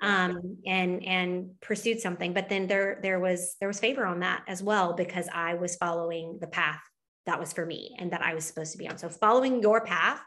um, 0.02 0.58
and 0.66 1.04
and 1.04 1.50
pursued 1.60 2.00
something 2.00 2.32
but 2.32 2.48
then 2.48 2.66
there 2.66 3.00
there 3.02 3.20
was 3.20 3.56
there 3.60 3.68
was 3.68 3.80
favor 3.80 4.06
on 4.06 4.20
that 4.20 4.42
as 4.46 4.62
well 4.62 4.94
because 4.94 5.28
i 5.34 5.54
was 5.54 5.76
following 5.76 6.38
the 6.40 6.46
path 6.46 6.80
that 7.28 7.38
was 7.38 7.52
for 7.52 7.66
me 7.66 7.94
and 7.98 8.10
that 8.12 8.22
I 8.22 8.34
was 8.34 8.46
supposed 8.46 8.72
to 8.72 8.78
be 8.78 8.88
on. 8.88 8.96
So 8.96 9.10
following 9.10 9.60
your 9.60 9.84
path. 9.84 10.18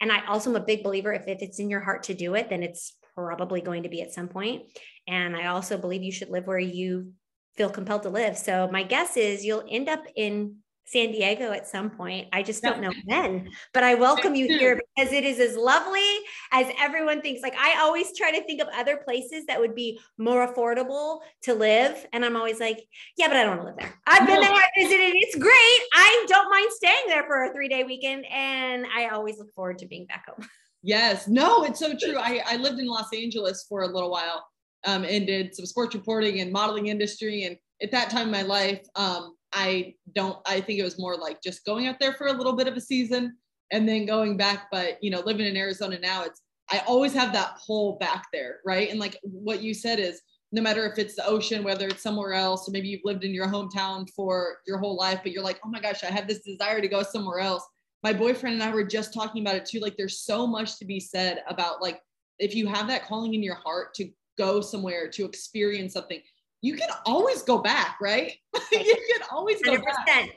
And 0.00 0.10
I 0.10 0.24
also 0.26 0.48
am 0.48 0.56
a 0.56 0.60
big 0.60 0.82
believer 0.82 1.12
if, 1.12 1.28
if 1.28 1.42
it's 1.42 1.58
in 1.58 1.68
your 1.68 1.80
heart 1.80 2.04
to 2.04 2.14
do 2.14 2.34
it, 2.34 2.48
then 2.48 2.62
it's 2.62 2.96
probably 3.14 3.60
going 3.60 3.82
to 3.82 3.90
be 3.90 4.00
at 4.00 4.14
some 4.14 4.28
point. 4.28 4.62
And 5.06 5.36
I 5.36 5.48
also 5.48 5.76
believe 5.76 6.02
you 6.02 6.12
should 6.12 6.30
live 6.30 6.46
where 6.46 6.58
you 6.58 7.12
feel 7.56 7.70
compelled 7.70 8.02
to 8.04 8.08
live. 8.08 8.36
So 8.38 8.68
my 8.72 8.82
guess 8.82 9.16
is 9.16 9.44
you'll 9.44 9.64
end 9.68 9.88
up 9.88 10.04
in 10.16 10.56
San 10.86 11.10
Diego 11.10 11.50
at 11.50 11.66
some 11.66 11.90
point. 11.90 12.28
I 12.32 12.44
just 12.44 12.62
don't 12.62 12.80
know 12.80 12.92
when, 13.06 13.48
but 13.74 13.82
I 13.82 13.94
welcome 13.94 14.36
you 14.36 14.46
here 14.46 14.80
because 14.96 15.12
it 15.12 15.24
is 15.24 15.40
as 15.40 15.56
lovely 15.56 16.18
as 16.52 16.66
everyone 16.78 17.20
thinks. 17.20 17.42
Like 17.42 17.56
I 17.58 17.80
always 17.80 18.16
try 18.16 18.30
to 18.30 18.42
think 18.44 18.62
of 18.62 18.68
other 18.72 18.98
places 18.98 19.46
that 19.46 19.58
would 19.58 19.74
be 19.74 19.98
more 20.16 20.46
affordable 20.46 21.20
to 21.42 21.54
live. 21.54 22.06
And 22.12 22.24
I'm 22.24 22.36
always 22.36 22.60
like, 22.60 22.78
yeah, 23.16 23.26
but 23.26 23.36
I 23.36 23.42
don't 23.42 23.58
want 23.58 23.60
to 23.62 23.66
live 23.66 23.76
there. 23.78 24.00
I've 24.06 24.26
been 24.28 24.40
there, 24.40 24.50
I 24.50 24.68
visited. 24.76 25.14
It's 25.16 25.34
great. 25.34 25.80
I 25.92 26.24
don't 26.28 26.48
mind 26.50 26.70
staying 26.70 27.08
there 27.08 27.24
for 27.24 27.44
a 27.44 27.52
three 27.52 27.68
day 27.68 27.82
weekend. 27.82 28.24
And 28.32 28.86
I 28.96 29.08
always 29.08 29.38
look 29.38 29.52
forward 29.54 29.78
to 29.78 29.86
being 29.86 30.06
back 30.06 30.26
home. 30.28 30.48
Yes. 30.82 31.26
No, 31.26 31.64
it's 31.64 31.80
so 31.80 31.96
true. 31.96 32.16
I, 32.16 32.42
I 32.46 32.58
lived 32.58 32.78
in 32.78 32.86
Los 32.86 33.12
Angeles 33.12 33.66
for 33.68 33.82
a 33.82 33.88
little 33.88 34.10
while 34.10 34.46
um, 34.84 35.02
and 35.02 35.26
did 35.26 35.52
some 35.52 35.66
sports 35.66 35.96
reporting 35.96 36.40
and 36.40 36.52
modeling 36.52 36.86
industry. 36.86 37.42
And 37.42 37.56
at 37.82 37.90
that 37.90 38.08
time 38.08 38.26
in 38.26 38.30
my 38.30 38.42
life, 38.42 38.86
um, 38.94 39.35
I 39.52 39.94
don't, 40.14 40.38
I 40.46 40.60
think 40.60 40.78
it 40.78 40.84
was 40.84 40.98
more 40.98 41.16
like 41.16 41.42
just 41.42 41.64
going 41.64 41.86
out 41.86 41.96
there 42.00 42.12
for 42.12 42.26
a 42.26 42.32
little 42.32 42.54
bit 42.54 42.68
of 42.68 42.76
a 42.76 42.80
season 42.80 43.36
and 43.72 43.88
then 43.88 44.06
going 44.06 44.36
back. 44.36 44.68
But, 44.70 45.02
you 45.02 45.10
know, 45.10 45.20
living 45.20 45.46
in 45.46 45.56
Arizona 45.56 45.98
now, 45.98 46.24
it's, 46.24 46.42
I 46.70 46.82
always 46.86 47.12
have 47.14 47.32
that 47.32 47.58
pull 47.66 47.96
back 47.98 48.26
there. 48.32 48.58
Right. 48.66 48.90
And 48.90 48.98
like 48.98 49.18
what 49.22 49.62
you 49.62 49.72
said 49.72 49.98
is, 49.98 50.20
no 50.52 50.62
matter 50.62 50.86
if 50.86 50.98
it's 50.98 51.16
the 51.16 51.26
ocean, 51.26 51.64
whether 51.64 51.88
it's 51.88 52.02
somewhere 52.02 52.32
else, 52.32 52.68
or 52.68 52.72
maybe 52.72 52.88
you've 52.88 53.04
lived 53.04 53.24
in 53.24 53.34
your 53.34 53.48
hometown 53.48 54.08
for 54.14 54.58
your 54.66 54.78
whole 54.78 54.96
life, 54.96 55.20
but 55.22 55.32
you're 55.32 55.42
like, 55.42 55.60
oh 55.64 55.68
my 55.68 55.80
gosh, 55.80 56.04
I 56.04 56.06
have 56.06 56.28
this 56.28 56.40
desire 56.40 56.80
to 56.80 56.88
go 56.88 57.02
somewhere 57.02 57.40
else. 57.40 57.66
My 58.02 58.12
boyfriend 58.12 58.54
and 58.54 58.62
I 58.62 58.72
were 58.72 58.84
just 58.84 59.12
talking 59.12 59.42
about 59.42 59.56
it 59.56 59.66
too. 59.66 59.80
Like, 59.80 59.96
there's 59.96 60.20
so 60.20 60.46
much 60.46 60.78
to 60.78 60.84
be 60.84 61.00
said 61.00 61.42
about 61.48 61.82
like, 61.82 62.00
if 62.38 62.54
you 62.54 62.66
have 62.68 62.86
that 62.88 63.06
calling 63.06 63.34
in 63.34 63.42
your 63.42 63.56
heart 63.56 63.94
to 63.94 64.08
go 64.38 64.60
somewhere, 64.60 65.08
to 65.08 65.24
experience 65.24 65.94
something, 65.94 66.20
you 66.62 66.74
can 66.74 66.88
always 67.04 67.42
go 67.42 67.58
back, 67.58 67.98
right? 68.00 68.32
you 68.72 69.06
can 69.12 69.28
always 69.30 69.60
go 69.62 69.72
100%. 69.72 69.82
back. 70.06 70.30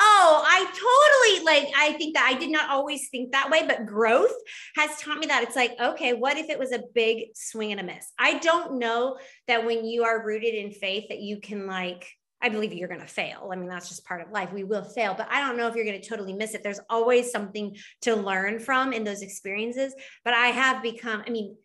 Oh, 0.00 0.44
I 0.46 0.64
totally 0.64 1.44
like, 1.44 1.72
I 1.76 1.98
think 1.98 2.14
that 2.14 2.24
I 2.24 2.38
did 2.38 2.50
not 2.50 2.70
always 2.70 3.08
think 3.08 3.32
that 3.32 3.50
way, 3.50 3.66
but 3.66 3.84
growth 3.84 4.32
has 4.76 4.96
taught 5.00 5.18
me 5.18 5.26
that 5.26 5.42
it's 5.42 5.56
like, 5.56 5.72
okay, 5.80 6.12
what 6.12 6.36
if 6.36 6.48
it 6.50 6.58
was 6.58 6.70
a 6.70 6.84
big 6.94 7.30
swing 7.34 7.72
and 7.72 7.80
a 7.80 7.82
miss? 7.82 8.12
I 8.16 8.38
don't 8.38 8.78
know 8.78 9.18
that 9.48 9.66
when 9.66 9.84
you 9.84 10.04
are 10.04 10.24
rooted 10.24 10.54
in 10.54 10.70
faith 10.70 11.06
that 11.08 11.18
you 11.18 11.40
can 11.40 11.66
like, 11.66 12.06
I 12.40 12.48
believe 12.48 12.72
you're 12.72 12.86
going 12.86 13.00
to 13.00 13.08
fail. 13.08 13.50
I 13.52 13.56
mean, 13.56 13.68
that's 13.68 13.88
just 13.88 14.06
part 14.06 14.20
of 14.20 14.30
life. 14.30 14.52
We 14.52 14.62
will 14.62 14.84
fail, 14.84 15.14
but 15.14 15.26
I 15.32 15.40
don't 15.40 15.56
know 15.56 15.66
if 15.66 15.74
you're 15.74 15.84
going 15.84 16.00
to 16.00 16.08
totally 16.08 16.32
miss 16.32 16.54
it. 16.54 16.62
There's 16.62 16.78
always 16.88 17.32
something 17.32 17.76
to 18.02 18.14
learn 18.14 18.60
from 18.60 18.92
in 18.92 19.02
those 19.02 19.22
experiences. 19.22 19.92
But 20.24 20.34
I 20.34 20.48
have 20.48 20.80
become, 20.80 21.24
I 21.26 21.30
mean, 21.30 21.56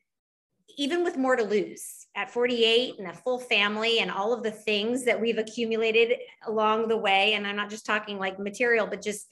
even 0.76 1.04
with 1.04 1.18
more 1.18 1.36
to 1.36 1.44
lose 1.44 2.03
at 2.16 2.30
48 2.32 3.00
and 3.00 3.08
a 3.08 3.14
full 3.14 3.40
family 3.40 4.00
and 4.00 4.12
all 4.12 4.34
of 4.34 4.44
the 4.44 4.52
things 4.52 5.06
that 5.06 5.20
we've 5.20 5.38
accumulated 5.38 6.20
along 6.48 6.88
the 6.88 6.98
way. 6.98 7.34
And 7.34 7.48
i'm 7.48 7.56
not 7.56 7.70
just 7.70 7.86
talking 7.86 8.18
like 8.20 8.40
material 8.40 8.88
but 8.88 9.02
just 9.02 9.28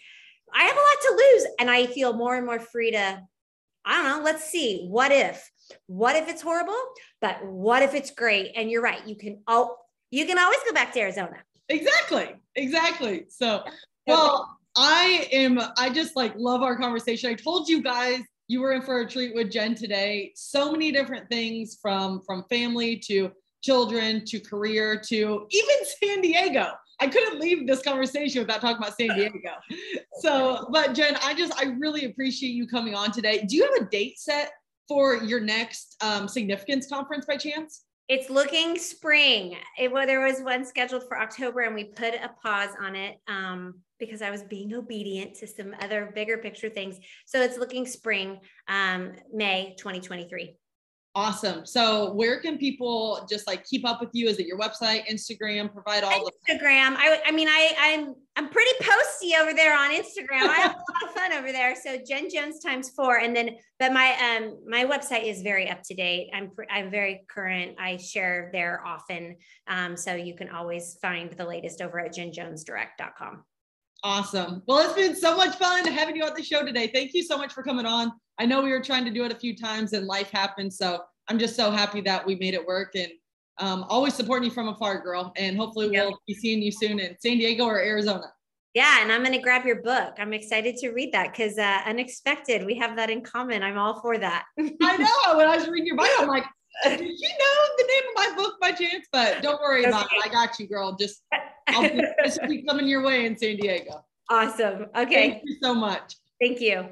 i 0.54 0.64
have 0.64 0.76
a 0.76 0.80
lot 0.80 1.02
to 1.02 1.32
lose. 1.34 1.48
And 1.60 1.70
i 1.70 1.86
feel 1.86 2.14
more 2.14 2.36
and 2.36 2.46
more 2.46 2.60
free 2.60 2.92
to 2.92 3.22
i 3.86 3.94
don't 3.94 4.18
know 4.18 4.24
let's 4.24 4.46
see 4.46 4.86
what 4.88 5.12
if? 5.12 5.50
What 5.88 6.16
if 6.16 6.28
it's 6.28 6.42
horrible 6.42 6.80
but 7.20 7.46
what 7.46 7.84
if 7.84 7.94
it's 7.94 8.12
great? 8.12 8.52
And 8.56 8.70
you're 8.70 8.82
right 8.82 9.06
you 9.08 9.16
can 9.16 9.42
oh 9.48 9.76
you 10.10 10.26
can 10.26 10.38
always 10.38 10.60
go 10.68 10.74
back 10.74 10.94
to 10.94 11.00
arizona. 11.00 11.38
Exactly 11.70 12.30
exactly. 12.56 13.26
So 13.30 13.64
well 14.08 14.58
i 14.76 15.28
am 15.34 15.60
i 15.78 15.90
just 15.90 16.16
like 16.16 16.34
love 16.36 16.64
our 16.64 16.78
conversation. 16.78 17.30
I 17.30 17.36
told 17.36 17.70
you 17.70 17.84
guys 17.84 18.22
you 18.52 18.60
were 18.60 18.74
in 18.74 18.82
for 18.82 18.99
a 18.99 19.08
treat 19.08 19.34
with 19.34 19.49
Jen 19.49 19.76
today. 19.76 20.34
So 20.36 20.74
many 20.74 20.91
different 20.91 21.30
things 21.30 21.78
from 21.82 22.22
from 22.26 22.43
family 22.49 22.97
to 23.08 23.32
children 23.64 24.26
to 24.26 24.41
career 24.41 25.02
to 25.08 25.47
even 25.49 25.76
San 26.04 26.20
Diego. 26.20 26.68
I 26.99 27.08
couldn't 27.08 27.39
leave 27.39 27.66
this 27.66 27.82
conversation 27.82 28.41
without 28.41 28.60
talking 28.60 28.78
about 28.78 28.97
San 28.97 29.16
Diego. 29.16 29.52
So, 30.20 30.68
but 30.70 30.93
Jen, 30.93 31.16
I 31.24 31.34
just 31.34 31.54
I 31.58 31.70
really 31.80 32.06
appreciate 32.06 32.49
you 32.49 32.68
coming 32.68 32.93
on 32.93 33.12
today. 33.12 33.45
Do 33.47 33.56
you 33.56 33.64
have 33.64 33.88
a 33.88 33.89
date 33.89 34.20
set 34.20 34.52
for 34.86 35.16
your 35.16 35.39
next 35.39 35.95
um, 36.04 36.28
significance 36.28 36.88
conference 36.88 37.26
by 37.26 37.38
chance? 37.38 37.86
It's 38.10 38.30
looking 38.30 38.78
spring. 38.78 39.56
It, 39.80 39.89
well, 39.89 40.06
there 40.06 40.20
was 40.20 40.41
one 40.41 40.66
scheduled 40.66 41.08
for 41.08 41.18
October, 41.18 41.62
and 41.62 41.74
we 41.74 41.86
put 41.86 42.14
a 42.16 42.30
pause 42.43 42.76
on 42.82 42.97
it. 42.97 43.16
Um, 43.30 43.76
because 44.02 44.22
I 44.22 44.32
was 44.32 44.43
being 44.43 44.74
obedient 44.74 45.36
to 45.36 45.47
some 45.47 45.74
other 45.80 46.12
bigger 46.14 46.38
picture 46.38 46.68
things. 46.68 46.99
So 47.26 47.41
it's 47.41 47.58
looking 47.58 47.86
spring, 47.86 48.39
um, 48.68 49.14
May 49.32 49.76
2023. 49.78 50.58
Awesome. 51.14 51.66
So 51.66 52.14
where 52.14 52.39
can 52.39 52.58
people 52.58 53.28
just 53.30 53.45
like 53.45 53.66
keep 53.66 53.86
up 53.86 53.99
with 53.99 54.12
you? 54.14 54.30
Is 54.30 54.39
it 54.39 54.47
your 54.47 54.58
website, 54.58 55.06
Instagram, 55.12 55.72
provide 55.74 56.06
all 56.06 56.24
the 56.24 56.54
Instagram. 56.54 56.95
I, 56.95 57.22
I 57.26 57.32
mean, 57.32 57.49
I, 57.49 57.74
I'm, 57.78 58.16
I'm 58.38 58.47
pretty 58.47 58.72
posty 58.82 59.36
over 59.36 59.54
there 59.54 59.78
on 59.78 59.91
Instagram. 59.91 60.43
I 60.43 60.56
have 60.62 60.72
a 60.72 60.78
lot 60.78 61.10
of 61.10 61.14
fun 61.14 61.34
over 61.34 61.52
there. 61.52 61.76
So 61.76 61.97
Jen 62.08 62.30
Jones 62.30 62.60
times 62.60 62.91
four. 62.91 63.18
And 63.18 63.36
then, 63.36 63.58
but 63.78 63.91
my, 63.91 64.14
um, 64.14 64.60
my 64.66 64.86
website 64.86 65.26
is 65.26 65.41
very 65.41 65.70
up 65.70 65.82
to 65.84 65.93
date. 65.93 66.30
I'm, 66.34 66.52
I'm 66.70 66.89
very 66.89 67.26
current. 67.28 67.76
I 67.78 67.97
share 67.97 68.49
there 68.54 68.82
often. 68.86 69.36
Um, 69.68 69.97
so 69.97 70.16
you 70.16 70.34
can 70.34 70.47
always 70.47 70.97
find 71.02 71.30
the 71.34 71.45
latest 71.45 71.82
over 71.82 71.99
at 71.99 72.16
jenjonesdirect.com. 72.16 73.43
Awesome. 74.04 74.64
Well, 74.66 74.80
it's 74.80 74.93
been 74.93 75.16
so 75.16 75.36
much 75.38 75.56
fun 75.58 75.86
having 75.86 76.16
you 76.16 76.24
on 76.24 76.34
the 76.36 76.43
show 76.43 76.66
today. 76.66 76.88
Thank 76.88 77.14
you 77.14 77.24
so 77.24 77.38
much 77.38 77.54
for 77.54 77.62
coming 77.62 77.86
on. 77.86 78.12
I 78.39 78.45
know 78.45 78.62
we 78.62 78.72
were 78.72 78.82
trying 78.82 79.06
to 79.06 79.12
do 79.12 79.24
it 79.26 79.32
a 79.32 79.36
few 79.36 79.56
times 79.56 79.93
and 79.93 80.08
life 80.08 80.32
happened. 80.32 80.74
So 80.74 81.04
I'm 81.28 81.38
just 81.38 81.56
so 81.56 81.70
happy 81.70 82.02
that 82.02 82.26
we 82.26 82.36
made 82.36 82.56
it 82.56 82.66
work 82.66 82.95
and 82.95 83.10
um, 83.60 83.86
always 83.89 84.16
supporting 84.16 84.49
you 84.49 84.52
from 84.52 84.70
afar, 84.70 85.02
girl. 85.02 85.32
And 85.38 85.56
hopefully 85.56 85.91
yep. 85.91 86.08
we'll 86.08 86.20
be 86.26 86.34
seeing 86.34 86.64
you 86.64 86.72
soon 86.72 86.99
in 86.99 87.16
San 87.20 87.38
Diego 87.38 87.66
or 87.66 87.80
Arizona. 87.80 88.34
Yeah, 88.74 89.02
and 89.02 89.12
I'm 89.12 89.22
going 89.22 89.34
to 89.34 89.41
grab 89.41 89.66
your 89.66 89.82
book. 89.82 90.14
I'm 90.18 90.34
excited 90.34 90.78
to 90.78 90.91
read 90.91 91.12
that 91.12 91.32
because 91.32 91.58
uh, 91.58 91.82
unexpected. 91.86 92.66
We 92.66 92.76
have 92.76 92.95
that 92.95 93.10
in 93.10 93.22
common. 93.22 93.62
I'm 93.62 93.78
all 93.78 94.02
for 94.02 94.18
that. 94.18 94.45
I 94.60 94.97
know. 94.97 95.38
When 95.38 95.47
I 95.47 95.58
was 95.58 95.68
reading 95.68 95.88
your 95.88 95.97
bio, 95.97 96.08
I'm 96.20 96.28
like, 96.28 96.45
you 96.86 96.92
know 96.92 96.98
the 97.78 97.84
name 97.88 98.04
of 98.10 98.16
my 98.16 98.34
book 98.36 98.60
by 98.60 98.72
chance? 98.72 99.08
But 99.12 99.42
don't 99.42 99.62
worry 99.62 99.84
about 99.84 100.06
it. 100.06 100.12
I 100.24 100.30
got 100.30 100.60
you, 100.60 100.68
girl. 100.68 100.96
Just 100.96 101.24
I'll 101.68 101.90
just 102.24 102.42
keep 102.48 102.68
coming 102.68 102.88
your 102.88 103.04
way 103.04 103.26
in 103.26 103.38
San 103.38 103.58
Diego. 103.58 104.04
Awesome. 104.30 104.88
Okay. 104.96 105.30
Thank 105.32 105.44
you 105.46 105.58
so 105.62 105.74
much. 105.74 106.16
Thank 106.40 106.62
you. 106.62 106.88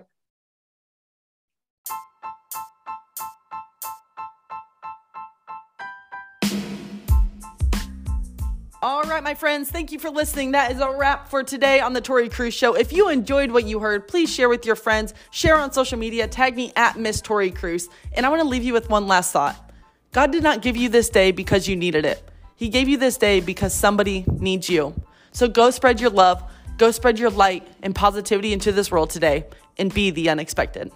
All 8.81 9.03
right, 9.03 9.21
my 9.21 9.33
friends, 9.33 9.69
thank 9.69 9.91
you 9.91 9.99
for 9.99 10.09
listening. 10.09 10.51
That 10.51 10.71
is 10.71 10.79
a 10.79 10.89
wrap 10.89 11.27
for 11.27 11.43
today 11.43 11.81
on 11.81 11.91
the 11.91 11.99
Tori 11.99 12.29
Cruz 12.29 12.53
Show. 12.53 12.75
If 12.75 12.93
you 12.93 13.09
enjoyed 13.09 13.51
what 13.51 13.65
you 13.65 13.79
heard, 13.79 14.07
please 14.07 14.33
share 14.33 14.47
with 14.47 14.65
your 14.65 14.77
friends, 14.77 15.13
share 15.31 15.57
on 15.57 15.73
social 15.73 15.99
media, 15.99 16.29
tag 16.29 16.55
me 16.55 16.71
at 16.77 16.97
Miss 16.97 17.19
Tori 17.19 17.51
Cruz. 17.51 17.89
And 18.13 18.25
I 18.25 18.29
want 18.29 18.41
to 18.41 18.47
leave 18.47 18.63
you 18.63 18.71
with 18.71 18.89
one 18.89 19.05
last 19.05 19.33
thought 19.33 19.68
God 20.11 20.31
did 20.31 20.41
not 20.41 20.63
give 20.63 20.75
you 20.75 20.89
this 20.89 21.07
day 21.09 21.31
because 21.31 21.67
you 21.67 21.75
needed 21.75 22.03
it. 22.03 22.23
He 22.55 22.69
gave 22.69 22.89
you 22.89 22.97
this 22.97 23.15
day 23.15 23.41
because 23.41 23.73
somebody 23.73 24.25
needs 24.27 24.67
you. 24.67 24.99
So 25.31 25.47
go 25.47 25.69
spread 25.69 26.01
your 26.01 26.09
love, 26.09 26.43
go 26.77 26.89
spread 26.89 27.19
your 27.19 27.29
light 27.29 27.67
and 27.83 27.93
positivity 27.93 28.51
into 28.51 28.71
this 28.71 28.89
world 28.89 29.11
today, 29.11 29.45
and 29.77 29.93
be 29.93 30.09
the 30.09 30.29
unexpected. 30.29 30.91